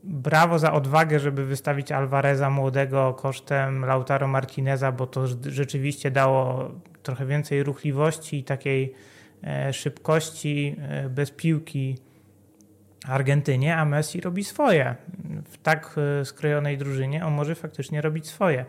Brawo 0.07 0.59
za 0.59 0.73
odwagę, 0.73 1.21
żeby 1.21 1.45
wystawić 1.45 1.93
Alvareza 1.93 2.51
młodego 2.51 3.15
kosztem 3.15 3.85
Lautaro 3.85 4.29
Martineza, 4.29 4.93
bo 4.93 5.07
to 5.07 5.27
rzeczywiście 5.47 6.11
dało 6.11 6.71
trochę 7.03 7.27
więcej 7.27 7.63
ruchliwości 7.63 8.39
i 8.39 8.45
takiej 8.45 8.95
e, 9.45 9.73
szybkości 9.73 10.77
e, 10.79 11.09
bez 11.09 11.31
piłki 11.31 11.99
Argentynie, 13.09 13.77
a 13.77 13.85
Messi 13.85 14.21
robi 14.21 14.45
swoje. 14.45 14.95
W 15.45 15.59
tak 15.59 15.97
e, 16.21 16.25
skrojonej 16.25 16.79
drużynie 16.79 17.27
on 17.27 17.33
może 17.33 17.55
faktycznie 17.55 18.01
robić 18.01 18.29
swoje. 18.29 18.65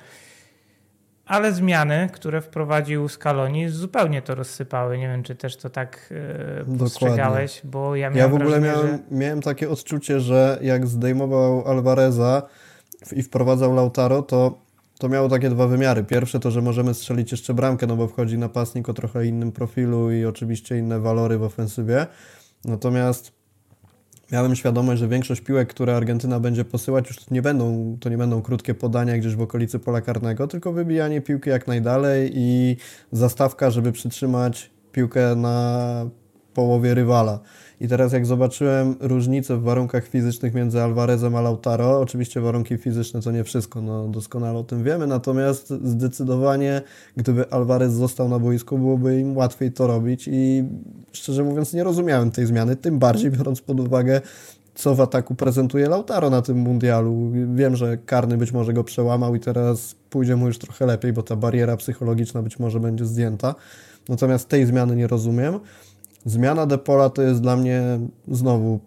Ale 1.26 1.54
zmiany, 1.54 2.10
które 2.14 2.42
wprowadził 2.42 3.10
Scaloni, 3.10 3.70
zupełnie 3.70 4.22
to 4.22 4.36
rozsypały. 4.36 4.98
Nie 4.98 5.08
wiem, 5.08 5.24
czy 5.24 5.36
też 5.36 5.58
to 5.58 5.70
tak 5.70 6.14
postrzegałeś, 6.80 7.62
bo 7.64 7.96
ja 7.96 8.10
miałem 8.10 8.32
Ja 8.32 8.38
w 8.38 8.42
ogóle 8.42 8.60
wrażenie, 8.60 8.84
miałem, 8.84 8.98
że... 9.12 9.18
miałem 9.18 9.42
takie 9.42 9.70
odczucie, 9.70 10.20
że 10.20 10.60
jak 10.62 10.88
zdejmował 10.88 11.68
Alvareza 11.68 12.42
i 13.12 13.24
wprowadzał 13.24 13.74
Lautaro, 13.74 14.22
to 14.22 14.66
to 15.00 15.10
miało 15.10 15.30
takie 15.30 15.50
dwa 15.50 15.68
wymiary. 15.68 16.04
Pierwsze 16.04 16.40
to, 16.40 16.52
że 16.52 16.62
możemy 16.62 16.94
strzelić 16.94 17.32
jeszcze 17.32 17.54
bramkę, 17.54 17.88
no 17.88 17.96
bo 17.96 18.08
wchodzi 18.08 18.38
napastnik 18.38 18.90
o 18.90 18.94
trochę 18.94 19.26
innym 19.26 19.52
profilu 19.52 20.12
i 20.12 20.26
oczywiście 20.26 20.78
inne 20.78 21.00
walory 21.00 21.38
w 21.38 21.44
ofensywie. 21.44 22.08
Natomiast 22.66 23.35
miałem 24.32 24.56
świadomość, 24.56 25.00
że 25.00 25.08
większość 25.08 25.42
piłek, 25.42 25.70
które 25.70 25.96
Argentyna 25.96 26.40
będzie 26.40 26.66
posyłać, 26.66 27.08
już 27.08 27.30
nie 27.30 27.42
będą, 27.42 27.98
to 28.00 28.10
nie 28.10 28.18
będą 28.18 28.42
krótkie 28.42 28.74
podania 28.74 29.18
gdzieś 29.18 29.36
w 29.36 29.42
okolicy 29.42 29.80
pola 29.80 30.02
karnego, 30.02 30.48
tylko 30.48 30.74
wybijanie 30.74 31.22
piłki 31.22 31.50
jak 31.50 31.68
najdalej 31.68 32.32
i 32.34 32.78
zastawka, 33.12 33.72
żeby 33.72 33.92
przytrzymać 33.92 34.72
piłkę 34.92 35.36
na 35.36 36.10
połowie 36.56 36.94
rywala. 36.94 37.40
I 37.82 37.88
teraz 37.88 38.14
jak 38.14 38.26
zobaczyłem 38.26 38.96
różnicę 39.00 39.58
w 39.58 39.64
warunkach 39.64 40.08
fizycznych 40.08 40.54
między 40.54 40.82
Alvarezem 40.82 41.36
a 41.36 41.42
Lautaro, 41.42 42.00
oczywiście 42.00 42.42
warunki 42.42 42.78
fizyczne 42.78 43.22
to 43.22 43.32
nie 43.32 43.44
wszystko, 43.44 43.82
no 43.82 44.08
doskonale 44.08 44.60
o 44.60 44.64
tym 44.64 44.84
wiemy, 44.84 45.08
natomiast 45.08 45.70
zdecydowanie 45.70 46.82
gdyby 47.18 47.50
Alvarez 47.50 47.94
został 47.94 48.30
na 48.30 48.40
boisku, 48.40 48.78
byłoby 48.78 49.20
im 49.20 49.38
łatwiej 49.38 49.72
to 49.72 49.88
robić 49.88 50.30
i 50.32 50.64
szczerze 51.12 51.44
mówiąc 51.44 51.74
nie 51.74 51.84
rozumiałem 51.84 52.32
tej 52.32 52.46
zmiany, 52.46 52.76
tym 52.76 53.00
bardziej 53.00 53.32
biorąc 53.32 53.62
pod 53.62 53.80
uwagę 53.80 54.22
co 54.76 54.96
w 54.96 55.02
ataku 55.02 55.36
prezentuje 55.36 55.90
Lautaro 55.90 56.30
na 56.30 56.42
tym 56.42 56.58
mundialu. 56.58 57.32
Wiem, 57.56 57.76
że 57.76 57.98
karny 57.98 58.38
być 58.38 58.52
może 58.52 58.74
go 58.74 58.84
przełamał 58.84 59.36
i 59.36 59.40
teraz 59.40 59.96
pójdzie 60.10 60.36
mu 60.36 60.48
już 60.48 60.58
trochę 60.58 60.86
lepiej, 60.86 61.14
bo 61.14 61.24
ta 61.24 61.36
bariera 61.36 61.78
psychologiczna 61.78 62.42
być 62.42 62.60
może 62.60 62.80
będzie 62.80 63.06
zdjęta. 63.06 63.56
Natomiast 64.10 64.50
tej 64.50 64.66
zmiany 64.66 64.96
nie 64.96 65.08
rozumiem. 65.08 65.60
Zmiana 66.26 66.66
Depola 66.66 67.10
to 67.10 67.22
jest 67.22 67.42
dla 67.42 67.56
mnie 67.56 67.82
znowu 68.28 68.80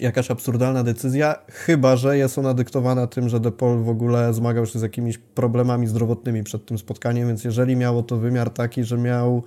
jakaś 0.00 0.30
absurdalna 0.30 0.82
decyzja, 0.82 1.34
chyba 1.48 1.96
że 1.96 2.18
jest 2.18 2.38
ona 2.38 2.54
dyktowana 2.54 3.06
tym, 3.06 3.28
że 3.28 3.40
Depol 3.40 3.82
w 3.82 3.88
ogóle 3.88 4.34
zmagał 4.34 4.66
się 4.66 4.78
z 4.78 4.82
jakimiś 4.82 5.18
problemami 5.18 5.86
zdrowotnymi 5.86 6.42
przed 6.42 6.66
tym 6.66 6.78
spotkaniem, 6.78 7.28
więc 7.28 7.44
jeżeli 7.44 7.76
miało 7.76 8.02
to 8.02 8.16
wymiar 8.16 8.50
taki, 8.50 8.84
że 8.84 8.98
miał 8.98 9.42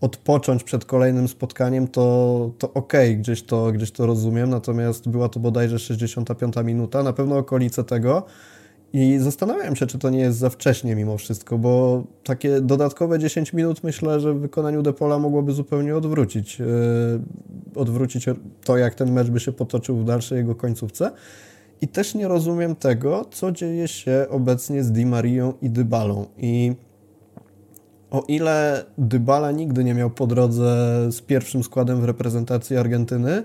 odpocząć 0.00 0.64
przed 0.64 0.84
kolejnym 0.84 1.28
spotkaniem, 1.28 1.88
to, 1.88 2.50
to 2.58 2.72
okej, 2.72 3.10
okay, 3.10 3.16
gdzieś, 3.16 3.42
to, 3.42 3.72
gdzieś 3.72 3.90
to 3.90 4.06
rozumiem, 4.06 4.50
natomiast 4.50 5.08
była 5.08 5.28
to 5.28 5.40
bodajże 5.40 5.78
65 5.78 6.54
minuta, 6.64 7.02
na 7.02 7.12
pewno 7.12 7.38
okolice 7.38 7.84
tego 7.84 8.26
i 8.96 9.18
zastanawiałem 9.18 9.76
się, 9.76 9.86
czy 9.86 9.98
to 9.98 10.10
nie 10.10 10.18
jest 10.18 10.38
za 10.38 10.50
wcześnie 10.50 10.96
mimo 10.96 11.18
wszystko, 11.18 11.58
bo 11.58 12.04
takie 12.24 12.60
dodatkowe 12.60 13.18
10 13.18 13.52
minut 13.52 13.84
myślę, 13.84 14.20
że 14.20 14.34
w 14.34 14.40
wykonaniu 14.40 14.82
Depola 14.82 15.18
mogłoby 15.18 15.52
zupełnie 15.52 15.96
odwrócić, 15.96 16.58
yy, 16.58 16.66
odwrócić 17.74 18.26
to, 18.64 18.76
jak 18.76 18.94
ten 18.94 19.12
mecz 19.12 19.28
by 19.28 19.40
się 19.40 19.52
potoczył 19.52 19.96
w 19.96 20.04
dalszej 20.04 20.38
jego 20.38 20.54
końcówce. 20.54 21.10
I 21.80 21.88
też 21.88 22.14
nie 22.14 22.28
rozumiem 22.28 22.76
tego, 22.76 23.24
co 23.30 23.52
dzieje 23.52 23.88
się 23.88 24.26
obecnie 24.30 24.84
z 24.84 24.92
Di 24.92 25.06
Marią 25.06 25.52
i 25.62 25.70
Dybalą. 25.70 26.26
I 26.38 26.72
o 28.10 28.24
ile 28.28 28.84
Dybala 28.98 29.52
nigdy 29.52 29.84
nie 29.84 29.94
miał 29.94 30.10
po 30.10 30.26
drodze 30.26 30.98
z 31.10 31.20
pierwszym 31.20 31.62
składem 31.62 32.00
w 32.00 32.04
reprezentacji 32.04 32.76
Argentyny, 32.76 33.42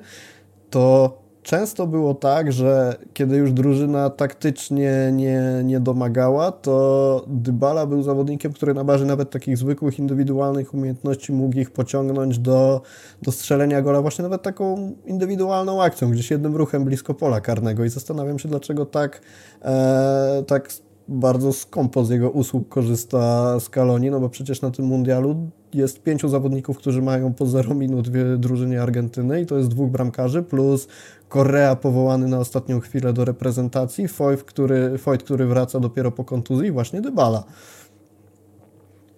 to 0.69 1.20
często 1.43 1.87
było 1.87 2.15
tak, 2.15 2.51
że 2.51 2.95
kiedy 3.13 3.37
już 3.37 3.51
drużyna 3.51 4.09
taktycznie 4.09 5.11
nie, 5.13 5.41
nie 5.63 5.79
domagała, 5.79 6.51
to 6.51 7.25
Dybala 7.27 7.85
był 7.85 8.03
zawodnikiem, 8.03 8.53
który 8.53 8.73
na 8.73 8.83
bazie 8.83 9.05
nawet 9.05 9.29
takich 9.29 9.57
zwykłych 9.57 9.99
indywidualnych 9.99 10.73
umiejętności 10.73 11.33
mógł 11.33 11.57
ich 11.57 11.71
pociągnąć 11.71 12.39
do, 12.39 12.81
do 13.21 13.31
strzelenia 13.31 13.81
gola. 13.81 14.01
Właśnie 14.01 14.23
nawet 14.23 14.41
taką 14.41 14.91
indywidualną 15.05 15.83
akcją, 15.83 16.11
gdzieś 16.11 16.31
jednym 16.31 16.55
ruchem 16.55 16.85
blisko 16.85 17.13
pola 17.13 17.41
karnego. 17.41 17.85
I 17.85 17.89
zastanawiam 17.89 18.39
się, 18.39 18.49
dlaczego 18.49 18.85
tak, 18.85 19.21
e, 19.61 20.43
tak 20.47 20.69
bardzo 21.11 21.53
skąpo 21.53 22.05
z 22.05 22.09
jego 22.09 22.29
usług 22.29 22.69
korzysta 22.69 23.59
Scaloni, 23.59 24.11
no 24.11 24.19
bo 24.19 24.29
przecież 24.29 24.61
na 24.61 24.71
tym 24.71 24.85
mundialu 24.85 25.49
jest 25.73 26.03
pięciu 26.03 26.29
zawodników, 26.29 26.77
którzy 26.77 27.01
mają 27.01 27.33
po 27.33 27.45
0 27.45 27.75
minut 27.75 28.09
w 28.09 28.37
drużynie 28.37 28.81
Argentyny 28.81 29.41
i 29.41 29.45
to 29.45 29.57
jest 29.57 29.69
dwóch 29.69 29.91
bramkarzy 29.91 30.43
plus 30.43 30.87
Korea 31.29 31.75
powołany 31.75 32.27
na 32.27 32.39
ostatnią 32.39 32.79
chwilę 32.79 33.13
do 33.13 33.25
reprezentacji, 33.25 34.07
Foyt, 34.07 34.43
który, 34.43 34.97
Foyt, 34.97 35.23
który 35.23 35.45
wraca 35.45 35.79
dopiero 35.79 36.11
po 36.11 36.23
kontuzji 36.23 36.67
i 36.67 36.71
właśnie 36.71 37.01
Dybala. 37.01 37.43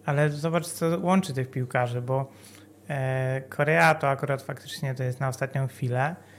Ale 0.05 0.29
zobacz, 0.29 0.67
co 0.67 0.99
łączy 1.03 1.33
tych 1.33 1.51
piłkarzy, 1.51 2.01
bo 2.01 2.29
e, 2.87 3.41
Korea 3.49 3.95
to 3.95 4.09
akurat 4.09 4.41
faktycznie 4.41 4.95
to 4.95 5.03
jest 5.03 5.19
na 5.19 5.27
ostatnią 5.27 5.67
chwilę, 5.67 6.15
E, 6.15 6.32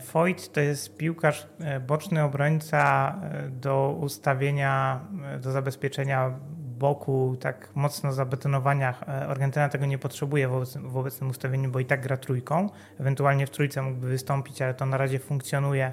Foyt 0.00 0.52
to 0.52 0.60
jest 0.60 0.96
piłkarz, 0.96 1.46
e, 1.60 1.80
boczny 1.80 2.22
obrońca 2.22 3.14
e, 3.22 3.48
do 3.48 3.96
ustawienia, 4.00 5.00
do 5.40 5.52
zabezpieczenia 5.52 6.34
boku, 6.78 7.36
tak 7.40 7.68
mocno 7.74 8.12
zabetonowania. 8.12 9.06
Argentyna 9.06 9.68
tego 9.68 9.86
nie 9.86 9.98
potrzebuje 9.98 10.48
w 10.74 10.96
obecnym 10.96 11.30
ustawieniu, 11.30 11.70
bo 11.70 11.80
i 11.80 11.84
tak 11.84 12.00
gra 12.00 12.16
trójką. 12.16 12.70
Ewentualnie 13.00 13.46
w 13.46 13.50
trójce 13.50 13.82
mógłby 13.82 14.08
wystąpić, 14.08 14.62
ale 14.62 14.74
to 14.74 14.86
na 14.86 14.96
razie 14.96 15.18
funkcjonuje 15.18 15.92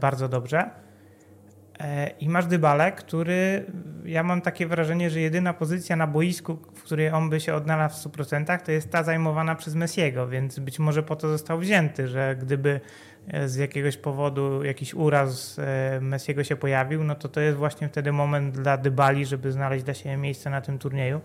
bardzo 0.00 0.28
dobrze. 0.28 0.70
E, 1.80 2.10
I 2.20 2.28
masz 2.28 2.46
Dybale, 2.46 2.92
który 2.92 3.64
ja 4.04 4.22
mam 4.22 4.40
takie 4.40 4.66
wrażenie, 4.66 5.10
że 5.10 5.20
jedyna 5.20 5.54
pozycja 5.54 5.96
na 5.96 6.06
boisku, 6.06 6.58
w 6.74 6.82
której 6.82 7.10
on 7.10 7.30
by 7.30 7.40
się 7.40 7.54
odnalazł 7.54 8.08
w 8.08 8.12
100%, 8.12 8.58
to 8.62 8.72
jest 8.72 8.90
ta 8.90 9.02
zajmowana 9.02 9.54
przez 9.54 9.74
Messiego, 9.74 10.28
więc 10.28 10.58
być 10.58 10.78
może 10.78 11.02
po 11.02 11.16
to 11.16 11.28
został 11.28 11.58
wzięty, 11.58 12.08
że 12.08 12.36
gdyby 12.40 12.80
e, 13.28 13.48
z 13.48 13.56
jakiegoś 13.56 13.96
powodu 13.96 14.64
jakiś 14.64 14.94
uraz 14.94 15.58
e, 15.58 16.00
Messiego 16.00 16.44
się 16.44 16.56
pojawił, 16.56 17.04
no 17.04 17.14
to 17.14 17.28
to 17.28 17.40
jest 17.40 17.58
właśnie 17.58 17.88
wtedy 17.88 18.12
moment 18.12 18.54
dla 18.54 18.76
Dybali, 18.76 19.26
żeby 19.26 19.52
znaleźć 19.52 19.84
dla 19.84 19.94
siebie 19.94 20.16
miejsce 20.16 20.50
na 20.50 20.60
tym 20.60 20.78
turnieju. 20.78 21.20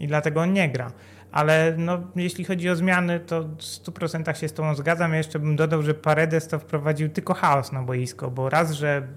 I 0.00 0.06
dlatego 0.06 0.40
on 0.40 0.52
nie 0.52 0.68
gra 0.68 0.92
ale 1.34 1.74
no, 1.78 1.98
jeśli 2.16 2.44
chodzi 2.44 2.70
o 2.70 2.76
zmiany, 2.76 3.20
to 3.20 3.42
w 3.42 3.56
100% 3.56 4.34
się 4.34 4.48
z 4.48 4.52
Tobą 4.52 4.74
zgadzam. 4.74 5.10
Ja 5.12 5.18
jeszcze 5.18 5.38
bym 5.38 5.56
dodał, 5.56 5.82
że 5.82 5.94
Paredes 5.94 6.48
to 6.48 6.58
wprowadził 6.58 7.08
tylko 7.08 7.34
chaos 7.34 7.72
na 7.72 7.82
boisko, 7.82 8.30
bo 8.30 8.48
raz, 8.48 8.72
że 8.72 9.08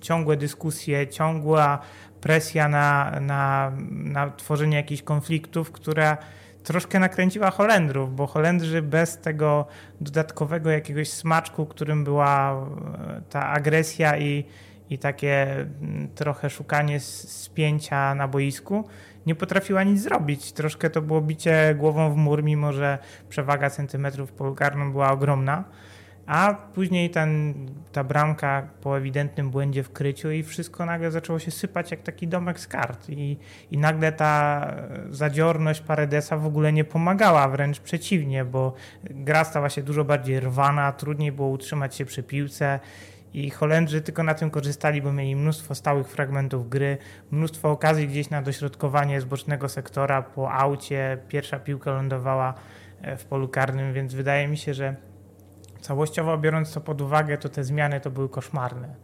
ciągłe 0.00 0.36
dyskusje, 0.36 1.08
ciągła 1.08 1.78
presja 2.20 2.68
na, 2.68 3.18
na, 3.20 3.72
na 3.90 4.30
tworzenie 4.30 4.76
jakichś 4.76 5.02
konfliktów, 5.02 5.72
która 5.72 6.16
troszkę 6.64 6.98
nakręciła 6.98 7.50
Holendrów, 7.50 8.16
bo 8.16 8.26
Holendrzy 8.26 8.82
bez 8.82 9.18
tego 9.18 9.66
dodatkowego 10.00 10.70
jakiegoś 10.70 11.08
smaczku, 11.08 11.66
którym 11.66 12.04
była 12.04 12.52
e, 12.52 13.22
ta 13.30 13.48
agresja 13.48 14.18
i, 14.18 14.44
i 14.90 14.98
takie 14.98 15.52
mm, 15.52 16.08
trochę 16.14 16.50
szukanie 16.50 17.00
spięcia 17.00 18.14
na 18.14 18.28
boisku, 18.28 18.84
nie 19.26 19.34
potrafiła 19.34 19.82
nic 19.82 20.00
zrobić. 20.00 20.52
Troszkę 20.52 20.90
to 20.90 21.02
było 21.02 21.20
bicie 21.20 21.74
głową 21.78 22.12
w 22.12 22.16
mur, 22.16 22.44
mimo 22.44 22.72
że 22.72 22.98
przewaga 23.28 23.70
centymetrów 23.70 24.32
polu 24.32 24.54
karną 24.54 24.92
była 24.92 25.10
ogromna. 25.12 25.64
A 26.26 26.54
później 26.74 27.10
ten, 27.10 27.54
ta 27.92 28.04
bramka 28.04 28.68
po 28.80 28.98
ewidentnym 28.98 29.50
błędzie 29.50 29.82
w 29.82 29.92
kryciu 29.92 30.30
i 30.30 30.42
wszystko 30.42 30.86
nagle 30.86 31.10
zaczęło 31.10 31.38
się 31.38 31.50
sypać 31.50 31.90
jak 31.90 32.02
taki 32.02 32.28
domek 32.28 32.60
z 32.60 32.66
kart. 32.66 33.08
I, 33.08 33.36
i 33.70 33.78
nagle 33.78 34.12
ta 34.12 34.66
zadziorność 35.10 35.80
Paredesa 35.80 36.36
w 36.36 36.46
ogóle 36.46 36.72
nie 36.72 36.84
pomagała, 36.84 37.48
wręcz 37.48 37.80
przeciwnie, 37.80 38.44
bo 38.44 38.74
gra 39.04 39.44
stała 39.44 39.70
się 39.70 39.82
dużo 39.82 40.04
bardziej 40.04 40.40
rwana, 40.40 40.92
trudniej 40.92 41.32
było 41.32 41.48
utrzymać 41.48 41.94
się 41.94 42.04
przy 42.04 42.22
piłce 42.22 42.80
i 43.36 43.50
Holendrzy 43.50 44.02
tylko 44.02 44.22
na 44.22 44.34
tym 44.34 44.50
korzystali, 44.50 45.02
bo 45.02 45.12
mieli 45.12 45.36
mnóstwo 45.36 45.74
stałych 45.74 46.08
fragmentów 46.08 46.68
gry, 46.68 46.98
mnóstwo 47.30 47.70
okazji 47.70 48.08
gdzieś 48.08 48.30
na 48.30 48.42
dośrodkowanie 48.42 49.20
z 49.20 49.24
bocznego 49.24 49.68
sektora 49.68 50.22
po 50.22 50.52
aucie. 50.52 51.18
Pierwsza 51.28 51.58
piłka 51.58 51.90
lądowała 51.90 52.54
e, 53.02 53.16
w 53.16 53.24
polu 53.24 53.48
karnym, 53.48 53.92
więc 53.92 54.14
wydaje 54.14 54.48
mi 54.48 54.56
się, 54.56 54.74
że 54.74 54.96
całościowo 55.80 56.38
biorąc 56.38 56.72
to 56.72 56.80
pod 56.80 57.00
uwagę, 57.00 57.38
to 57.38 57.48
te 57.48 57.64
zmiany 57.64 58.00
to 58.00 58.10
były 58.10 58.28
koszmarne. 58.28 58.94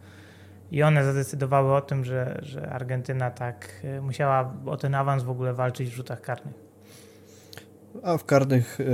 I 0.71 0.83
one 0.83 1.05
zadecydowały 1.05 1.75
o 1.75 1.81
tym, 1.81 2.05
że, 2.05 2.39
że 2.43 2.71
Argentyna 2.71 3.31
tak 3.31 3.69
e, 3.85 4.01
musiała 4.01 4.55
o 4.67 4.77
ten 4.77 4.95
awans 4.95 5.23
w 5.23 5.31
ogóle 5.31 5.55
walczyć 5.55 5.91
w 5.91 5.95
rzutach 5.95 6.21
karnych. 6.21 6.62
A 8.03 8.19
w 8.19 8.25
karnych 8.25 8.81
y, 8.81 8.85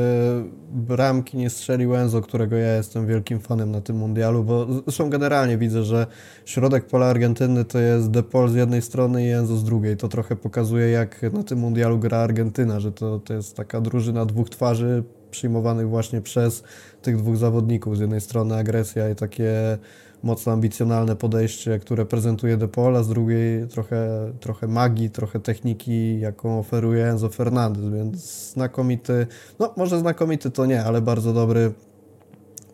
bramki 0.72 1.36
nie 1.36 1.51
strzelił 1.51 1.94
Enzo, 1.94 2.20
którego 2.20 2.57
ja 2.57 2.76
jestem 2.76 3.07
wielkim 3.07 3.40
fanem 3.40 3.70
na 3.70 3.80
tym 3.80 3.96
mundialu, 3.96 4.44
bo 4.44 4.66
zresztą 4.82 5.11
generalnie 5.11 5.59
widzę, 5.59 5.84
że 5.84 6.07
środek 6.44 6.86
pola 6.86 7.07
Argentyny 7.07 7.64
to 7.64 7.78
jest 7.78 8.11
De 8.11 8.22
Paul 8.22 8.49
z 8.49 8.55
jednej 8.55 8.82
strony 8.82 9.26
i 9.26 9.30
Enzo 9.30 9.57
z 9.57 9.64
drugiej. 9.64 9.96
To 9.96 10.09
trochę 10.09 10.36
pokazuje, 10.36 10.90
jak 10.90 11.22
na 11.32 11.42
tym 11.42 11.59
mundialu 11.59 11.99
gra 11.99 12.18
Argentyna, 12.18 12.80
że 12.80 12.92
to, 12.92 13.18
to 13.18 13.34
jest 13.34 13.57
taka 13.57 13.80
drużyna 13.80 14.26
dwóch 14.26 14.51
twarzy 14.51 15.05
przyjmowanych 15.30 15.88
właśnie 15.88 16.20
przez 16.20 16.62
tych 17.03 17.16
dwóch 17.16 17.36
zawodników. 17.36 17.96
Z 17.96 18.01
jednej 18.01 18.20
strony 18.20 18.57
agresja 18.57 19.11
i 19.11 19.14
takie 19.14 19.78
mocno 20.23 20.53
ambicjonalne 20.53 21.16
podejście, 21.16 21.79
które 21.79 22.07
prezentuje 22.07 22.57
De 22.57 22.69
Paul, 22.69 22.97
a 22.97 23.03
z 23.03 23.09
drugiej 23.09 23.69
trochę, 23.69 24.33
trochę 24.41 24.69
magii, 24.69 25.11
trochę 25.11 25.41
techniki, 25.41 26.21
jaką 26.21 26.59
oferuje 26.59 27.07
Enzo 27.07 27.29
Fernandez, 27.29 27.93
więc 27.93 28.51
znakomity, 28.53 29.27
no 29.59 29.75
może 29.77 29.99
znakomity 29.99 30.51
to 30.51 30.66
nie, 30.66 30.85
ale 30.85 31.01
bardzo 31.03 31.33
dobry 31.33 31.73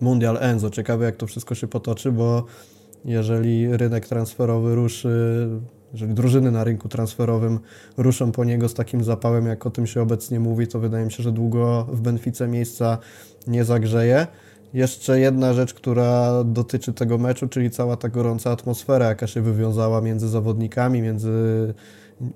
mundial 0.01 0.38
Enzo. 0.40 0.70
Ciekawe 0.70 1.05
jak 1.05 1.16
to 1.16 1.26
wszystko 1.26 1.55
się 1.55 1.66
potoczy, 1.66 2.12
bo 2.12 2.45
jeżeli 3.05 3.76
rynek 3.76 4.09
transferowy 4.09 4.74
ruszy, 4.74 5.49
jeżeli 5.92 6.14
drużyny 6.14 6.51
na 6.51 6.64
rynku 6.64 6.88
transferowym 6.88 7.59
ruszą 7.97 8.32
po 8.32 8.45
niego 8.45 8.68
z 8.68 8.74
takim 8.74 9.05
zapałem, 9.05 9.47
jak 9.47 9.66
o 9.66 9.70
tym 9.70 9.86
się 9.86 10.03
obecnie 10.03 10.40
mówi, 10.40 10.66
to 10.66 10.80
wydaje 10.80 11.05
mi 11.05 11.12
się, 11.12 11.22
że 11.22 11.32
długo 11.32 11.86
w 11.92 12.01
Benfice 12.01 12.49
miejsca 12.49 12.99
nie 13.47 13.64
zagrzeje. 13.64 14.26
Jeszcze 14.74 15.20
jedna 15.20 15.52
rzecz, 15.52 15.74
która 15.74 16.44
dotyczy 16.44 16.92
tego 16.92 17.18
meczu, 17.18 17.48
czyli 17.48 17.70
cała 17.70 17.96
ta 17.96 18.08
gorąca 18.08 18.50
atmosfera, 18.50 19.06
jaka 19.06 19.26
się 19.26 19.40
wywiązała 19.40 20.00
między 20.00 20.28
zawodnikami, 20.28 21.02
między 21.02 21.30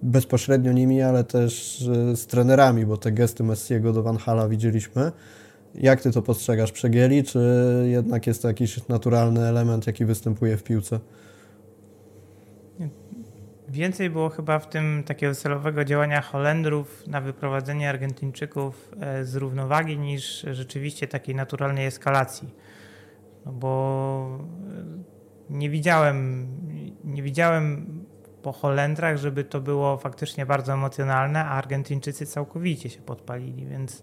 bezpośrednio 0.03 0.73
nimi, 0.73 1.03
ale 1.03 1.25
też 1.25 1.83
e, 2.13 2.17
z 2.17 2.27
trenerami, 2.27 2.87
bo 2.87 2.97
te 2.97 3.13
gesty 3.13 3.45
Messiego 3.45 3.93
do 3.93 4.03
Van 4.03 4.17
Hala 4.17 4.49
widzieliśmy. 4.49 5.13
Jak 5.75 6.01
ty 6.01 6.11
to 6.11 6.23
postrzegasz? 6.23 6.73
Przegieli, 6.73 7.25
czy 7.25 7.41
jednak 7.91 8.27
jest 8.27 8.43
to 8.43 8.49
jakiś 8.49 8.89
naturalny 8.89 9.41
element, 9.41 9.87
jaki 9.87 10.05
występuje 10.05 10.57
w 10.57 10.63
piłce? 10.63 11.01
Więcej 13.69 14.11
było 14.11 14.29
chyba 14.29 14.59
w 14.59 14.69
tym 14.69 15.03
takiego 15.07 15.35
celowego 15.35 15.85
działania 15.85 16.21
Holendrów 16.21 17.07
na 17.07 17.21
wyprowadzenie 17.21 17.89
Argentyńczyków 17.89 18.93
e, 19.01 19.25
z 19.25 19.37
równowagi 19.37 19.99
niż 19.99 20.47
rzeczywiście 20.53 21.07
takiej 21.07 21.35
naturalnej 21.35 21.87
eskalacji. 21.87 22.55
No 23.47 23.53
bo 23.53 24.39
e, 25.51 25.55
nie 25.55 25.71
widziałem, 25.71 26.49
nie 27.05 27.23
widziałem 27.23 27.87
po 28.43 28.53
Holendrach, 28.53 29.17
żeby 29.17 29.45
to 29.45 29.61
było 29.61 29.97
faktycznie 29.97 30.47
bardzo 30.47 30.73
emocjonalne, 30.73 31.45
a 31.45 31.49
Argentyńczycy 31.49 32.27
całkowicie 32.27 32.91
się 32.91 33.01
podpalili, 33.01 33.67
więc 33.67 34.03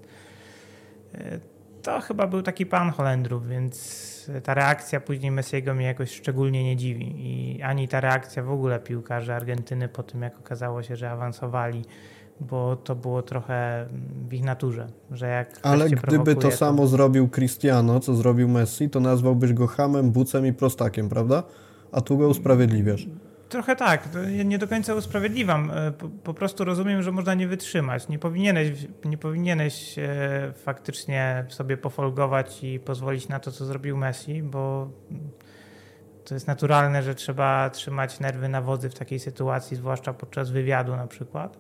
e, 1.13 1.39
to 1.85 2.01
chyba 2.01 2.27
był 2.27 2.41
taki 2.41 2.65
pan 2.65 2.89
Holendrów, 2.89 3.47
więc 3.47 4.31
ta 4.43 4.53
reakcja 4.53 4.99
później 4.99 5.31
Messiego 5.31 5.73
mnie 5.73 5.85
jakoś 5.85 6.11
szczególnie 6.11 6.63
nie 6.63 6.75
dziwi. 6.75 7.13
I 7.17 7.61
ani 7.61 7.87
ta 7.87 7.99
reakcja 8.01 8.43
w 8.43 8.51
ogóle 8.51 8.79
piłkarzy 8.79 9.33
Argentyny 9.33 9.87
po 9.87 10.03
tym, 10.03 10.21
jak 10.21 10.39
okazało 10.39 10.83
się, 10.83 10.95
że 10.95 11.11
awansowali, 11.11 11.85
bo 12.39 12.75
to 12.75 12.95
było 12.95 13.21
trochę 13.21 13.87
w 14.29 14.33
ich 14.33 14.43
naturze, 14.43 14.87
że 15.11 15.27
jak 15.27 15.59
Ale 15.61 15.89
gdyby 15.89 16.35
to 16.35 16.51
samo 16.51 16.87
zrobił 16.87 17.29
Cristiano, 17.29 17.99
co 17.99 18.15
zrobił 18.15 18.47
Messi, 18.47 18.89
to 18.89 18.99
nazwałbyś 18.99 19.53
go 19.53 19.67
hamem, 19.67 20.11
bucem 20.11 20.45
i 20.45 20.53
prostakiem, 20.53 21.09
prawda? 21.09 21.43
A 21.91 22.01
tu 22.01 22.17
go 22.17 22.27
usprawiedliwiasz. 22.27 23.07
Trochę 23.49 23.75
tak. 23.75 24.09
Nie 24.45 24.57
do 24.57 24.67
końca 24.67 24.93
usprawiedliwam. 24.93 25.71
E, 25.71 25.91
po, 25.91 26.09
po, 26.09 26.33
prostu 26.33 26.63
rozumiem, 26.63 27.01
że 27.01 27.11
można 27.11 27.33
nie 27.33 27.47
wytrzymać. 27.47 28.07
Nie 28.07 28.19
powinieneś, 28.19 28.69
nie 29.05 29.17
powinieneś 29.17 29.99
e, 29.99 30.53
faktycznie 30.55 31.45
sobie 31.49 31.77
pofolgować 31.77 32.63
i 32.63 32.79
pozwolić 32.79 33.27
na 33.27 33.39
to, 33.39 33.51
co 33.51 33.65
zrobił 33.65 33.97
Messi, 33.97 34.43
bo 34.43 34.89
to 36.25 36.33
jest 36.33 36.47
naturalne, 36.47 37.03
że 37.03 37.15
trzeba 37.15 37.69
trzymać 37.69 38.19
nerwy 38.19 38.49
na 38.49 38.61
wodzy 38.61 38.89
w 38.89 38.93
takiej 38.93 39.19
sytuacji, 39.19 39.77
zwłaszcza 39.77 40.13
podczas 40.13 40.49
wywiadu 40.49 40.95
na 40.95 41.07
przykład. 41.07 41.57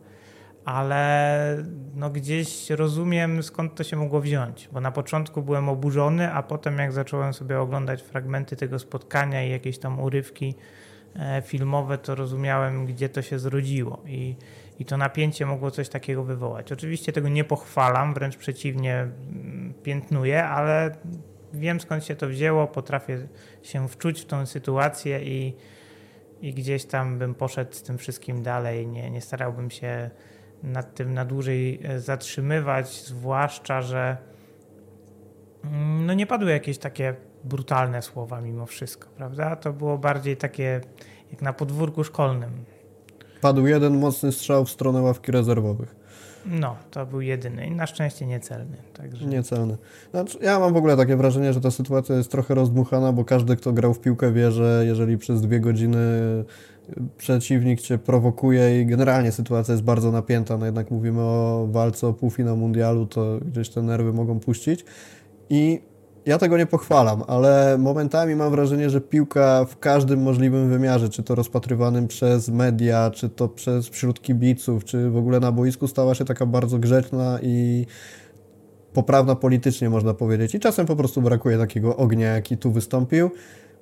Ale 0.65 1.57
no 1.95 2.09
gdzieś 2.09 2.69
rozumiem, 2.69 3.43
skąd 3.43 3.75
to 3.75 3.83
się 3.83 3.95
mogło 3.97 4.21
wziąć, 4.21 4.69
bo 4.71 4.81
na 4.81 4.91
początku 4.91 5.41
byłem 5.41 5.69
oburzony, 5.69 6.33
a 6.33 6.43
potem 6.43 6.77
jak 6.77 6.91
zacząłem 6.91 7.33
sobie 7.33 7.59
oglądać 7.59 8.01
fragmenty 8.01 8.55
tego 8.55 8.79
spotkania 8.79 9.43
i 9.43 9.51
jakieś 9.51 9.79
tam 9.79 9.99
urywki, 9.99 10.55
filmowe, 11.43 11.97
to 11.97 12.15
rozumiałem, 12.15 12.85
gdzie 12.85 13.09
to 13.09 13.21
się 13.21 13.39
zrodziło 13.39 14.01
i, 14.05 14.35
i 14.79 14.85
to 14.85 14.97
napięcie 14.97 15.45
mogło 15.45 15.71
coś 15.71 15.89
takiego 15.89 16.23
wywołać. 16.23 16.71
Oczywiście 16.71 17.13
tego 17.13 17.29
nie 17.29 17.43
pochwalam, 17.43 18.13
wręcz 18.13 18.37
przeciwnie, 18.37 18.95
mm, 18.95 19.73
piętnuję, 19.83 20.43
ale 20.43 20.91
wiem 21.53 21.79
skąd 21.79 22.05
się 22.05 22.15
to 22.15 22.27
wzięło, 22.27 22.67
potrafię 22.67 23.27
się 23.63 23.87
wczuć 23.87 24.21
w 24.21 24.25
tą 24.25 24.45
sytuację 24.45 25.23
i, 25.23 25.53
i 26.41 26.53
gdzieś 26.53 26.85
tam 26.85 27.19
bym 27.19 27.35
poszedł 27.35 27.73
z 27.73 27.83
tym 27.83 27.97
wszystkim 27.97 28.43
dalej. 28.43 28.87
Nie, 28.87 29.11
nie 29.11 29.21
starałbym 29.21 29.71
się 29.71 30.09
nad 30.63 30.95
tym 30.95 31.13
na 31.13 31.25
dłużej 31.25 31.79
e, 31.83 31.99
zatrzymywać, 31.99 33.01
zwłaszcza, 33.01 33.81
że 33.81 34.17
mm, 35.63 36.05
no 36.05 36.13
nie 36.13 36.27
padły 36.27 36.51
jakieś 36.51 36.77
takie 36.77 37.15
brutalne 37.45 38.01
słowa 38.01 38.41
mimo 38.41 38.65
wszystko, 38.65 39.07
prawda? 39.17 39.55
To 39.55 39.73
było 39.73 39.97
bardziej 39.97 40.37
takie 40.37 40.81
jak 41.31 41.41
na 41.41 41.53
podwórku 41.53 42.03
szkolnym. 42.03 42.49
Padł 43.41 43.67
jeden 43.67 43.99
mocny 43.99 44.31
strzał 44.31 44.65
w 44.65 44.69
stronę 44.69 45.01
ławki 45.01 45.31
rezerwowych. 45.31 45.95
No, 46.45 46.75
to 46.91 47.05
był 47.05 47.21
jedyny 47.21 47.67
i 47.67 47.71
na 47.71 47.87
szczęście 47.87 48.25
niecelny. 48.25 48.77
Także... 48.93 49.25
Niecelny. 49.25 49.77
Znaczy, 50.11 50.37
ja 50.41 50.59
mam 50.59 50.73
w 50.73 50.77
ogóle 50.77 50.97
takie 50.97 51.15
wrażenie, 51.15 51.53
że 51.53 51.61
ta 51.61 51.71
sytuacja 51.71 52.15
jest 52.15 52.31
trochę 52.31 52.55
rozdmuchana, 52.55 53.11
bo 53.11 53.25
każdy, 53.25 53.55
kto 53.55 53.73
grał 53.73 53.93
w 53.93 53.99
piłkę 53.99 54.31
wie, 54.31 54.51
że 54.51 54.83
jeżeli 54.85 55.17
przez 55.17 55.41
dwie 55.41 55.59
godziny 55.59 55.97
przeciwnik 57.17 57.81
cię 57.81 57.97
prowokuje 57.97 58.81
i 58.81 58.85
generalnie 58.85 59.31
sytuacja 59.31 59.71
jest 59.71 59.83
bardzo 59.83 60.11
napięta, 60.11 60.57
no 60.57 60.65
jednak 60.65 60.91
mówimy 60.91 61.21
o 61.21 61.67
walce 61.71 62.07
o 62.07 62.13
półfinał 62.13 62.57
mundialu, 62.57 63.05
to 63.05 63.39
gdzieś 63.45 63.69
te 63.69 63.81
nerwy 63.81 64.13
mogą 64.13 64.39
puścić. 64.39 64.85
I 65.49 65.81
ja 66.25 66.37
tego 66.37 66.57
nie 66.57 66.65
pochwalam, 66.65 67.23
ale 67.27 67.77
momentami 67.77 68.35
mam 68.35 68.51
wrażenie, 68.51 68.89
że 68.89 69.01
piłka 69.01 69.65
w 69.65 69.79
każdym 69.79 70.21
możliwym 70.21 70.69
wymiarze, 70.69 71.09
czy 71.09 71.23
to 71.23 71.35
rozpatrywanym 71.35 72.07
przez 72.07 72.49
media, 72.49 73.11
czy 73.11 73.29
to 73.29 73.49
przez 73.49 73.87
wśród 73.87 74.21
kibiców, 74.21 74.85
czy 74.85 75.09
w 75.09 75.17
ogóle 75.17 75.39
na 75.39 75.51
boisku 75.51 75.87
stała 75.87 76.15
się 76.15 76.25
taka 76.25 76.45
bardzo 76.45 76.79
grzeczna 76.79 77.39
i 77.41 77.85
poprawna 78.93 79.35
politycznie 79.35 79.89
można 79.89 80.13
powiedzieć. 80.13 80.55
I 80.55 80.59
czasem 80.59 80.85
po 80.85 80.95
prostu 80.95 81.21
brakuje 81.21 81.57
takiego 81.57 81.97
ognia, 81.97 82.27
jaki 82.27 82.57
tu 82.57 82.71
wystąpił. 82.71 83.31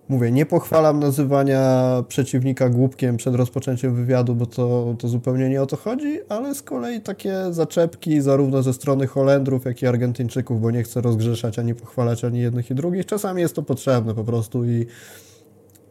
Mówię, 0.10 0.32
nie 0.32 0.46
pochwalam 0.46 1.00
nazywania 1.00 2.04
przeciwnika 2.08 2.70
głupkiem 2.70 3.18
przed 3.18 3.36
rozpoczęciem 3.36 3.96
wywiadu, 3.96 4.36
bo 4.36 4.46
to, 4.46 4.96
to 5.00 5.08
zupełnie 5.08 5.50
nie 5.50 5.62
o 5.62 5.66
to 5.66 5.78
chodzi, 5.78 6.20
ale 6.30 6.56
z 6.56 6.62
kolei 6.62 7.02
takie 7.02 7.34
zaczepki 7.50 8.22
zarówno 8.22 8.64
ze 8.64 8.74
strony 8.74 9.08
Holendrów, 9.08 9.66
jak 9.66 9.82
i 9.82 9.88
Argentyńczyków, 9.88 10.62
bo 10.62 10.72
nie 10.72 10.84
chcę 10.84 11.02
rozgrzeszać 11.02 11.60
ani 11.60 11.76
pochwalać 11.76 12.24
ani 12.24 12.40
jednych 12.40 12.72
i 12.72 12.76
drugich. 12.76 13.06
Czasami 13.06 13.42
jest 13.42 13.56
to 13.56 13.64
potrzebne 13.64 14.16
po 14.16 14.24
prostu 14.24 14.66
i 14.66 14.86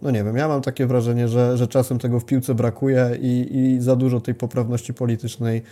no 0.03 0.11
nie 0.11 0.25
wiem, 0.25 0.37
ja 0.37 0.49
mam 0.49 0.63
takie 0.63 0.87
wrażenie, 0.87 1.29
że, 1.29 1.57
że 1.57 1.67
czasem 1.67 1.99
tego 1.99 2.21
w 2.21 2.25
piłce 2.25 2.55
brakuje 2.55 3.11
i, 3.21 3.57
i 3.57 3.81
za 3.81 3.97
dużo 3.97 4.21
tej 4.21 4.35
poprawności 4.35 4.95
politycznej 4.95 5.63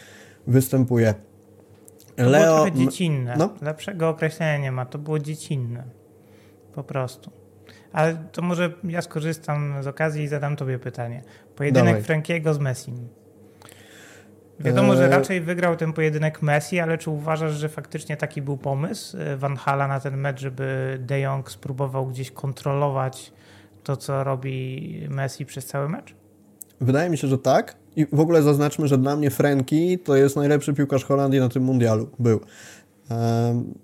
występuje. 0.46 1.14
To 2.16 2.30
Leo... 2.30 2.44
było 2.44 2.64
trochę 2.64 2.72
dziecinne. 2.72 3.34
No? 3.38 3.50
Lepszego 3.62 4.08
określenia 4.08 4.58
nie 4.58 4.72
ma. 4.72 4.86
To 4.86 4.98
było 4.98 5.18
dziecinne. 5.18 5.84
Po 6.74 6.84
prostu. 6.84 7.39
Ale 7.92 8.16
to 8.32 8.42
może 8.42 8.72
ja 8.84 9.02
skorzystam 9.02 9.82
z 9.82 9.86
okazji 9.86 10.22
i 10.22 10.28
zadam 10.28 10.56
tobie 10.56 10.78
pytanie. 10.78 11.22
Pojedynek 11.56 11.86
Dawaj. 11.86 12.02
Frankiego 12.02 12.54
z 12.54 12.58
Messim. 12.58 13.08
Wiadomo, 14.60 14.96
że 14.96 15.06
e, 15.06 15.08
raczej 15.08 15.40
wygrał 15.40 15.76
ten 15.76 15.92
pojedynek 15.92 16.42
Messi, 16.42 16.80
ale 16.80 16.98
czy 16.98 17.10
uważasz, 17.10 17.52
że 17.52 17.68
faktycznie 17.68 18.16
taki 18.16 18.42
był 18.42 18.56
pomysł 18.56 19.16
e, 19.18 19.36
Van 19.36 19.56
Hala 19.56 19.88
na 19.88 20.00
ten 20.00 20.16
mecz, 20.16 20.40
żeby 20.40 20.98
De 21.00 21.20
Jong 21.20 21.50
spróbował 21.50 22.06
gdzieś 22.06 22.30
kontrolować 22.30 23.32
to, 23.82 23.96
co 23.96 24.24
robi 24.24 25.06
Messi 25.10 25.46
przez 25.46 25.66
cały 25.66 25.88
mecz? 25.88 26.14
Wydaje 26.80 27.10
mi 27.10 27.18
się, 27.18 27.28
że 27.28 27.38
tak. 27.38 27.76
I 27.96 28.06
w 28.12 28.20
ogóle 28.20 28.42
zaznaczmy, 28.42 28.88
że 28.88 28.98
dla 28.98 29.16
mnie 29.16 29.30
Franki 29.30 29.98
to 29.98 30.16
jest 30.16 30.36
najlepszy 30.36 30.74
piłkarz 30.74 31.04
Holandii 31.04 31.40
na 31.40 31.48
tym 31.48 31.62
mundialu. 31.62 32.10
Był. 32.18 32.40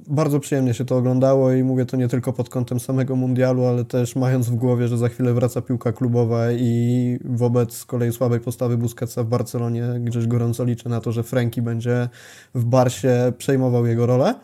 Bardzo 0.07 0.41
przyjemnie 0.41 0.75
się 0.75 0.85
to 0.85 0.97
oglądało 0.97 1.53
i 1.53 1.63
mówię 1.63 1.87
to 1.87 1.97
nie 1.97 2.09
tylko 2.09 2.33
pod 2.33 2.49
kątem 2.49 2.81
samego 2.81 3.17
mundialu, 3.17 3.65
ale 3.65 3.85
też 3.85 4.17
mając 4.17 4.49
w 4.49 4.55
głowie, 4.55 4.89
że 4.89 4.99
za 4.99 5.09
chwilę 5.09 5.35
wraca 5.35 5.63
piłka 5.63 5.93
klubowa 5.93 6.53
i 6.53 7.19
wobec 7.25 7.75
z 7.75 7.85
kolei 7.85 8.13
słabej 8.13 8.41
postawy 8.41 8.79
Busquetsa 8.79 9.23
w 9.23 9.27
Barcelonie 9.27 9.83
gdzieś 10.01 10.27
gorąco 10.27 10.65
liczę 10.65 10.89
na 10.89 11.01
to, 11.01 11.13
że 11.13 11.23
Franki 11.23 11.63
będzie 11.63 12.09
w 12.55 12.65
Barsie 12.65 13.33
przejmował 13.39 13.87
jego 13.87 14.07
rolę. 14.07 14.35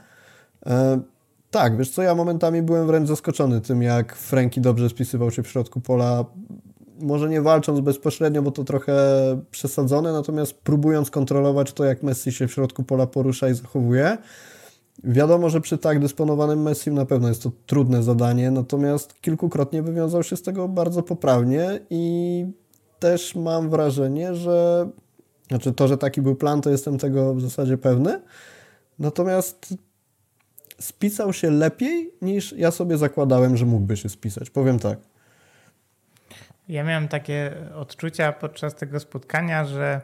Tak, 1.50 1.76
wiesz 1.76 1.90
co, 1.90 2.02
ja 2.02 2.14
momentami 2.14 2.62
byłem 2.62 2.86
wręcz 2.86 3.08
zaskoczony 3.08 3.60
tym, 3.60 3.82
jak 3.82 4.16
Franki 4.16 4.60
dobrze 4.60 4.88
spisywał 4.88 5.30
się 5.30 5.42
w 5.42 5.48
środku 5.48 5.80
pola, 5.80 6.24
może 7.00 7.28
nie 7.28 7.42
walcząc 7.42 7.80
bezpośrednio, 7.80 8.42
bo 8.42 8.50
to 8.50 8.64
trochę 8.64 8.94
przesadzone, 9.50 10.12
natomiast 10.12 10.54
próbując 10.54 11.10
kontrolować 11.10 11.72
to, 11.72 11.84
jak 11.84 12.02
Messi 12.02 12.32
się 12.32 12.48
w 12.48 12.52
środku 12.52 12.82
pola 12.82 13.06
porusza 13.06 13.48
i 13.48 13.54
zachowuje. 13.54 14.18
Wiadomo, 15.04 15.50
że 15.50 15.60
przy 15.60 15.78
tak 15.78 15.98
dysponowanym 15.98 16.62
Messim 16.62 16.94
na 16.94 17.06
pewno 17.06 17.28
jest 17.28 17.42
to 17.42 17.50
trudne 17.66 18.02
zadanie, 18.02 18.50
natomiast 18.50 19.20
kilkukrotnie 19.20 19.82
wywiązał 19.82 20.22
się 20.22 20.36
z 20.36 20.42
tego 20.42 20.68
bardzo 20.68 21.02
poprawnie 21.02 21.80
i 21.90 22.46
też 22.98 23.34
mam 23.34 23.70
wrażenie, 23.70 24.34
że 24.34 24.88
znaczy 25.48 25.72
to, 25.72 25.88
że 25.88 25.98
taki 25.98 26.22
był 26.22 26.34
plan, 26.34 26.60
to 26.60 26.70
jestem 26.70 26.98
tego 26.98 27.34
w 27.34 27.40
zasadzie 27.40 27.78
pewny. 27.78 28.20
Natomiast 28.98 29.74
spisał 30.80 31.32
się 31.32 31.50
lepiej 31.50 32.14
niż 32.22 32.52
ja 32.52 32.70
sobie 32.70 32.98
zakładałem, 32.98 33.56
że 33.56 33.66
mógłby 33.66 33.96
się 33.96 34.08
spisać. 34.08 34.50
Powiem 34.50 34.78
tak. 34.78 34.98
Ja 36.68 36.84
miałem 36.84 37.08
takie 37.08 37.54
odczucia 37.74 38.32
podczas 38.32 38.74
tego 38.74 39.00
spotkania, 39.00 39.64
że 39.64 40.00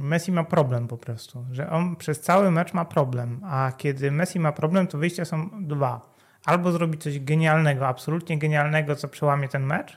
Messi 0.00 0.32
ma 0.32 0.44
problem 0.44 0.88
po 0.88 0.98
prostu, 0.98 1.44
że 1.50 1.70
on 1.70 1.96
przez 1.96 2.20
cały 2.20 2.50
mecz 2.50 2.74
ma 2.74 2.84
problem, 2.84 3.40
a 3.44 3.72
kiedy 3.76 4.10
Messi 4.10 4.40
ma 4.40 4.52
problem, 4.52 4.86
to 4.86 4.98
wyjścia 4.98 5.24
są 5.24 5.50
dwa. 5.60 6.12
Albo 6.44 6.72
zrobi 6.72 6.98
coś 6.98 7.20
genialnego, 7.20 7.88
absolutnie 7.88 8.38
genialnego, 8.38 8.96
co 8.96 9.08
przełamie 9.08 9.48
ten 9.48 9.62
mecz, 9.62 9.96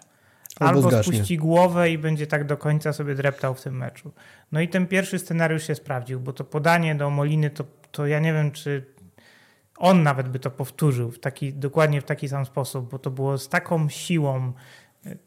albo, 0.59 0.87
albo 0.87 1.03
spuści 1.03 1.37
głowę 1.37 1.89
i 1.89 1.97
będzie 1.97 2.27
tak 2.27 2.45
do 2.45 2.57
końca 2.57 2.93
sobie 2.93 3.15
dreptał 3.15 3.55
w 3.55 3.61
tym 3.61 3.77
meczu. 3.77 4.11
No 4.51 4.61
i 4.61 4.67
ten 4.67 4.87
pierwszy 4.87 5.19
scenariusz 5.19 5.67
się 5.67 5.75
sprawdził, 5.75 6.19
bo 6.19 6.33
to 6.33 6.43
podanie 6.43 6.95
do 6.95 7.09
Moliny, 7.09 7.49
to, 7.49 7.63
to 7.91 8.07
ja 8.07 8.19
nie 8.19 8.33
wiem, 8.33 8.51
czy 8.51 8.95
on 9.77 10.03
nawet 10.03 10.29
by 10.29 10.39
to 10.39 10.51
powtórzył 10.51 11.11
w 11.11 11.19
taki, 11.19 11.53
dokładnie 11.53 12.01
w 12.01 12.03
taki 12.03 12.29
sam 12.29 12.45
sposób, 12.45 12.91
bo 12.91 12.99
to 12.99 13.11
było 13.11 13.37
z 13.37 13.49
taką 13.49 13.89
siłą, 13.89 14.53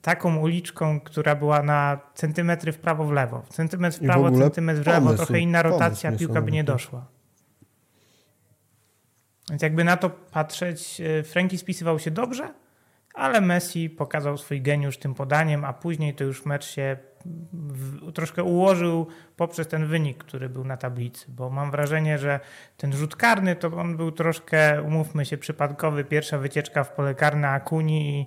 taką 0.03 0.37
uliczką, 0.37 1.01
która 1.01 1.35
była 1.35 1.63
na 1.63 2.01
centymetry 2.15 2.73
w 2.73 2.79
prawo, 2.79 3.05
w 3.05 3.13
lewo. 3.13 3.43
Centymetr 3.49 3.99
w 3.99 4.01
prawo, 4.01 4.31
w 4.31 4.39
centymetr 4.39 4.83
w 4.83 4.87
lewo, 4.87 5.07
pomysł, 5.07 5.17
trochę 5.25 5.41
inna 5.41 5.63
rotacja, 5.63 6.13
piłka 6.13 6.43
by 6.43 6.53
nie 6.53 6.65
doszła. 6.65 7.07
Więc 9.51 9.63
jakby 9.63 9.85
na 9.85 9.97
to 9.97 10.11
patrzeć, 10.11 11.01
e, 11.01 11.23
Franki 11.23 11.59
spisywał 11.59 11.99
się 11.99 12.11
dobrze, 12.11 12.55
ale 13.15 13.41
Messi 13.41 13.91
pokazał 13.91 14.39
swój 14.39 14.63
geniusz 14.63 14.99
tym 14.99 15.15
podaniem, 15.15 15.65
a 15.65 15.73
później 15.73 16.15
to 16.15 16.25
już 16.25 16.47
mecz 16.47 16.67
się 16.67 16.97
w, 17.53 18.13
troszkę 18.13 18.43
ułożył 18.43 19.07
poprzez 19.37 19.69
ten 19.69 19.87
wynik, 19.87 20.25
który 20.25 20.49
był 20.49 20.65
na 20.65 20.77
tablicy, 20.77 21.27
bo 21.29 21.51
mam 21.51 21.71
wrażenie, 21.71 22.19
że 22.19 22.41
ten 22.77 22.93
rzut 22.93 23.17
karny 23.17 23.57
to 23.57 23.69
on 23.69 23.97
był 23.97 24.13
troszkę, 24.13 24.83
umówmy 24.83 25.25
się, 25.25 25.39
przypadkowy, 25.39 26.05
pierwsza 26.05 26.39
wycieczka 26.39 26.85
w 26.85 26.93
pole 26.93 27.15
karne 27.15 27.49
Akuni 27.49 28.21
i 28.21 28.27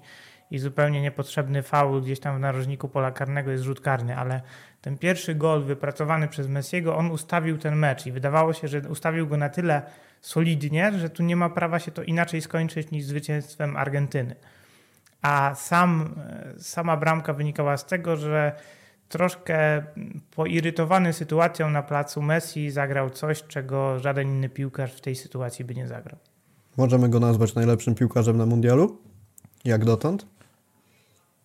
i 0.52 0.60
zupełnie 0.60 1.02
niepotrzebny 1.02 1.64
faul 1.64 2.02
gdzieś 2.02 2.20
tam 2.20 2.38
w 2.38 2.40
narożniku 2.40 2.90
pola 2.90 3.12
karnego 3.12 3.52
jest 3.52 3.64
rzut 3.64 3.82
karny, 3.82 4.18
ale 4.18 4.42
ten 4.82 4.98
pierwszy 4.98 5.36
gol 5.36 5.64
wypracowany 5.64 6.28
przez 6.28 6.48
Messiego, 6.48 6.98
on 6.98 7.12
ustawił 7.12 7.58
ten 7.58 7.76
mecz 7.76 8.06
i 8.06 8.12
wydawało 8.12 8.54
się, 8.54 8.68
że 8.68 8.82
ustawił 8.90 9.28
go 9.28 9.38
na 9.38 9.50
tyle 9.50 9.82
solidnie, 10.22 10.92
że 11.00 11.10
tu 11.10 11.24
nie 11.24 11.36
ma 11.36 11.50
prawa 11.50 11.80
się 11.80 11.92
to 11.92 12.04
inaczej 12.04 12.42
skończyć 12.42 12.92
niż 12.92 13.06
zwycięstwem 13.06 13.78
Argentyny. 13.78 14.36
A 15.22 15.56
sam, 15.56 16.16
sama 16.58 16.98
bramka 16.98 17.34
wynikała 17.34 17.78
z 17.78 17.86
tego, 17.86 18.18
że 18.18 18.56
troszkę 19.10 19.84
poirytowany 20.36 21.14
sytuacją 21.14 21.70
na 21.70 21.84
placu 21.84 22.22
Messi 22.22 22.72
zagrał 22.72 23.10
coś, 23.10 23.44
czego 23.44 24.00
żaden 24.00 24.28
inny 24.28 24.50
piłkarz 24.50 24.94
w 24.94 25.02
tej 25.02 25.16
sytuacji 25.16 25.66
by 25.66 25.76
nie 25.76 25.88
zagrał. 25.88 26.18
Możemy 26.78 27.10
go 27.10 27.20
nazwać 27.20 27.56
najlepszym 27.56 27.96
piłkarzem 27.96 28.38
na 28.38 28.46
mundialu? 28.46 28.98
Jak 29.66 29.86
dotąd? 29.86 30.26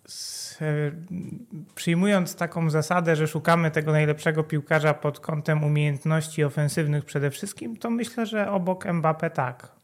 Z, 0.08 0.58
przyjmując 1.74 2.36
taką 2.36 2.70
zasadę, 2.70 3.16
że 3.16 3.26
szukamy 3.26 3.70
tego 3.70 3.92
najlepszego 3.92 4.44
piłkarza 4.44 4.94
pod 4.94 5.20
kątem 5.20 5.64
umiejętności 5.64 6.44
ofensywnych 6.44 7.04
przede 7.04 7.30
wszystkim, 7.30 7.76
to 7.76 7.90
myślę, 7.90 8.26
że 8.26 8.50
obok 8.50 8.84
Mbappé 8.84 9.30
tak. 9.30 9.76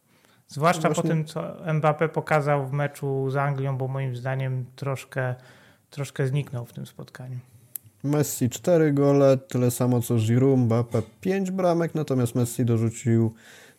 Zwłaszcza 0.49 0.89
Właśnie... 0.89 1.03
po 1.03 1.09
tym, 1.09 1.25
co 1.25 1.41
Mbappé 1.67 2.09
pokazał 2.09 2.67
w 2.67 2.73
meczu 2.73 3.31
z 3.31 3.37
Anglią, 3.37 3.77
bo 3.77 3.89
moim 3.89 4.17
zdaniem 4.17 4.65
troszkę, 4.77 5.35
troszkę 5.91 6.27
zniknął 6.27 6.67
w 6.67 6.73
tym 6.73 6.87
spotkaniu. 6.87 7.39
Messi 8.05 8.51
4 8.51 8.93
gole, 8.93 9.37
tyle 9.37 9.71
samo 9.71 10.01
co 10.01 10.17
Giroud, 10.17 10.61
Mbappé 10.61 11.03
5 11.21 11.51
bramek, 11.51 11.95
natomiast 11.95 12.35
Messi 12.35 12.65
dorzucił 12.65 13.35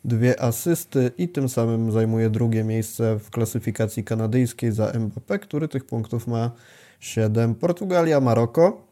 dwie 0.05 0.41
asysty 0.41 1.11
i 1.17 1.29
tym 1.29 1.49
samym 1.49 1.91
zajmuje 1.91 2.29
drugie 2.29 2.63
miejsce 2.63 3.19
w 3.19 3.29
klasyfikacji 3.29 4.03
kanadyjskiej 4.03 4.71
za 4.71 4.91
Mbappé, 4.91 5.39
który 5.39 5.67
tych 5.67 5.85
punktów 5.85 6.27
ma 6.27 6.51
7. 6.99 7.55
Portugalia, 7.55 8.19
Maroko. 8.19 8.87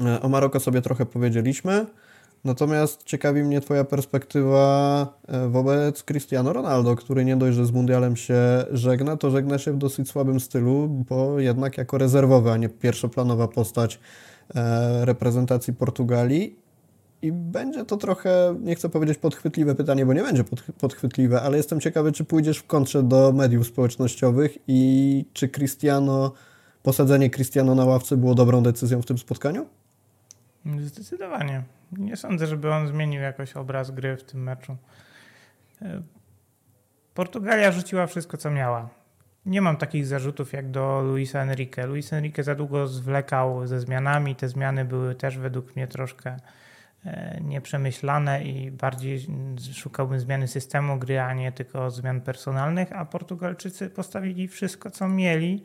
E, 0.00 0.22
o 0.22 0.28
Maroko 0.28 0.60
sobie 0.60 0.82
trochę 0.82 1.06
powiedzieliśmy. 1.06 1.86
Natomiast 2.44 3.02
ciekawi 3.02 3.42
mnie 3.42 3.60
Twoja 3.60 3.84
perspektywa 3.84 5.06
e, 5.28 5.48
wobec 5.48 6.02
Cristiano 6.02 6.52
Ronaldo, 6.52 6.96
który 6.96 7.24
nie 7.24 7.36
dość, 7.36 7.56
że 7.56 7.66
z 7.66 7.72
mundialem 7.72 8.16
się 8.16 8.36
żegna, 8.70 9.16
to 9.16 9.30
żegna 9.30 9.58
się 9.58 9.72
w 9.72 9.76
dosyć 9.76 10.08
słabym 10.08 10.40
stylu, 10.40 10.88
bo 11.08 11.40
jednak 11.40 11.78
jako 11.78 11.98
rezerwowy, 11.98 12.50
a 12.50 12.56
nie 12.56 12.68
pierwszoplanowa 12.68 13.48
postać 13.48 13.98
e, 14.54 15.04
reprezentacji 15.04 15.74
Portugalii. 15.74 16.65
I 17.22 17.32
będzie 17.32 17.84
to 17.84 17.96
trochę, 17.96 18.56
nie 18.60 18.74
chcę 18.74 18.88
powiedzieć 18.88 19.18
podchwytliwe 19.18 19.74
pytanie, 19.74 20.06
bo 20.06 20.12
nie 20.12 20.22
będzie 20.22 20.44
podchwytliwe, 20.78 21.42
ale 21.42 21.56
jestem 21.56 21.80
ciekawy, 21.80 22.12
czy 22.12 22.24
pójdziesz 22.24 22.58
w 22.58 22.66
kontrze 22.66 23.02
do 23.02 23.32
mediów 23.32 23.66
społecznościowych 23.66 24.58
i 24.66 25.24
czy 25.32 25.48
Cristiano, 25.48 26.32
posadzenie 26.82 27.30
Cristiano 27.30 27.74
na 27.74 27.84
ławce 27.84 28.16
było 28.16 28.34
dobrą 28.34 28.62
decyzją 28.62 29.02
w 29.02 29.06
tym 29.06 29.18
spotkaniu? 29.18 29.66
Zdecydowanie. 30.80 31.62
Nie 31.92 32.16
sądzę, 32.16 32.46
żeby 32.46 32.72
on 32.72 32.88
zmienił 32.88 33.20
jakoś 33.20 33.56
obraz 33.56 33.90
gry 33.90 34.16
w 34.16 34.22
tym 34.22 34.42
meczu. 34.42 34.76
E, 35.82 36.02
Portugalia 37.14 37.72
rzuciła 37.72 38.06
wszystko, 38.06 38.36
co 38.36 38.50
miała. 38.50 38.88
Nie 39.46 39.62
mam 39.62 39.76
takich 39.76 40.06
zarzutów 40.06 40.52
jak 40.52 40.70
do 40.70 41.02
Luisa 41.02 41.42
Enrique. 41.42 41.86
Luis 41.86 42.12
Enrique 42.12 42.44
za 42.44 42.54
długo 42.54 42.86
zwlekał 42.86 43.66
ze 43.66 43.80
zmianami. 43.80 44.36
Te 44.36 44.48
zmiany 44.48 44.84
były 44.84 45.14
też 45.14 45.38
według 45.38 45.76
mnie 45.76 45.86
troszkę 45.86 46.36
nieprzemyślane 47.40 48.44
i 48.44 48.70
bardziej 48.70 49.26
szukałbym 49.74 50.20
zmiany 50.20 50.48
systemu 50.48 50.98
gry, 50.98 51.20
a 51.20 51.34
nie 51.34 51.52
tylko 51.52 51.90
zmian 51.90 52.20
personalnych, 52.20 52.92
a 52.92 53.04
Portugalczycy 53.04 53.90
postawili 53.90 54.48
wszystko, 54.48 54.90
co 54.90 55.08
mieli. 55.08 55.62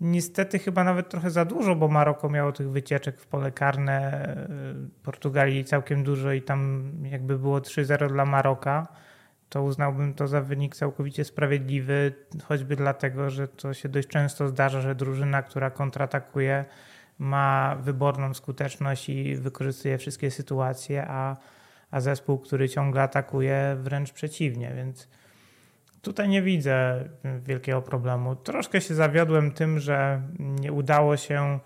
Niestety 0.00 0.58
chyba 0.58 0.84
nawet 0.84 1.08
trochę 1.08 1.30
za 1.30 1.44
dużo, 1.44 1.74
bo 1.74 1.88
Maroko 1.88 2.28
miało 2.28 2.52
tych 2.52 2.70
wycieczek 2.70 3.20
w 3.20 3.26
pole 3.26 3.52
karne, 3.52 4.24
e, 4.24 4.48
Portugalii 5.02 5.64
całkiem 5.64 6.04
dużo 6.04 6.32
i 6.32 6.42
tam 6.42 6.92
jakby 7.02 7.38
było 7.38 7.60
3-0 7.60 8.08
dla 8.08 8.24
Maroka, 8.24 8.88
to 9.48 9.62
uznałbym 9.62 10.14
to 10.14 10.28
za 10.28 10.40
wynik 10.40 10.76
całkowicie 10.76 11.24
sprawiedliwy, 11.24 12.12
choćby 12.44 12.76
dlatego, 12.76 13.30
że 13.30 13.48
to 13.48 13.74
się 13.74 13.88
dość 13.88 14.08
często 14.08 14.48
zdarza, 14.48 14.80
że 14.80 14.94
drużyna, 14.94 15.42
która 15.42 15.70
kontratakuje, 15.70 16.64
ma 17.20 17.76
wyborną 17.82 18.34
skuteczność 18.34 19.08
i 19.08 19.36
wykorzystuje 19.36 19.98
wszystkie 19.98 20.30
sytuacje, 20.30 21.06
a, 21.08 21.36
a 21.90 22.00
zespół, 22.00 22.38
który 22.38 22.68
ciągle 22.68 23.02
atakuje, 23.02 23.76
wręcz 23.80 24.12
przeciwnie, 24.12 24.72
więc 24.76 25.08
Tutaj 26.02 26.28
nie 26.28 26.42
widzę 26.42 27.04
wielkiego 27.42 27.82
problemu. 27.82 28.36
Troszkę 28.36 28.80
się 28.80 28.94
zawiodłem 28.94 29.52
tym, 29.52 29.78
że 29.78 30.22
nie 30.38 30.72
udało 30.72 31.16
się 31.16 31.58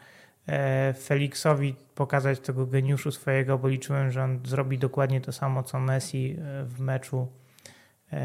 e, 0.46 0.94
Felixowi 0.94 1.74
pokazać 1.94 2.40
tego 2.40 2.66
geniuszu 2.66 3.10
swojego, 3.10 3.58
bo 3.58 3.68
liczyłem, 3.68 4.10
że 4.10 4.24
on 4.24 4.40
zrobi 4.44 4.78
dokładnie 4.78 5.20
to 5.20 5.32
samo 5.32 5.62
co 5.62 5.80
Messi 5.80 6.36
e, 6.38 6.64
w 6.64 6.80
meczu 6.80 7.18
e, 7.20 8.16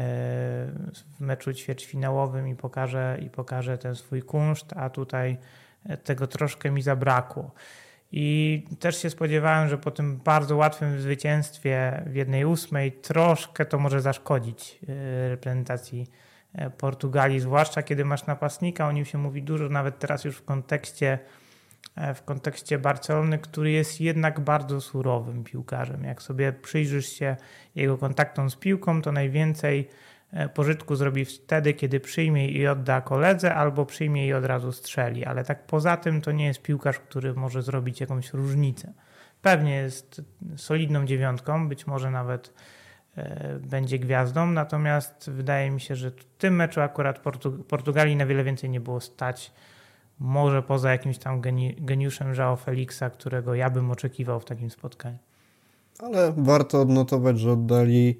w 1.18 1.20
meczu 1.20 1.52
ćwierćfinałowym 1.52 2.48
i 2.48 2.56
pokaże, 2.56 3.18
i 3.22 3.30
pokaże 3.30 3.78
ten 3.78 3.94
swój 3.94 4.22
kunszt, 4.22 4.72
a 4.76 4.90
tutaj 4.90 5.38
tego 6.04 6.26
troszkę 6.26 6.70
mi 6.70 6.82
zabrakło. 6.82 7.50
I 8.12 8.62
też 8.80 9.02
się 9.02 9.10
spodziewałem, 9.10 9.68
że 9.68 9.78
po 9.78 9.90
tym 9.90 10.16
bardzo 10.16 10.56
łatwym 10.56 11.00
zwycięstwie 11.00 12.02
w 12.06 12.14
jednej 12.14 12.44
ósmej 12.44 12.92
troszkę 12.92 13.66
to 13.66 13.78
może 13.78 14.00
zaszkodzić 14.00 14.78
e, 14.88 15.28
reprezentacji 15.28 16.06
e, 16.54 16.70
Portugalii, 16.70 17.40
zwłaszcza 17.40 17.82
kiedy 17.82 18.04
masz 18.04 18.26
napastnika, 18.26 18.88
o 18.88 18.92
nim 18.92 19.04
się 19.04 19.18
mówi 19.18 19.42
dużo, 19.42 19.68
nawet 19.68 19.98
teraz 19.98 20.24
już 20.24 20.36
w 20.36 20.44
kontekście, 20.44 21.18
e, 21.96 22.14
w 22.14 22.22
kontekście 22.22 22.78
Barcelony, 22.78 23.38
który 23.38 23.70
jest 23.70 24.00
jednak 24.00 24.40
bardzo 24.40 24.80
surowym 24.80 25.44
piłkarzem. 25.44 26.04
Jak 26.04 26.22
sobie 26.22 26.52
przyjrzysz 26.52 27.08
się 27.08 27.36
jego 27.74 27.98
kontaktom 27.98 28.50
z 28.50 28.56
piłką, 28.56 29.02
to 29.02 29.12
najwięcej 29.12 29.88
pożytku 30.54 30.96
zrobi 30.96 31.24
wtedy, 31.24 31.74
kiedy 31.74 32.00
przyjmie 32.00 32.48
i 32.48 32.66
odda 32.66 33.00
koledze, 33.00 33.54
albo 33.54 33.86
przyjmie 33.86 34.26
i 34.26 34.32
od 34.32 34.44
razu 34.44 34.72
strzeli. 34.72 35.24
Ale 35.24 35.44
tak 35.44 35.66
poza 35.66 35.96
tym 35.96 36.20
to 36.20 36.32
nie 36.32 36.46
jest 36.46 36.62
piłkarz, 36.62 36.98
który 36.98 37.34
może 37.34 37.62
zrobić 37.62 38.00
jakąś 38.00 38.32
różnicę. 38.32 38.92
Pewnie 39.42 39.74
jest 39.74 40.22
solidną 40.56 41.06
dziewiątką, 41.06 41.68
być 41.68 41.86
może 41.86 42.10
nawet 42.10 42.52
e, 43.16 43.58
będzie 43.58 43.98
gwiazdą, 43.98 44.46
natomiast 44.46 45.30
wydaje 45.30 45.70
mi 45.70 45.80
się, 45.80 45.96
że 45.96 46.10
w 46.10 46.24
tym 46.24 46.56
meczu 46.56 46.80
akurat 46.80 47.18
Portug 47.18 47.66
Portugalii 47.66 48.16
na 48.16 48.26
wiele 48.26 48.44
więcej 48.44 48.70
nie 48.70 48.80
było 48.80 49.00
stać. 49.00 49.52
Może 50.18 50.62
poza 50.62 50.92
jakimś 50.92 51.18
tam 51.18 51.40
geni 51.40 51.76
geniuszem 51.78 52.34
João 52.34 52.56
Felixa, 52.56 53.10
którego 53.12 53.54
ja 53.54 53.70
bym 53.70 53.90
oczekiwał 53.90 54.40
w 54.40 54.44
takim 54.44 54.70
spotkaniu. 54.70 55.18
Ale 55.98 56.32
warto 56.36 56.80
odnotować, 56.80 57.40
że 57.40 57.52
oddali 57.52 58.18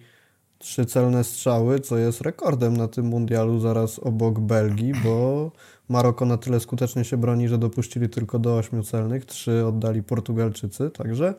trzy 0.60 0.86
celne 0.86 1.24
strzały, 1.24 1.80
co 1.80 1.98
jest 1.98 2.20
rekordem 2.20 2.76
na 2.76 2.88
tym 2.88 3.06
mundialu 3.06 3.58
zaraz 3.58 3.98
obok 3.98 4.40
Belgii, 4.40 4.92
bo 5.04 5.50
Maroko 5.88 6.24
na 6.24 6.36
tyle 6.36 6.60
skutecznie 6.60 7.04
się 7.04 7.16
broni, 7.16 7.48
że 7.48 7.58
dopuścili 7.58 8.08
tylko 8.08 8.38
do 8.38 8.56
ośmiu 8.56 8.82
celnych, 8.82 9.24
trzy 9.24 9.66
oddali 9.66 10.02
Portugalczycy, 10.02 10.90
także 10.90 11.34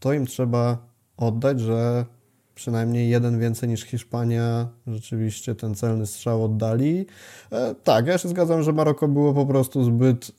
to 0.00 0.12
im 0.12 0.26
trzeba 0.26 0.78
oddać, 1.16 1.60
że 1.60 2.04
przynajmniej 2.54 3.08
jeden 3.08 3.40
więcej 3.40 3.68
niż 3.68 3.82
Hiszpania 3.82 4.68
rzeczywiście 4.86 5.54
ten 5.54 5.74
celny 5.74 6.06
strzał 6.06 6.44
oddali. 6.44 7.06
E, 7.52 7.74
tak, 7.74 8.06
ja 8.06 8.18
się 8.18 8.28
zgadzam, 8.28 8.62
że 8.62 8.72
Maroko 8.72 9.08
było 9.08 9.34
po 9.34 9.46
prostu 9.46 9.84
zbyt 9.84 10.32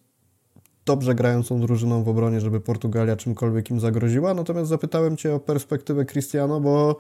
dobrze 0.86 1.16
grającą 1.16 1.62
drużyną 1.62 2.04
w 2.04 2.10
obronie, 2.10 2.42
żeby 2.42 2.62
Portugalia 2.62 3.16
czymkolwiek 3.16 3.72
im 3.72 3.80
zagroziła. 3.80 4.34
Natomiast 4.34 4.70
zapytałem 4.70 5.18
Cię 5.18 5.36
o 5.36 5.40
perspektywę 5.40 6.06
Cristiano, 6.06 6.62
bo 6.62 7.00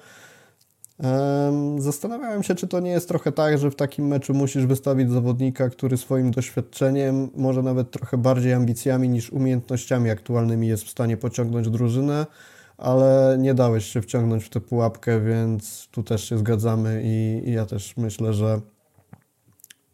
Zastanawiałem 1.78 2.44
się, 2.44 2.56
czy 2.56 2.68
to 2.68 2.80
nie 2.80 2.92
jest 2.92 3.08
trochę 3.08 3.32
tak, 3.32 3.58
że 3.58 3.72
w 3.72 3.76
takim 3.76 4.08
meczu 4.08 4.34
musisz 4.34 4.66
wystawić 4.66 5.12
zawodnika, 5.12 5.70
który 5.70 5.98
swoim 5.98 6.32
doświadczeniem, 6.32 7.30
może 7.36 7.64
nawet 7.64 7.92
trochę 7.92 8.18
bardziej 8.18 8.54
ambicjami 8.54 9.10
niż 9.10 9.32
umiejętnościami 9.32 10.10
aktualnymi 10.10 10.68
jest 10.68 10.84
w 10.84 10.90
stanie 10.90 11.18
pociągnąć 11.18 11.70
drużynę, 11.70 12.26
ale 12.78 13.38
nie 13.40 13.54
dałeś 13.54 13.86
się 13.86 14.02
wciągnąć 14.02 14.44
w 14.44 14.50
tę 14.50 14.62
pułapkę, 14.62 15.22
więc 15.22 15.88
tu 15.92 16.04
też 16.04 16.24
się 16.30 16.38
zgadzamy 16.38 17.02
i, 17.04 17.42
i 17.50 17.52
ja 17.52 17.66
też 17.66 17.98
myślę, 17.98 18.34
że 18.34 18.62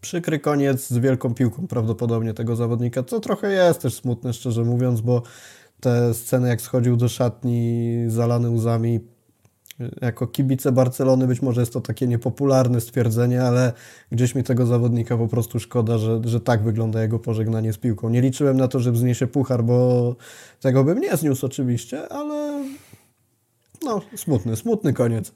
przykry 0.02 0.40
koniec 0.40 0.88
z 0.88 0.98
wielką 0.98 1.34
piłką 1.34 1.68
prawdopodobnie 1.68 2.34
tego 2.34 2.56
zawodnika, 2.56 3.04
co 3.04 3.20
trochę 3.20 3.52
jest 3.52 3.82
też 3.82 3.94
smutne, 3.94 4.34
szczerze 4.34 4.64
mówiąc, 4.64 5.02
bo 5.02 5.22
te 5.80 6.14
sceny 6.14 6.48
jak 6.50 6.62
schodził 6.62 6.98
do 6.98 7.10
szatni 7.10 7.96
zalany 8.08 8.50
łzami 8.50 9.00
jako 10.02 10.28
kibice 10.28 10.72
Barcelony 10.72 11.28
być 11.28 11.42
może 11.42 11.62
jest 11.62 11.74
to 11.74 11.82
takie 11.82 12.08
niepopularne 12.08 12.82
stwierdzenie, 12.82 13.44
ale 13.44 13.74
gdzieś 14.12 14.36
mi 14.36 14.44
tego 14.44 14.66
zawodnika 14.66 15.18
po 15.18 15.28
prostu 15.28 15.60
szkoda, 15.60 15.98
że, 15.98 16.22
że 16.26 16.42
tak 16.42 16.64
wygląda 16.64 17.02
jego 17.02 17.20
pożegnanie 17.20 17.74
z 17.74 17.78
piłką. 17.78 18.10
Nie 18.10 18.22
liczyłem 18.22 18.58
na 18.58 18.68
to, 18.68 18.80
że 18.80 18.92
wzniesie 18.92 19.28
puchar, 19.28 19.64
bo 19.64 20.16
tego 20.60 20.84
bym 20.84 21.00
nie 21.00 21.18
zniósł 21.18 21.46
oczywiście, 21.46 22.12
ale 22.12 22.66
no 23.84 24.02
smutny, 24.16 24.56
smutny 24.56 24.94
koniec. 24.94 25.32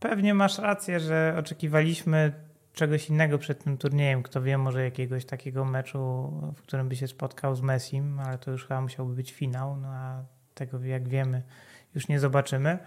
Pewnie 0.00 0.34
masz 0.34 0.58
rację, 0.58 1.00
że 1.00 1.36
oczekiwaliśmy 1.38 2.32
czegoś 2.72 3.10
innego 3.10 3.38
przed 3.38 3.64
tym 3.64 3.78
turniejem. 3.78 4.22
Kto 4.22 4.42
wie, 4.42 4.58
może 4.58 4.84
jakiegoś 4.84 5.24
takiego 5.24 5.64
meczu, 5.64 6.32
w 6.56 6.62
którym 6.62 6.88
by 6.88 6.96
się 6.96 7.08
spotkał 7.08 7.56
z 7.56 7.62
Messim, 7.62 8.20
ale 8.20 8.38
to 8.38 8.50
już 8.50 8.66
chyba 8.66 8.80
musiałby 8.80 9.14
być 9.14 9.32
finał, 9.32 9.76
no 9.76 9.88
a 9.88 10.24
tego 10.58 10.84
jak 10.84 11.08
wiemy 11.08 11.42
już 11.94 12.08
nie 12.08 12.20
zobaczymy. 12.20 12.78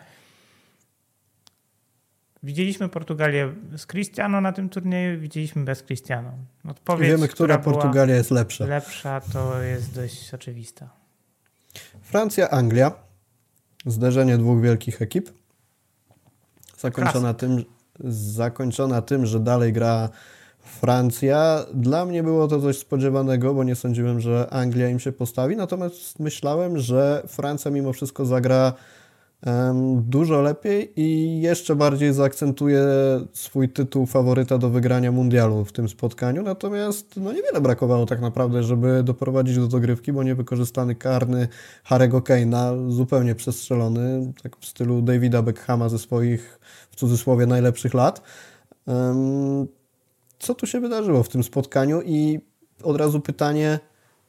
Widzieliśmy 2.44 2.90
Portugalię 2.90 3.54
z 3.78 3.86
Cristiano 3.86 4.42
na 4.42 4.52
tym 4.52 4.70
turnieju, 4.70 5.20
widzieliśmy 5.20 5.66
bez 5.66 5.84
Cristiano. 5.84 6.32
Odpowiedź, 6.68 7.10
Wiemy, 7.10 7.28
która, 7.28 7.58
która 7.58 7.74
Portugalia 7.74 8.16
jest 8.16 8.32
lepsza. 8.32 8.66
Lepsza 8.66 9.22
to 9.34 9.62
jest 9.62 9.96
dość 9.96 10.34
oczywista. 10.34 10.90
Francja, 12.02 12.50
Anglia. 12.50 12.92
Zderzenie 13.86 14.38
dwóch 14.38 14.62
wielkich 14.62 15.02
ekip. 15.02 15.30
Zakończona 16.78 17.34
tym, 17.34 17.66
zakończona 18.40 19.02
tym, 19.02 19.26
że 19.26 19.40
dalej 19.40 19.74
gra 19.74 20.10
Francja. 20.64 21.66
Dla 21.74 22.06
mnie 22.06 22.24
było 22.24 22.48
to 22.48 22.62
coś 22.62 22.78
spodziewanego, 22.78 23.54
bo 23.54 23.64
nie 23.64 23.76
sądziłem, 23.76 24.20
że 24.20 24.48
Anglia 24.50 24.90
im 24.90 25.00
się 25.00 25.12
postawi. 25.12 25.56
Natomiast 25.56 26.20
myślałem, 26.20 26.78
że 26.78 27.24
Francja 27.28 27.72
mimo 27.72 27.94
wszystko 27.94 28.26
zagra 28.26 28.74
dużo 29.96 30.42
lepiej 30.42 30.94
i 31.02 31.42
jeszcze 31.42 31.76
bardziej 31.76 32.14
zaakcentuje 32.14 32.84
swój 33.34 33.70
tytuł 33.70 34.06
faworyta 34.06 34.58
do 34.58 34.70
wygrania 34.70 35.12
mundialu 35.12 35.66
w 35.66 35.72
tym 35.72 35.90
spotkaniu. 35.90 36.44
Natomiast 36.44 37.18
no 37.18 37.34
niewiele 37.34 37.62
brakowało 37.62 38.06
tak 38.06 38.22
naprawdę, 38.22 38.64
żeby 38.64 39.04
doprowadzić 39.04 39.56
do 39.56 39.68
dogrywki, 39.68 40.14
bo 40.14 40.24
niewykorzystany 40.24 40.96
karny 40.96 41.48
Harego 41.84 42.20
Kane'a, 42.20 42.92
zupełnie 42.92 43.36
przestrzelony, 43.36 44.34
tak 44.44 44.58
w 44.58 44.66
stylu 44.66 45.02
Davida 45.02 45.42
Beckhama 45.42 45.90
ze 45.90 46.00
swoich, 46.00 46.60
w 46.92 46.96
cudzysłowie, 46.96 47.46
najlepszych 47.46 47.94
lat. 47.94 48.22
Co 50.42 50.56
tu 50.56 50.68
się 50.68 50.80
wydarzyło 50.80 51.24
w 51.24 51.30
tym 51.30 51.44
spotkaniu 51.44 52.02
i 52.02 52.40
od 52.84 52.98
razu 52.98 53.20
pytanie, 53.20 53.80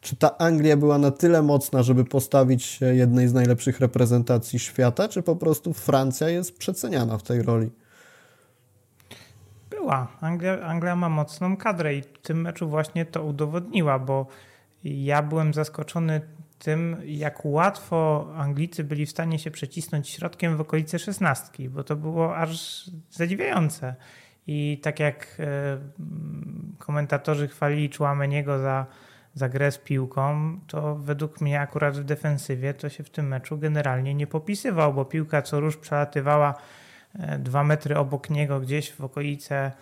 czy 0.01 0.17
ta 0.17 0.39
Anglia 0.39 0.77
była 0.77 0.99
na 0.99 1.11
tyle 1.11 1.43
mocna, 1.43 1.83
żeby 1.83 2.05
postawić 2.05 2.65
się 2.65 2.87
jednej 2.95 3.29
z 3.29 3.33
najlepszych 3.33 3.81
reprezentacji 3.81 4.59
świata, 4.59 5.09
czy 5.09 5.23
po 5.23 5.37
prostu 5.37 5.73
Francja 5.73 6.29
jest 6.29 6.59
przeceniana 6.59 7.19
w 7.19 7.23
tej 7.23 7.43
roli? 7.43 7.71
Była. 9.71 10.09
Anglia, 10.21 10.61
Anglia 10.63 10.97
ma 10.97 11.09
mocną 11.09 11.57
kadrę 11.57 11.95
i 11.95 12.03
w 12.03 12.19
tym 12.23 12.41
meczu 12.41 12.69
właśnie 12.69 13.07
to 13.07 13.25
udowodniła, 13.25 13.99
bo 13.99 14.27
ja 14.85 15.23
byłem 15.23 15.55
zaskoczony 15.55 16.21
tym, 16.59 16.97
jak 17.05 17.45
łatwo 17.45 18.29
Anglicy 18.37 18.85
byli 18.85 19.07
w 19.07 19.11
stanie 19.11 19.39
się 19.39 19.51
przecisnąć 19.51 20.09
środkiem 20.09 20.57
w 20.57 20.61
okolice 20.61 20.99
szesnastki, 20.99 21.69
bo 21.69 21.85
to 21.85 21.97
było 21.97 22.37
aż 22.37 22.85
zadziwiające. 23.11 23.95
I 24.47 24.81
tak 24.83 25.01
jak 25.01 25.37
e, 25.41 25.79
komentatorzy 26.79 27.49
chwalili 27.49 27.91
Chouameniego 27.99 28.59
za 28.59 28.87
za 29.35 29.49
grę 29.49 29.73
z 29.73 29.79
piłką, 29.79 30.59
to 30.67 30.95
według 30.95 31.41
mnie 31.41 31.61
akurat 31.61 31.99
w 31.99 32.05
defensywie 32.05 32.75
to 32.75 32.89
się 32.89 33.05
w 33.05 33.11
tym 33.11 33.29
meczu 33.29 33.59
generalnie 33.59 34.15
nie 34.15 34.27
popisywał, 34.27 34.95
bo 34.95 35.05
piłka 35.05 35.43
co 35.43 35.61
rusz 35.61 35.77
przelatywała 35.77 36.55
e, 37.19 37.39
dwa 37.39 37.65
metry 37.65 37.97
obok 37.97 38.31
niego 38.31 38.61
gdzieś 38.61 38.93
w 38.93 39.01
okolice 39.01 39.73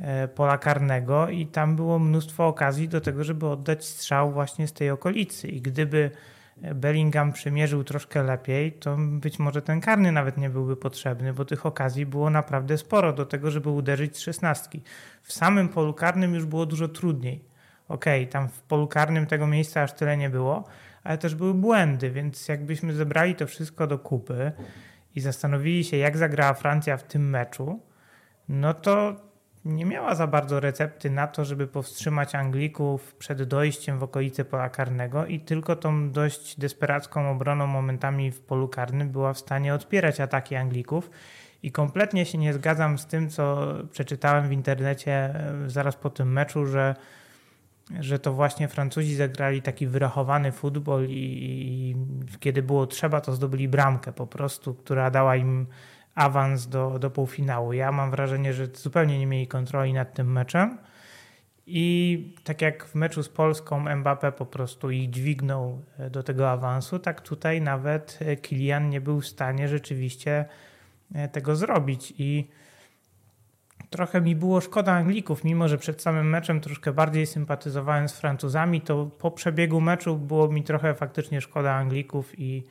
e, 0.00 0.28
pola 0.28 0.58
karnego 0.58 1.28
i 1.28 1.46
tam 1.46 1.76
było 1.76 1.98
mnóstwo 1.98 2.46
okazji 2.46 2.88
do 2.88 3.00
tego, 3.00 3.24
żeby 3.24 3.46
oddać 3.46 3.84
strzał 3.84 4.32
właśnie 4.32 4.68
z 4.68 4.72
tej 4.72 4.90
okolicy. 4.90 5.48
I 5.48 5.60
gdyby 5.60 6.10
Bellingham 6.56 7.32
przymierzył 7.32 7.84
troszkę 7.84 8.22
lepiej, 8.22 8.72
to 8.72 8.96
być 8.98 9.38
może 9.38 9.62
ten 9.62 9.80
karny 9.80 10.12
nawet 10.12 10.36
nie 10.36 10.50
byłby 10.50 10.76
potrzebny, 10.76 11.32
bo 11.32 11.44
tych 11.44 11.66
okazji 11.66 12.06
było 12.06 12.30
naprawdę 12.30 12.78
sporo 12.78 13.12
do 13.12 13.26
tego, 13.26 13.50
żeby 13.50 13.70
uderzyć 13.70 14.16
z 14.16 14.20
szesnastki. 14.20 14.82
W 15.22 15.32
samym 15.32 15.68
polu 15.68 15.94
karnym 15.94 16.34
już 16.34 16.44
było 16.44 16.66
dużo 16.66 16.88
trudniej 16.88 17.44
okej, 17.88 18.22
okay, 18.22 18.32
tam 18.32 18.48
w 18.48 18.62
polu 18.62 18.88
karnym 18.88 19.26
tego 19.26 19.46
miejsca 19.46 19.82
aż 19.82 19.92
tyle 19.92 20.16
nie 20.16 20.30
było, 20.30 20.64
ale 21.04 21.18
też 21.18 21.34
były 21.34 21.54
błędy, 21.54 22.10
więc 22.10 22.48
jakbyśmy 22.48 22.92
zebrali 22.92 23.34
to 23.34 23.46
wszystko 23.46 23.86
do 23.86 23.98
kupy 23.98 24.52
i 25.14 25.20
zastanowili 25.20 25.84
się, 25.84 25.96
jak 25.96 26.16
zagrała 26.16 26.54
Francja 26.54 26.96
w 26.96 27.02
tym 27.02 27.30
meczu, 27.30 27.80
no 28.48 28.74
to 28.74 29.16
nie 29.66 29.84
miała 29.84 30.14
za 30.14 30.26
bardzo 30.26 30.60
recepty 30.60 31.10
na 31.10 31.26
to, 31.26 31.44
żeby 31.44 31.66
powstrzymać 31.66 32.34
Anglików 32.34 33.14
przed 33.14 33.42
dojściem 33.42 33.98
w 33.98 34.02
okolice 34.02 34.44
pola 34.44 34.68
karnego 34.68 35.26
i 35.26 35.40
tylko 35.40 35.76
tą 35.76 36.10
dość 36.10 36.60
desperacką 36.60 37.30
obroną 37.30 37.66
momentami 37.66 38.30
w 38.30 38.40
polu 38.40 38.68
karnym 38.68 39.08
była 39.10 39.32
w 39.32 39.38
stanie 39.38 39.74
odpierać 39.74 40.20
ataki 40.20 40.56
Anglików. 40.56 41.10
I 41.62 41.72
kompletnie 41.72 42.26
się 42.26 42.38
nie 42.38 42.52
zgadzam 42.52 42.98
z 42.98 43.06
tym, 43.06 43.30
co 43.30 43.74
przeczytałem 43.90 44.48
w 44.48 44.52
internecie 44.52 45.12
e, 45.12 45.54
zaraz 45.66 45.96
po 45.96 46.10
tym 46.10 46.32
meczu, 46.32 46.66
że 46.66 46.94
że 48.00 48.18
to 48.18 48.32
właśnie 48.32 48.68
Francuzi 48.68 49.14
zagrali 49.14 49.62
taki 49.62 49.86
wyrachowany 49.86 50.52
futbol 50.52 51.06
i, 51.08 51.12
i, 51.12 51.96
kiedy 52.40 52.62
było 52.62 52.86
trzeba, 52.86 53.20
to 53.20 53.32
zdobyli 53.32 53.68
bramkę 53.68 54.12
po 54.12 54.26
prostu, 54.26 54.74
która 54.74 55.10
dała 55.10 55.36
im 55.36 55.66
awans 56.16 56.66
do, 56.66 56.98
do 56.98 57.10
półfinału. 57.10 57.72
Ja 57.72 57.92
mam 57.92 58.10
wrażenie, 58.10 58.52
że 58.52 58.66
zupełnie 58.66 59.18
nie 59.18 59.26
mieli 59.26 59.46
kontroli 59.46 59.92
nad 59.92 60.14
tym 60.14 60.32
meczem. 60.32 60.78
I 61.66 62.34
tak 62.44 62.62
jak 62.62 62.84
w 62.84 62.94
meczu 62.94 63.22
z 63.22 63.28
Polską 63.28 63.84
Mbappé 63.84 64.32
po 64.32 64.46
prostu 64.46 64.90
ich 64.90 65.10
dźwignął 65.10 65.82
e, 65.98 66.10
do 66.10 66.22
tego 66.22 66.50
awansu, 66.50 66.98
tak 66.98 67.20
tutaj 67.20 67.60
nawet 67.60 68.18
e, 68.20 68.36
Kilian 68.36 68.90
nie 68.90 69.00
był 69.00 69.20
w 69.20 69.26
stanie 69.26 69.68
rzeczywiście 69.68 70.44
e, 71.14 71.28
tego 71.28 71.56
zrobić. 71.56 72.14
I 72.18 72.50
trochę 73.90 74.20
mi 74.20 74.36
było 74.36 74.60
szkoda 74.60 74.92
Anglików, 74.92 75.44
mimo 75.44 75.68
że 75.68 75.78
przed 75.78 76.02
samym 76.02 76.28
meczem 76.28 76.60
troszkę 76.60 76.92
bardziej 76.92 77.26
sympatyzowałem 77.26 78.08
z 78.08 78.12
Francuzami, 78.12 78.80
to 78.80 79.06
po 79.06 79.30
przebiegu 79.30 79.80
meczu 79.80 80.16
było 80.16 80.48
mi 80.48 80.62
trochę 80.62 80.94
faktycznie 80.94 81.40
szkoda 81.40 81.72
Anglików 81.72 82.38
i, 82.38 82.64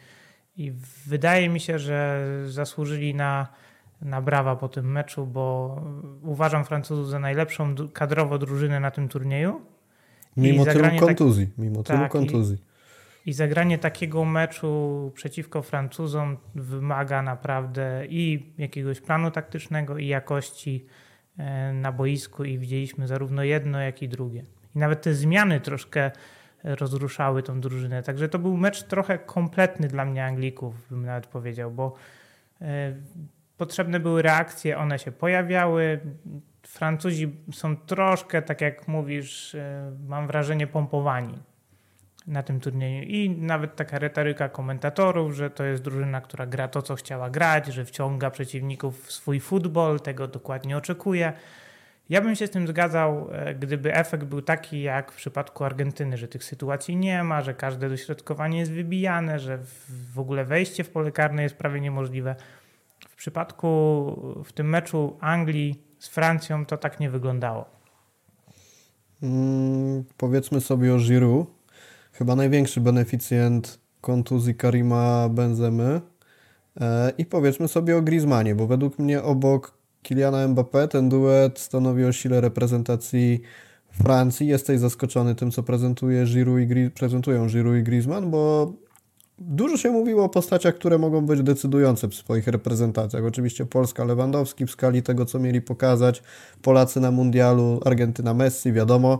i 0.57 0.73
wydaje 1.05 1.49
mi 1.49 1.59
się, 1.59 1.79
że 1.79 2.27
zasłużyli 2.47 3.15
na, 3.15 3.47
na 4.01 4.21
brawa 4.21 4.55
po 4.55 4.69
tym 4.69 4.91
meczu, 4.91 5.25
bo 5.25 5.75
uważam 6.23 6.65
Francuzów 6.65 7.09
za 7.09 7.19
najlepszą 7.19 7.75
kadrowo 7.93 8.37
drużynę 8.37 8.79
na 8.79 8.91
tym 8.91 9.09
turnieju. 9.09 9.61
Mimo 10.37 10.65
tylu 10.65 10.83
tak- 10.83 10.99
kontuzji. 10.99 11.47
Tak, 11.47 11.57
mimo 11.57 11.83
tylu 11.83 11.99
tak, 11.99 12.11
kontuzji. 12.11 12.57
I, 13.25 13.29
I 13.29 13.33
zagranie 13.33 13.77
takiego 13.77 14.25
meczu 14.25 15.11
przeciwko 15.15 15.61
Francuzom 15.61 16.37
wymaga 16.55 17.21
naprawdę 17.21 18.05
i 18.09 18.53
jakiegoś 18.57 19.01
planu 19.01 19.31
taktycznego, 19.31 19.97
i 19.97 20.07
jakości 20.07 20.85
E, 21.37 21.73
na 21.73 21.91
boisku 21.91 22.43
i 22.43 22.57
widzieliśmy 22.57 23.07
zarówno 23.07 23.43
jedno, 23.43 23.81
jak 23.81 24.01
i 24.01 24.09
drugie. 24.09 24.45
I 24.75 24.79
nawet 24.79 25.01
te 25.01 25.13
zmiany 25.13 25.59
troszkę 25.59 26.11
rozruszały 26.65 27.43
tą 27.43 27.61
drużynę. 27.61 28.03
Także 28.03 28.29
to 28.29 28.39
był 28.39 28.57
mecz 28.57 28.83
trochę 28.83 29.17
kompletny 29.17 29.87
dla 29.87 30.05
mnie 30.05 30.25
Anglików, 30.25 30.89
bym 30.89 31.05
nawet 31.05 31.27
powiedział, 31.27 31.71
bo 31.71 31.93
e, 32.61 32.93
potrzebne 33.57 33.99
były 33.99 34.21
reakcje, 34.21 34.77
one 34.77 34.99
się 34.99 35.11
pojawiały. 35.11 35.99
Francuzi 36.67 37.35
są 37.51 37.77
troszkę, 37.77 38.41
tak 38.41 38.61
jak 38.61 38.87
mówisz, 38.87 39.55
e, 39.55 39.91
mam 40.07 40.27
wrażenie, 40.27 40.67
pompowani 40.67 41.39
na 42.27 42.43
tym 42.43 42.59
turnieju. 42.59 43.03
I 43.03 43.29
nawet 43.29 43.75
taka 43.75 43.99
retoryka 43.99 44.49
komentatorów, 44.49 45.33
że 45.35 45.49
to 45.49 45.63
jest 45.63 45.83
drużyna, 45.83 46.21
która 46.21 46.45
gra 46.45 46.67
to, 46.67 46.81
co 46.81 46.95
chciała 46.95 47.29
grać, 47.29 47.67
że 47.67 47.85
wciąga 47.85 48.29
przeciwników 48.29 49.05
w 49.05 49.11
swój 49.11 49.39
futbol, 49.39 49.99
tego 49.99 50.27
dokładnie 50.27 50.77
oczekuje. 50.77 51.33
Ja 52.09 52.21
bym 52.21 52.35
się 52.35 52.47
z 52.47 52.51
tym 52.51 52.67
zgadzał, 52.67 53.27
e, 53.31 53.55
gdyby 53.55 53.93
efekt 53.95 54.23
był 54.23 54.41
taki 54.41 54.81
jak 54.81 55.11
w 55.11 55.15
przypadku 55.15 55.63
Argentyny, 55.63 56.17
że 56.17 56.27
tych 56.27 56.43
sytuacji 56.43 56.95
nie 56.95 57.23
ma, 57.23 57.41
że 57.41 57.53
każde 57.53 57.89
dośrodkowanie 57.89 58.59
jest 58.59 58.71
wybijane, 58.71 59.39
że 59.39 59.59
w 60.13 60.19
ogóle 60.19 60.45
wejście 60.45 60.83
w 60.83 60.89
pole 60.89 61.11
karne 61.11 61.43
jest 61.43 61.55
prawie 61.55 61.81
niemożliwe. 61.81 62.35
W 63.09 63.15
przypadku 63.15 63.67
w 64.45 64.53
tym 64.53 64.69
meczu 64.69 65.17
Anglii 65.19 65.83
z 65.99 66.07
Francją 66.07 66.65
to 66.65 66.77
tak 66.77 66.99
nie 66.99 67.09
wyglądało. 67.09 67.65
Hmm, 69.21 70.03
powiedzmy 70.17 70.61
sobie 70.61 70.95
o 70.95 70.97
Giroud, 70.97 71.47
chyba 72.11 72.35
największy 72.35 72.81
beneficjent 72.81 73.79
kontuzji 74.01 74.55
Karima 74.55 75.29
Benzemy. 75.29 76.01
E, 76.81 77.11
I 77.17 77.25
powiedzmy 77.25 77.67
sobie 77.67 77.97
o 77.97 78.01
Griezmannie, 78.01 78.55
bo 78.55 78.67
według 78.67 78.99
mnie 78.99 79.23
obok 79.23 79.74
Kiliana 80.05 80.47
Mbappé 80.47 80.87
ten 80.87 81.09
duet 81.09 81.59
stanowi 81.59 82.05
o 82.05 82.11
sile 82.11 82.41
reprezentacji 82.41 83.41
Francji. 83.91 84.47
Jesteś 84.47 84.79
zaskoczony 84.79 85.35
tym, 85.35 85.51
co 85.51 85.63
prezentuje 85.63 86.25
Giroud 86.25 86.59
i, 86.59 86.89
prezentują 86.89 87.47
Giroud 87.47 87.77
i 87.77 87.83
Griezmann, 87.83 88.31
bo 88.31 88.73
dużo 89.39 89.77
się 89.77 89.91
mówiło 89.91 90.23
o 90.23 90.29
postaciach, 90.29 90.75
które 90.75 90.97
mogą 90.97 91.25
być 91.25 91.43
decydujące 91.43 92.07
w 92.07 92.15
swoich 92.15 92.47
reprezentacjach. 92.47 93.25
Oczywiście 93.25 93.65
Polska 93.65 94.03
Lewandowski 94.03 94.65
w 94.65 94.71
skali 94.71 95.03
tego, 95.03 95.25
co 95.25 95.39
mieli 95.39 95.61
pokazać, 95.61 96.23
Polacy 96.61 96.99
na 96.99 97.11
mundialu, 97.11 97.79
Argentyna 97.85 98.33
Messi, 98.33 98.73
wiadomo 98.73 99.19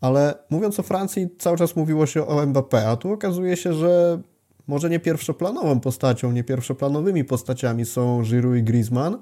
ale 0.00 0.34
mówiąc 0.50 0.80
o 0.80 0.82
Francji, 0.82 1.28
cały 1.38 1.56
czas 1.56 1.76
mówiło 1.76 2.06
się 2.06 2.26
o 2.26 2.46
Mbappé, 2.46 2.86
a 2.86 2.96
tu 2.96 3.12
okazuje 3.12 3.56
się, 3.56 3.72
że 3.72 4.20
może 4.66 4.90
nie 4.90 5.00
pierwszoplanową 5.00 5.80
postacią, 5.80 6.32
nie 6.32 6.44
pierwszoplanowymi 6.44 7.24
postaciami 7.24 7.84
są 7.84 8.22
Giroud 8.22 8.56
i 8.56 8.62
Griezmann, 8.62 9.18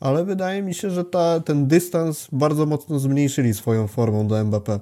ale 0.00 0.24
wydaje 0.24 0.62
mi 0.62 0.74
się, 0.74 0.90
że 0.90 1.04
ta, 1.04 1.40
ten 1.40 1.66
dystans 1.66 2.28
bardzo 2.32 2.66
mocno 2.66 2.98
zmniejszyli 2.98 3.54
swoją 3.54 3.86
formą 3.86 4.28
do 4.28 4.34
Mbappé. 4.44 4.80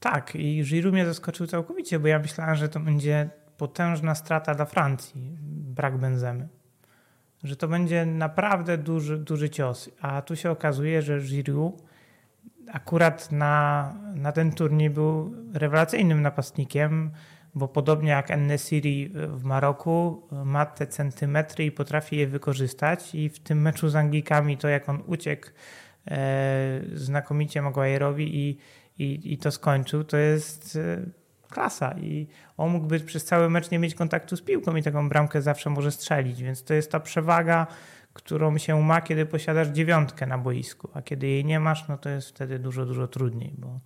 Tak, 0.00 0.34
i 0.34 0.62
Giroud 0.64 0.94
mnie 0.94 1.06
zaskoczył 1.06 1.46
całkowicie, 1.46 1.98
bo 1.98 2.08
ja 2.08 2.18
myślałem, 2.18 2.56
że 2.56 2.68
to 2.68 2.80
będzie 2.80 3.30
potężna 3.56 4.14
strata 4.14 4.54
dla 4.54 4.64
Francji, 4.64 5.36
brak 5.50 5.98
Benzemy. 5.98 6.48
Że 7.44 7.56
to 7.56 7.68
będzie 7.68 8.06
naprawdę 8.06 8.78
duży, 8.78 9.18
duży 9.18 9.50
cios. 9.50 9.90
A 10.00 10.22
tu 10.22 10.36
się 10.36 10.50
okazuje, 10.50 11.02
że 11.02 11.20
Giroud 11.20 11.82
akurat 12.72 13.32
na, 13.32 13.94
na 14.14 14.32
ten 14.32 14.52
turniej 14.52 14.90
był 14.90 15.34
rewelacyjnym 15.54 16.22
napastnikiem, 16.22 17.10
bo 17.54 17.68
podobnie 17.68 18.10
jak 18.10 18.30
Ennesiri 18.30 19.12
w 19.14 19.44
Maroku 19.44 20.28
ma 20.44 20.66
te 20.66 20.86
centymetry 20.86 21.64
i 21.64 21.72
potrafi 21.72 22.16
je 22.16 22.26
wykorzystać. 22.26 23.14
I 23.14 23.28
w 23.28 23.38
tym 23.38 23.62
meczu 23.62 23.88
z 23.88 23.96
Anglikami 23.96 24.56
to 24.58 24.68
jak 24.68 24.88
on 24.88 25.02
uciekł 25.06 25.48
e, 26.10 26.80
znakomicie 26.94 27.62
Maguire'owi 27.62 28.20
i, 28.20 28.58
i, 28.98 29.32
i 29.32 29.38
to 29.38 29.50
skończył, 29.50 30.04
to 30.04 30.16
jest 30.16 30.76
e, 30.76 31.06
klasa. 31.50 31.94
I 31.98 32.26
on 32.56 32.70
mógłby 32.70 33.00
przez 33.00 33.24
cały 33.24 33.50
mecz 33.50 33.70
nie 33.70 33.78
mieć 33.78 33.94
kontaktu 33.94 34.36
z 34.36 34.42
piłką 34.42 34.76
i 34.76 34.82
taką 34.82 35.08
bramkę 35.08 35.42
zawsze 35.42 35.70
może 35.70 35.92
strzelić, 35.92 36.42
więc 36.42 36.64
to 36.64 36.74
jest 36.74 36.92
ta 36.92 37.00
przewaga, 37.00 37.66
którą 38.12 38.58
się 38.58 38.82
ma, 38.82 39.00
kiedy 39.00 39.26
posiadasz 39.26 39.68
dziewiątkę 39.68 40.26
na 40.26 40.38
boisku, 40.38 40.88
a 40.94 41.02
kiedy 41.02 41.26
jej 41.26 41.44
nie 41.44 41.60
masz, 41.60 41.88
no 41.88 41.98
to 41.98 42.08
jest 42.08 42.28
wtedy 42.28 42.58
dużo, 42.58 42.86
dużo 42.86 43.08
trudniej, 43.08 43.54
bo, 43.58 43.80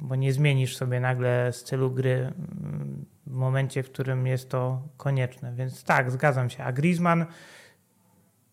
bo 0.00 0.16
nie 0.16 0.32
zmienisz 0.32 0.76
sobie 0.76 1.00
nagle 1.00 1.52
stylu 1.52 1.90
gry 1.90 2.12
mm, 2.12 3.04
w 3.26 3.32
momencie, 3.32 3.82
w 3.82 3.90
którym 3.90 4.26
jest 4.26 4.48
to 4.48 4.82
konieczne. 4.96 5.52
Więc 5.54 5.84
tak, 5.84 6.10
zgadzam 6.10 6.50
się. 6.50 6.64
A 6.64 6.72
Griezmann 6.72 7.26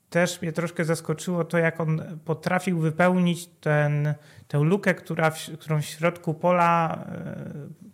też 0.09 0.41
mnie 0.41 0.51
troszkę 0.51 0.85
zaskoczyło 0.85 1.43
to, 1.43 1.57
jak 1.57 1.79
on 1.79 2.19
potrafił 2.25 2.79
wypełnić 2.79 3.49
ten, 3.61 4.13
tę 4.47 4.57
lukę, 4.57 4.93
która 4.93 5.31
w, 5.31 5.57
którą 5.59 5.81
w 5.81 5.85
środku 5.85 6.33
pola 6.33 7.05
e, 7.11 7.51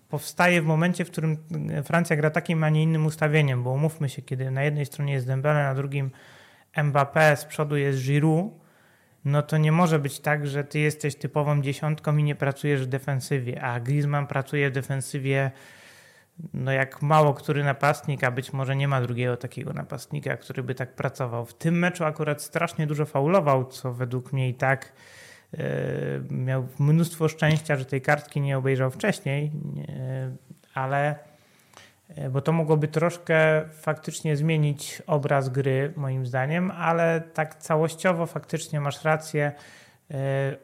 powstaje 0.09 0.61
w 0.61 0.65
momencie, 0.65 1.05
w 1.05 1.11
którym 1.11 1.37
Francja 1.83 2.15
gra 2.15 2.29
takim, 2.29 2.63
a 2.63 2.69
nie 2.69 2.83
innym 2.83 3.05
ustawieniem, 3.05 3.63
bo 3.63 3.71
umówmy 3.71 4.09
się, 4.09 4.21
kiedy 4.21 4.51
na 4.51 4.63
jednej 4.63 4.85
stronie 4.85 5.13
jest 5.13 5.27
Dembele, 5.27 5.63
na 5.63 5.75
drugim 5.75 6.11
Mbappé, 6.77 7.35
z 7.35 7.45
przodu 7.45 7.77
jest 7.77 7.99
Giroud, 7.99 8.62
no 9.25 9.41
to 9.41 9.57
nie 9.57 9.71
może 9.71 9.99
być 9.99 10.19
tak, 10.19 10.47
że 10.47 10.63
ty 10.63 10.79
jesteś 10.79 11.15
typową 11.15 11.61
dziesiątką 11.61 12.17
i 12.17 12.23
nie 12.23 12.35
pracujesz 12.35 12.83
w 12.83 12.87
defensywie, 12.87 13.61
a 13.61 13.79
Griezmann 13.79 14.27
pracuje 14.27 14.69
w 14.69 14.73
defensywie 14.73 15.51
no 16.53 16.71
jak 16.71 17.01
mało 17.01 17.33
który 17.33 17.63
napastnik, 17.63 18.23
a 18.23 18.31
być 18.31 18.53
może 18.53 18.75
nie 18.75 18.87
ma 18.87 19.01
drugiego 19.01 19.37
takiego 19.37 19.73
napastnika, 19.73 20.37
który 20.37 20.63
by 20.63 20.75
tak 20.75 20.95
pracował. 20.95 21.45
W 21.45 21.53
tym 21.53 21.79
meczu 21.79 22.05
akurat 22.05 22.41
strasznie 22.41 22.87
dużo 22.87 23.05
faulował, 23.05 23.65
co 23.65 23.93
według 23.93 24.33
mnie 24.33 24.49
i 24.49 24.53
tak 24.53 24.93
yy, 25.53 25.61
miał 26.29 26.67
mnóstwo 26.79 27.29
szczęścia, 27.29 27.75
że 27.75 27.85
tej 27.85 28.01
kartki 28.01 28.41
nie 28.41 28.57
obejrzał 28.57 28.91
wcześniej, 28.91 29.51
yy, 29.75 29.83
ale 30.73 31.32
bo 32.31 32.41
to 32.41 32.51
mogłoby 32.51 32.87
troszkę 32.87 33.69
faktycznie 33.69 34.37
zmienić 34.37 35.01
obraz 35.07 35.49
gry, 35.49 35.93
moim 35.95 36.25
zdaniem, 36.25 36.71
ale 36.71 37.21
tak 37.33 37.55
całościowo 37.55 38.25
faktycznie 38.25 38.79
masz 38.79 39.03
rację. 39.03 39.51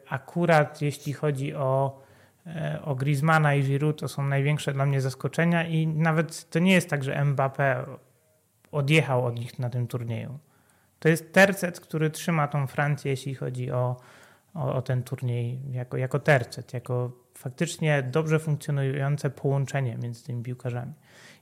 Akurat 0.08 0.82
jeśli 0.82 1.12
chodzi 1.12 1.54
o 1.54 2.00
E, 2.46 2.82
o 2.84 2.94
Griezmana 2.94 3.54
i 3.54 3.62
Giroud 3.62 4.00
to 4.00 4.08
są 4.08 4.22
największe 4.22 4.72
dla 4.72 4.86
mnie 4.86 5.00
zaskoczenia 5.00 5.66
i 5.66 5.86
nawet 5.86 6.50
to 6.50 6.58
nie 6.58 6.72
jest 6.72 6.90
tak, 6.90 7.04
że 7.04 7.14
Mbappé 7.14 7.84
odjechał 8.72 9.26
od 9.26 9.38
nich 9.38 9.58
na 9.58 9.70
tym 9.70 9.86
turnieju. 9.86 10.38
To 10.98 11.08
jest 11.08 11.32
tercet, 11.32 11.80
który 11.80 12.10
trzyma 12.10 12.48
tą 12.48 12.66
Francję, 12.66 13.10
jeśli 13.10 13.34
chodzi 13.34 13.70
o, 13.70 13.96
o, 14.54 14.74
o, 14.74 14.82
ten 14.82 15.02
turniej 15.02 15.60
jako, 15.72 15.96
jako 15.96 16.18
tercet, 16.18 16.74
jako 16.74 17.12
faktycznie 17.34 18.02
dobrze 18.02 18.38
funkcjonujące 18.38 19.30
połączenie 19.30 19.98
między 20.02 20.24
tymi 20.24 20.42
piłkarzami. 20.42 20.92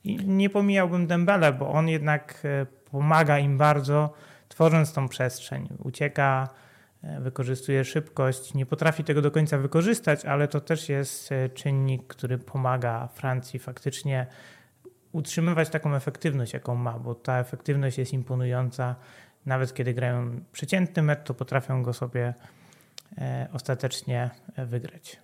I 0.08 0.26
nie 0.26 0.50
pomijałbym 0.50 1.06
Dembele, 1.06 1.52
bo 1.52 1.72
on 1.72 1.88
jednak 1.88 2.40
e, 2.44 2.66
pomaga 2.90 3.38
im 3.38 3.58
bardzo, 3.58 4.12
tworząc 4.48 4.92
tą 4.92 5.08
przestrzeń. 5.08 5.68
Ucieka, 5.78 6.48
E, 7.02 7.20
wykorzystuje 7.20 7.84
szybkość, 7.84 8.54
nie 8.54 8.66
potrafi 8.66 9.04
tego 9.04 9.22
do 9.22 9.30
końca 9.30 9.58
wykorzystać, 9.58 10.24
ale 10.24 10.48
to 10.48 10.60
też 10.60 10.88
jest 10.88 11.32
e, 11.32 11.48
czynnik, 11.48 12.06
który 12.06 12.38
pomaga 12.38 13.08
Francji 13.08 13.58
faktycznie 13.58 14.26
utrzymywać 15.12 15.68
taką 15.68 15.94
efektywność, 15.94 16.52
jaką 16.52 16.74
ma, 16.74 16.98
bo 16.98 17.14
ta 17.14 17.38
efektywność 17.38 17.98
jest 17.98 18.12
imponująca. 18.12 18.96
Nawet 19.46 19.74
kiedy 19.74 19.94
grają 19.94 20.40
przeciętny 20.52 21.02
mecz, 21.02 21.18
to 21.24 21.34
potrafią 21.34 21.82
go 21.82 21.92
sobie 21.92 22.34
ostatecznie 23.52 24.30
wygrać. 24.56 25.20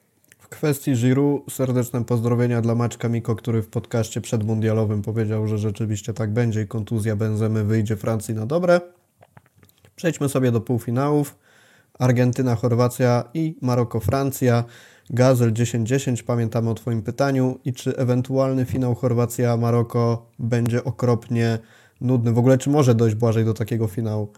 Kwestii 0.55 0.95
Giroud 0.95 1.53
serdeczne 1.53 2.05
pozdrowienia 2.05 2.61
dla 2.61 2.75
Maćka 2.75 3.09
Miko, 3.09 3.37
który 3.37 3.63
w 3.63 3.69
podcaście 3.69 4.21
przedmundialowym 4.21 5.03
powiedział, 5.03 5.47
że 5.47 5.59
rzeczywiście 5.59 6.13
tak 6.15 6.33
będzie 6.33 6.63
i 6.63 6.67
kontuzja 6.67 7.17
Benzemy 7.17 7.65
wyjdzie 7.65 7.97
Francji 7.97 8.35
na 8.35 8.47
dobre. 8.47 8.81
Przejdźmy 9.97 10.29
sobie 10.29 10.53
do 10.53 10.61
półfinałów. 10.61 11.39
Argentyna, 11.99 12.55
Chorwacja 12.55 13.25
i 13.35 13.57
Maroko, 13.63 14.01
Francja. 14.01 14.65
Gazel 15.11 15.53
10-10, 15.53 16.23
pamiętamy 16.23 16.71
o 16.71 16.75
Twoim 16.75 17.03
pytaniu. 17.03 17.59
I 17.65 17.73
czy 17.73 17.97
ewentualny 17.97 18.65
finał 18.65 18.95
Chorwacja-Maroko 18.95 20.27
będzie 20.39 20.85
okropnie 20.85 21.59
nudny? 22.01 22.33
W 22.33 22.39
ogóle, 22.39 22.59
czy 22.59 22.71
może 22.71 22.95
dojść 22.95 23.17
Błażej 23.17 23.45
do 23.45 23.55
takiego 23.55 23.87
finału? 23.87 24.33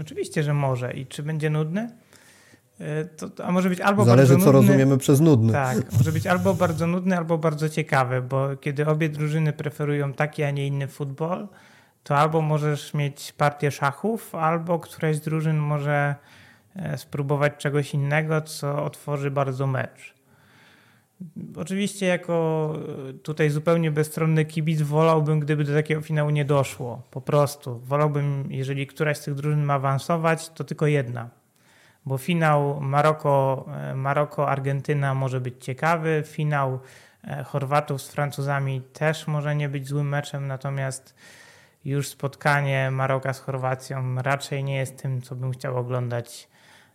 Oczywiście, 0.00 0.42
że 0.42 0.54
może. 0.54 0.92
I 0.92 1.06
czy 1.06 1.22
będzie 1.22 1.50
nudny? 1.50 1.90
E, 2.80 3.04
to, 3.04 3.44
a 3.44 3.52
może 3.52 3.68
być 3.68 3.80
albo 3.80 4.04
Zależy, 4.04 4.32
bardzo 4.32 4.44
co 4.44 4.52
nudny, 4.52 4.68
rozumiemy 4.68 4.98
przez 4.98 5.20
nudny. 5.20 5.52
Tak, 5.52 5.92
może 5.92 6.12
być 6.12 6.26
albo 6.26 6.54
bardzo 6.54 6.86
nudny, 6.86 7.16
albo 7.16 7.38
bardzo 7.38 7.68
ciekawy, 7.68 8.22
bo 8.22 8.56
kiedy 8.56 8.86
obie 8.86 9.08
drużyny 9.08 9.52
preferują 9.52 10.12
taki, 10.12 10.42
a 10.42 10.50
nie 10.50 10.66
inny 10.66 10.88
futbol, 10.88 11.48
to 12.04 12.16
albo 12.16 12.42
możesz 12.42 12.94
mieć 12.94 13.32
partię 13.32 13.70
szachów, 13.70 14.34
albo 14.34 14.78
któraś 14.78 15.16
z 15.16 15.20
drużyn 15.20 15.58
może 15.58 16.14
e, 16.76 16.98
spróbować 16.98 17.52
czegoś 17.58 17.94
innego, 17.94 18.40
co 18.40 18.84
otworzy 18.84 19.30
bardzo 19.30 19.66
mecz. 19.66 20.14
Oczywiście, 21.56 22.06
jako 22.06 22.74
e, 23.08 23.12
tutaj 23.12 23.50
zupełnie 23.50 23.90
bezstronny 23.90 24.44
kibic, 24.44 24.82
wolałbym, 24.82 25.40
gdyby 25.40 25.64
do 25.64 25.74
takiego 25.74 26.00
finału 26.00 26.30
nie 26.30 26.44
doszło. 26.44 27.02
Po 27.10 27.20
prostu. 27.20 27.78
Wolałbym, 27.78 28.46
jeżeli 28.50 28.86
któraś 28.86 29.16
z 29.18 29.24
tych 29.24 29.34
drużyn 29.34 29.62
ma 29.62 29.74
awansować, 29.74 30.48
to 30.48 30.64
tylko 30.64 30.86
jedna. 30.86 31.37
Bo 32.08 32.18
finał 32.18 32.80
Maroko, 32.80 33.66
e, 33.74 33.94
Maroko-Argentyna 33.94 35.14
może 35.14 35.40
być 35.40 35.64
ciekawy. 35.64 36.22
Finał 36.26 36.80
Chorwatów 37.46 38.02
z 38.02 38.10
Francuzami 38.10 38.82
też 38.92 39.26
może 39.26 39.56
nie 39.56 39.68
być 39.68 39.88
złym 39.88 40.08
meczem, 40.08 40.46
natomiast 40.46 41.14
już 41.84 42.08
spotkanie 42.08 42.90
Maroka 42.90 43.32
z 43.32 43.40
Chorwacją 43.40 44.22
raczej 44.22 44.64
nie 44.64 44.76
jest 44.76 45.02
tym, 45.02 45.22
co 45.22 45.36
bym 45.36 45.52
chciał 45.52 45.76
oglądać 45.76 46.48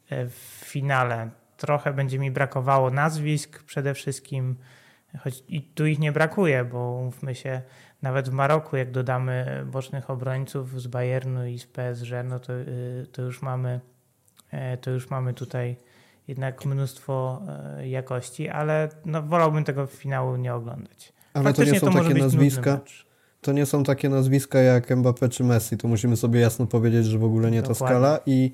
e, 0.09 0.25
w 0.25 0.61
finale. 0.65 1.29
Trochę 1.57 1.93
będzie 1.93 2.19
mi 2.19 2.31
brakowało 2.31 2.89
nazwisk 2.89 3.63
przede 3.63 3.93
wszystkim, 3.93 4.55
choć 5.19 5.43
i 5.47 5.61
tu 5.61 5.85
ich 5.85 5.99
nie 5.99 6.11
brakuje, 6.11 6.63
bo 6.63 7.01
mówmy 7.03 7.35
się, 7.35 7.61
nawet 8.01 8.29
w 8.29 8.31
Maroku, 8.31 8.77
jak 8.77 8.91
dodamy 8.91 9.65
bocznych 9.65 10.09
obrońców 10.09 10.81
z 10.81 10.87
Bayernu 10.87 11.45
i 11.45 11.59
z 11.59 11.67
PSG, 11.67 12.11
no 12.23 12.39
to, 12.39 12.53
y, 12.53 13.07
to 13.11 13.21
już 13.21 13.41
mamy 13.41 13.69
e, 13.69 13.92
to 14.81 14.91
już 14.91 15.09
mamy 15.09 15.33
tutaj 15.33 15.75
jednak 16.27 16.65
mnóstwo 16.65 17.41
e, 17.77 17.87
jakości, 17.87 18.49
ale 18.49 18.89
no, 19.05 19.21
wolałbym 19.21 19.63
tego 19.63 19.85
finału 19.85 20.35
nie 20.35 20.53
oglądać. 20.53 21.13
Ale 21.33 21.43
Faktycznie 21.43 21.79
to 21.79 21.87
nie 21.87 21.93
są 21.93 21.99
to 21.99 22.03
takie 22.03 22.19
nazwiska 22.19 22.79
to 23.43 23.51
nie 23.51 23.65
są 23.65 23.83
takie 23.83 24.09
nazwiska 24.09 24.59
jak 24.59 24.89
Mbappé 24.89 25.29
czy 25.29 25.43
Messi. 25.43 25.77
To 25.77 25.87
musimy 25.87 26.17
sobie 26.17 26.39
jasno 26.39 26.67
powiedzieć, 26.67 27.05
że 27.05 27.17
w 27.17 27.23
ogóle 27.23 27.51
nie 27.51 27.61
Dokładnie. 27.61 27.79
ta 27.79 27.85
skala 27.85 28.19
i 28.25 28.51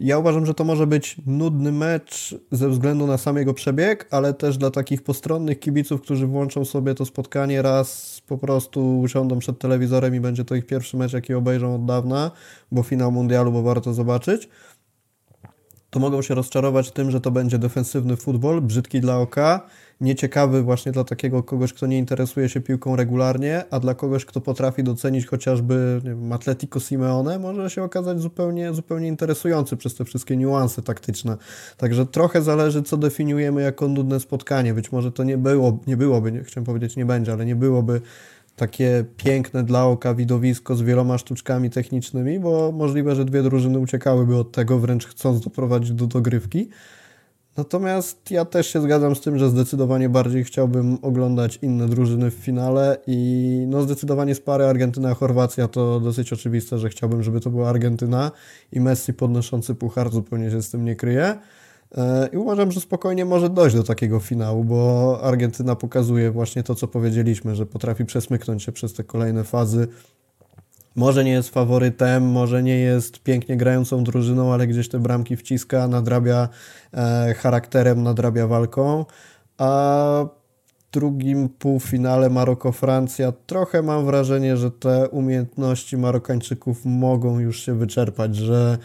ja 0.00 0.18
uważam, 0.18 0.46
że 0.46 0.54
to 0.54 0.64
może 0.64 0.86
być 0.86 1.16
nudny 1.26 1.72
mecz 1.72 2.34
ze 2.52 2.68
względu 2.68 3.06
na 3.06 3.18
sam 3.18 3.36
jego 3.36 3.54
przebieg, 3.54 4.08
ale 4.10 4.34
też 4.34 4.58
dla 4.58 4.70
takich 4.70 5.02
postronnych 5.02 5.60
kibiców, 5.60 6.02
którzy 6.02 6.26
włączą 6.26 6.64
sobie 6.64 6.94
to 6.94 7.04
spotkanie 7.04 7.62
raz, 7.62 8.20
po 8.26 8.38
prostu 8.38 9.00
usiądą 9.00 9.38
przed 9.38 9.58
telewizorem 9.58 10.14
i 10.14 10.20
będzie 10.20 10.44
to 10.44 10.54
ich 10.54 10.66
pierwszy 10.66 10.96
mecz, 10.96 11.12
jaki 11.12 11.34
obejrzą 11.34 11.74
od 11.74 11.84
dawna, 11.84 12.30
bo 12.72 12.82
finał 12.82 13.12
mundialu, 13.12 13.52
bo 13.52 13.62
warto 13.62 13.94
zobaczyć, 13.94 14.48
to 15.90 16.00
mogą 16.00 16.22
się 16.22 16.34
rozczarować 16.34 16.90
tym, 16.90 17.10
że 17.10 17.20
to 17.20 17.30
będzie 17.30 17.58
defensywny 17.58 18.16
futbol, 18.16 18.60
brzydki 18.60 19.00
dla 19.00 19.18
oka, 19.18 19.66
nieciekawy 20.00 20.62
właśnie 20.62 20.92
dla 20.92 21.04
takiego 21.04 21.42
kogoś, 21.42 21.72
kto 21.72 21.86
nie 21.86 21.98
interesuje 21.98 22.48
się 22.48 22.60
piłką 22.60 22.96
regularnie, 22.96 23.64
a 23.70 23.80
dla 23.80 23.94
kogoś, 23.94 24.24
kto 24.24 24.40
potrafi 24.40 24.82
docenić 24.82 25.26
chociażby 25.26 26.00
nie 26.04 26.10
wiem, 26.10 26.32
Atletico 26.32 26.80
Simeone, 26.80 27.38
może 27.38 27.70
się 27.70 27.82
okazać 27.82 28.20
zupełnie, 28.20 28.74
zupełnie 28.74 29.08
interesujący 29.08 29.76
przez 29.76 29.94
te 29.94 30.04
wszystkie 30.04 30.36
niuanse 30.36 30.82
taktyczne. 30.82 31.36
Także 31.76 32.06
trochę 32.06 32.42
zależy, 32.42 32.82
co 32.82 32.96
definiujemy 32.96 33.62
jako 33.62 33.88
nudne 33.88 34.20
spotkanie. 34.20 34.74
Być 34.74 34.92
może 34.92 35.12
to 35.12 35.24
nie, 35.24 35.38
było, 35.38 35.78
nie 35.86 35.96
byłoby, 35.96 36.32
nie, 36.32 36.44
chciałem 36.44 36.64
powiedzieć 36.64 36.96
nie 36.96 37.06
będzie, 37.06 37.32
ale 37.32 37.44
nie 37.44 37.56
byłoby 37.56 38.00
takie 38.58 39.04
piękne 39.16 39.64
dla 39.64 39.86
oka 39.86 40.14
widowisko 40.14 40.76
z 40.76 40.82
wieloma 40.82 41.18
sztuczkami 41.18 41.70
technicznymi, 41.70 42.40
bo 42.40 42.72
możliwe, 42.72 43.14
że 43.14 43.24
dwie 43.24 43.42
drużyny 43.42 43.78
uciekałyby 43.78 44.36
od 44.36 44.52
tego, 44.52 44.78
wręcz 44.78 45.06
chcąc 45.06 45.40
doprowadzić 45.40 45.92
do 45.92 46.06
dogrywki. 46.06 46.68
Natomiast 47.56 48.30
ja 48.30 48.44
też 48.44 48.66
się 48.66 48.80
zgadzam 48.82 49.16
z 49.16 49.20
tym, 49.20 49.38
że 49.38 49.50
zdecydowanie 49.50 50.08
bardziej 50.08 50.44
chciałbym 50.44 50.98
oglądać 51.02 51.58
inne 51.62 51.88
drużyny 51.88 52.30
w 52.30 52.34
finale 52.34 52.96
i 53.06 53.64
no 53.68 53.82
zdecydowanie 53.82 54.34
z 54.34 54.40
pary 54.40 54.64
Argentyna-Chorwacja 54.64 55.68
to 55.68 56.00
dosyć 56.00 56.32
oczywiste, 56.32 56.78
że 56.78 56.88
chciałbym, 56.88 57.22
żeby 57.22 57.40
to 57.40 57.50
była 57.50 57.68
Argentyna 57.68 58.30
i 58.72 58.80
Messi 58.80 59.14
podnoszący 59.14 59.74
puchar 59.74 60.10
zupełnie 60.10 60.50
się 60.50 60.62
z 60.62 60.70
tym 60.70 60.84
nie 60.84 60.96
kryje. 60.96 61.38
E, 61.96 62.28
I 62.32 62.36
uważam, 62.36 62.72
że 62.72 62.80
spokojnie 62.80 63.24
może 63.24 63.50
dojść 63.50 63.76
do 63.76 63.82
takiego 63.82 64.20
finału, 64.20 64.64
bo 64.64 65.20
Argentyna 65.22 65.76
pokazuje 65.76 66.30
właśnie 66.30 66.62
to, 66.62 66.74
co 66.74 66.88
powiedzieliśmy, 66.88 67.54
że 67.54 67.66
potrafi 67.66 68.04
przesmyknąć 68.04 68.62
się 68.62 68.72
przez 68.72 68.94
te 68.94 69.04
kolejne 69.04 69.44
fazy. 69.44 69.88
Może 70.96 71.24
nie 71.24 71.32
jest 71.32 71.48
faworytem, 71.48 72.30
może 72.30 72.62
nie 72.62 72.78
jest 72.78 73.22
pięknie 73.22 73.56
grającą 73.56 74.04
drużyną, 74.04 74.52
ale 74.52 74.66
gdzieś 74.66 74.88
te 74.88 74.98
bramki 74.98 75.36
wciska, 75.36 75.88
nadrabia 75.88 76.48
e, 76.94 77.34
charakterem, 77.34 78.02
nadrabia 78.02 78.46
walką. 78.46 79.04
A 79.58 80.26
drugim 80.92 81.48
półfinale 81.48 82.30
Maroko-Francja 82.30 83.32
trochę 83.46 83.82
mam 83.82 84.06
wrażenie, 84.06 84.56
że 84.56 84.70
te 84.70 85.08
umiejętności 85.08 85.96
Marokańczyków 85.96 86.84
mogą 86.84 87.38
już 87.38 87.60
się 87.62 87.74
wyczerpać, 87.74 88.36
że 88.36 88.78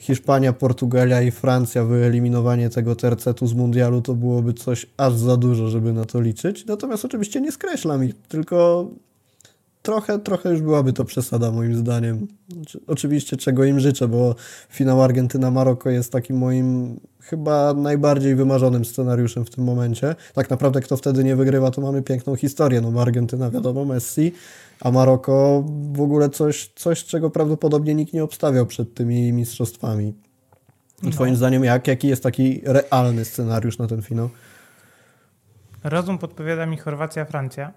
Hiszpania, 0.00 0.52
Portugalia 0.52 1.22
i 1.22 1.30
Francja, 1.30 1.84
wyeliminowanie 1.84 2.70
tego 2.70 2.96
tercetu 2.96 3.46
z 3.46 3.54
mundialu 3.54 4.02
to 4.02 4.14
byłoby 4.14 4.54
coś 4.54 4.86
aż 4.96 5.14
za 5.14 5.36
dużo, 5.36 5.68
żeby 5.68 5.92
na 5.92 6.04
to 6.04 6.20
liczyć. 6.20 6.66
Natomiast 6.66 7.04
oczywiście 7.04 7.40
nie 7.40 7.52
skreślam 7.52 8.04
ich, 8.04 8.14
tylko 8.28 8.88
trochę, 9.90 10.18
trochę 10.18 10.50
już 10.50 10.60
byłaby 10.60 10.92
to 10.92 11.04
przesada 11.04 11.50
moim 11.50 11.74
zdaniem. 11.74 12.26
Znaczy, 12.48 12.80
oczywiście 12.86 13.36
czego 13.36 13.64
im 13.64 13.80
życzę, 13.80 14.08
bo 14.08 14.34
finał 14.68 15.02
Argentyna-Maroko 15.02 15.90
jest 15.90 16.12
takim 16.12 16.38
moim 16.38 17.00
chyba 17.20 17.74
najbardziej 17.74 18.34
wymarzonym 18.34 18.84
scenariuszem 18.84 19.44
w 19.44 19.50
tym 19.50 19.64
momencie. 19.64 20.14
Tak 20.34 20.50
naprawdę 20.50 20.80
kto 20.80 20.96
wtedy 20.96 21.24
nie 21.24 21.36
wygrywa, 21.36 21.70
to 21.70 21.80
mamy 21.80 22.02
piękną 22.02 22.36
historię. 22.36 22.80
No 22.80 23.02
Argentyna 23.02 23.50
wiadomo, 23.50 23.84
Messi, 23.84 24.32
a 24.80 24.90
Maroko 24.90 25.64
w 25.92 26.00
ogóle 26.00 26.28
coś, 26.28 26.72
coś 26.76 27.04
czego 27.04 27.30
prawdopodobnie 27.30 27.94
nikt 27.94 28.12
nie 28.12 28.24
obstawiał 28.24 28.66
przed 28.66 28.94
tymi 28.94 29.32
mistrzostwami. 29.32 30.14
No. 31.02 31.10
Twoim 31.10 31.36
zdaniem 31.36 31.64
jak? 31.64 31.88
Jaki 31.88 32.08
jest 32.08 32.22
taki 32.22 32.60
realny 32.64 33.24
scenariusz 33.24 33.78
na 33.78 33.86
ten 33.86 34.02
finał? 34.02 34.30
Rozum 35.84 36.18
podpowiada 36.18 36.66
mi 36.66 36.76
Chorwacja-Francja. 36.76 37.72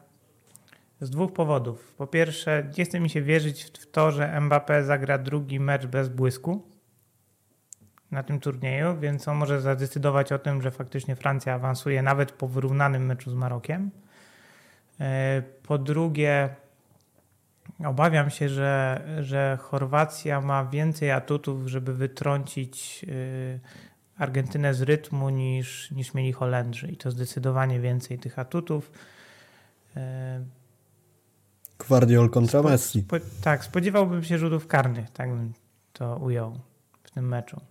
Z 1.01 1.09
dwóch 1.09 1.33
powodów. 1.33 1.95
Po 1.97 2.07
pierwsze, 2.07 2.71
nie 2.77 2.85
chce 2.85 2.99
mi 2.99 3.09
się 3.09 3.21
wierzyć 3.21 3.63
w 3.63 3.91
to, 3.91 4.11
że 4.11 4.27
Mbappé 4.41 4.83
zagra 4.83 5.17
drugi 5.17 5.59
mecz 5.59 5.85
bez 5.85 6.09
błysku 6.09 6.73
na 8.11 8.23
tym 8.23 8.39
turnieju, 8.39 8.99
więc 8.99 9.27
on 9.27 9.37
może 9.37 9.61
zadecydować 9.61 10.31
o 10.31 10.39
tym, 10.39 10.61
że 10.61 10.71
faktycznie 10.71 11.15
Francja 11.15 11.53
awansuje 11.53 12.01
nawet 12.01 12.31
po 12.31 12.47
wyrównanym 12.47 13.05
meczu 13.05 13.31
z 13.31 13.33
Marokiem. 13.33 13.91
E, 14.99 15.43
po 15.63 15.77
drugie, 15.77 16.49
obawiam 17.85 18.29
się, 18.29 18.49
że, 18.49 19.01
że 19.21 19.57
Chorwacja 19.61 20.41
ma 20.41 20.65
więcej 20.65 21.11
atutów, 21.11 21.67
żeby 21.67 21.93
wytrącić 21.93 23.05
e, 23.07 23.59
Argentynę 24.17 24.73
z 24.73 24.81
rytmu 24.81 25.29
niż, 25.29 25.91
niż 25.91 26.13
mieli 26.13 26.33
Holendrzy 26.33 26.87
i 26.87 26.97
to 26.97 27.11
zdecydowanie 27.11 27.79
więcej 27.79 28.19
tych 28.19 28.39
atutów. 28.39 28.91
Guardiol 31.93 32.29
kontra 32.29 32.59
Spo, 32.59 32.69
Messi. 32.69 33.01
Spo, 33.01 33.15
tak, 33.41 33.65
spodziewałbym 33.65 34.23
się 34.23 34.37
rzutów 34.37 34.67
karnych, 34.67 35.09
tak 35.09 35.29
bym 35.29 35.53
to 35.93 36.17
ujął 36.17 36.59
w 37.03 37.11
tym 37.11 37.27
meczu. 37.27 37.61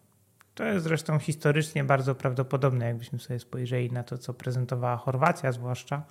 To 0.55 0.64
jest 0.64 0.85
zresztą 0.85 1.18
historycznie 1.18 1.85
bardzo 1.85 2.14
prawdopodobne, 2.14 2.87
jakbyśmy 2.87 3.18
sobie 3.18 3.39
spojrzeli 3.39 3.93
na 3.93 4.03
to, 4.03 4.18
co 4.18 4.35
prezentowała 4.35 4.97
Chorwacja, 4.97 5.53
zwłaszcza 5.53 6.03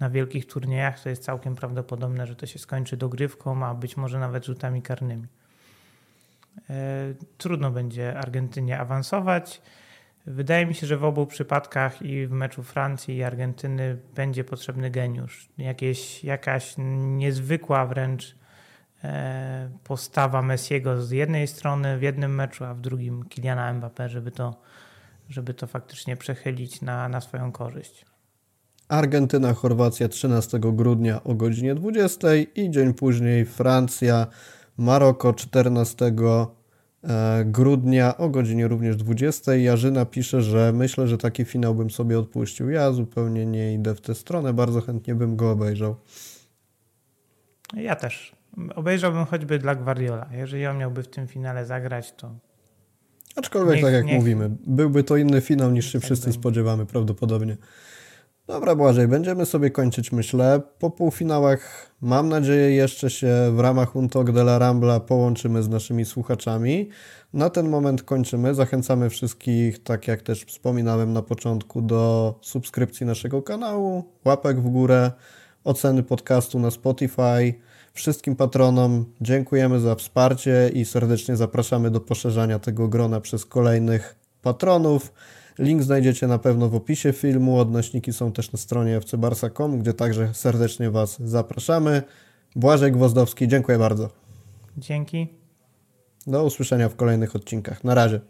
na 0.00 0.10
wielkich 0.10 0.46
turniejach, 0.46 1.00
to 1.00 1.08
jest 1.08 1.22
całkiem 1.22 1.54
prawdopodobne, 1.54 2.26
że 2.26 2.36
to 2.36 2.46
się 2.46 2.58
skończy 2.58 2.96
dogrywką, 2.96 3.66
a 3.66 3.74
być 3.74 3.96
może 3.96 4.18
nawet 4.18 4.46
rzutami 4.46 4.82
karnymi. 4.82 5.26
E, 6.70 7.14
trudno 7.38 7.70
będzie 7.70 8.18
Argentynie 8.18 8.78
awansować. 8.78 9.62
Wydaje 10.26 10.66
mi 10.66 10.74
się, 10.74 10.86
że 10.86 10.96
w 10.96 11.04
obu 11.04 11.26
przypadkach 11.26 12.02
i 12.02 12.26
w 12.26 12.30
meczu 12.30 12.62
Francji 12.62 13.16
i 13.16 13.22
Argentyny 13.22 13.98
będzie 14.14 14.44
potrzebny 14.44 14.90
geniusz. 14.90 15.48
Jakieś, 15.58 16.24
jakaś 16.24 16.74
niezwykła 16.78 17.86
wręcz 17.86 18.36
e, 19.04 19.70
postawa 19.84 20.42
Messiego 20.42 21.02
z 21.02 21.10
jednej 21.10 21.46
strony 21.46 21.98
w 21.98 22.02
jednym 22.02 22.34
meczu, 22.34 22.64
a 22.64 22.74
w 22.74 22.80
drugim 22.80 23.24
Kyliana 23.24 23.74
Mbappé, 23.74 24.08
żeby 24.08 24.30
to, 24.30 24.60
żeby 25.28 25.54
to 25.54 25.66
faktycznie 25.66 26.16
przechylić 26.16 26.82
na, 26.82 27.08
na 27.08 27.20
swoją 27.20 27.52
korzyść. 27.52 28.06
Argentyna, 28.88 29.54
Chorwacja 29.54 30.08
13 30.08 30.58
grudnia 30.60 31.24
o 31.24 31.34
godzinie 31.34 31.74
20 31.74 32.28
i 32.34 32.70
dzień 32.70 32.94
później 32.94 33.44
Francja, 33.44 34.26
Maroko 34.76 35.32
14 35.32 36.06
E, 36.06 36.61
grudnia 37.44 38.16
o 38.16 38.28
godzinie 38.28 38.68
również 38.68 38.96
20. 38.96 39.54
Jarzyna 39.54 40.04
pisze, 40.04 40.42
że 40.42 40.72
myślę, 40.72 41.08
że 41.08 41.18
taki 41.18 41.44
finał 41.44 41.74
bym 41.74 41.90
sobie 41.90 42.18
odpuścił. 42.18 42.70
Ja 42.70 42.92
zupełnie 42.92 43.46
nie 43.46 43.74
idę 43.74 43.94
w 43.94 44.00
tę 44.00 44.14
stronę, 44.14 44.52
bardzo 44.52 44.80
chętnie 44.80 45.14
bym 45.14 45.36
go 45.36 45.50
obejrzał. 45.50 45.96
Ja 47.76 47.96
też. 47.96 48.36
Obejrzałbym 48.74 49.24
choćby 49.24 49.58
dla 49.58 49.74
Guardiola. 49.74 50.28
Jeżeli 50.32 50.66
on 50.66 50.78
miałby 50.78 51.02
w 51.02 51.08
tym 51.08 51.26
finale 51.26 51.66
zagrać, 51.66 52.12
to. 52.12 52.34
Aczkolwiek, 53.36 53.74
niech, 53.74 53.84
tak 53.84 53.92
jak 53.92 54.04
niech... 54.04 54.16
mówimy, 54.16 54.50
byłby 54.66 55.04
to 55.04 55.16
inny 55.16 55.40
finał 55.40 55.70
niż 55.70 55.92
się 55.92 55.98
tak 55.98 56.04
wszyscy 56.04 56.32
spodziewamy 56.32 56.86
prawdopodobnie. 56.86 57.56
Dobra, 58.46 58.74
Błażej, 58.74 59.08
będziemy 59.08 59.46
sobie 59.46 59.70
kończyć, 59.70 60.12
myślę. 60.12 60.60
Po 60.78 60.90
półfinałach, 60.90 61.90
mam 62.00 62.28
nadzieję, 62.28 62.70
jeszcze 62.70 63.10
się 63.10 63.52
w 63.52 63.60
ramach 63.60 63.96
Untok 63.96 64.32
de 64.32 64.40
la 64.40 64.58
Rambla 64.58 65.00
połączymy 65.00 65.62
z 65.62 65.68
naszymi 65.68 66.04
słuchaczami. 66.04 66.88
Na 67.32 67.50
ten 67.50 67.68
moment 67.68 68.02
kończymy. 68.02 68.54
Zachęcamy 68.54 69.10
wszystkich, 69.10 69.82
tak 69.82 70.08
jak 70.08 70.22
też 70.22 70.44
wspominałem 70.44 71.12
na 71.12 71.22
początku, 71.22 71.82
do 71.82 72.34
subskrypcji 72.40 73.06
naszego 73.06 73.42
kanału, 73.42 74.04
łapek 74.24 74.60
w 74.60 74.68
górę, 74.68 75.12
oceny 75.64 76.02
podcastu 76.02 76.58
na 76.58 76.70
Spotify. 76.70 77.54
Wszystkim 77.92 78.36
patronom 78.36 79.04
dziękujemy 79.20 79.80
za 79.80 79.94
wsparcie 79.94 80.70
i 80.74 80.84
serdecznie 80.84 81.36
zapraszamy 81.36 81.90
do 81.90 82.00
poszerzania 82.00 82.58
tego 82.58 82.88
grona 82.88 83.20
przez 83.20 83.46
kolejnych 83.46 84.16
patronów. 84.42 85.12
Link 85.58 85.82
znajdziecie 85.82 86.26
na 86.26 86.38
pewno 86.38 86.68
w 86.68 86.74
opisie 86.74 87.12
filmu. 87.12 87.58
Odnośniki 87.58 88.12
są 88.12 88.32
też 88.32 88.52
na 88.52 88.58
stronie 88.58 89.00
fcbarsa.com, 89.00 89.78
gdzie 89.78 89.94
także 89.94 90.34
serdecznie 90.34 90.90
Was 90.90 91.22
zapraszamy. 91.24 92.02
Błażej 92.56 92.92
Gwozdowski, 92.92 93.48
dziękuję 93.48 93.78
bardzo. 93.78 94.10
Dzięki. 94.76 95.28
Do 96.26 96.44
usłyszenia 96.44 96.88
w 96.88 96.96
kolejnych 96.96 97.36
odcinkach. 97.36 97.84
Na 97.84 97.94
razie. 97.94 98.20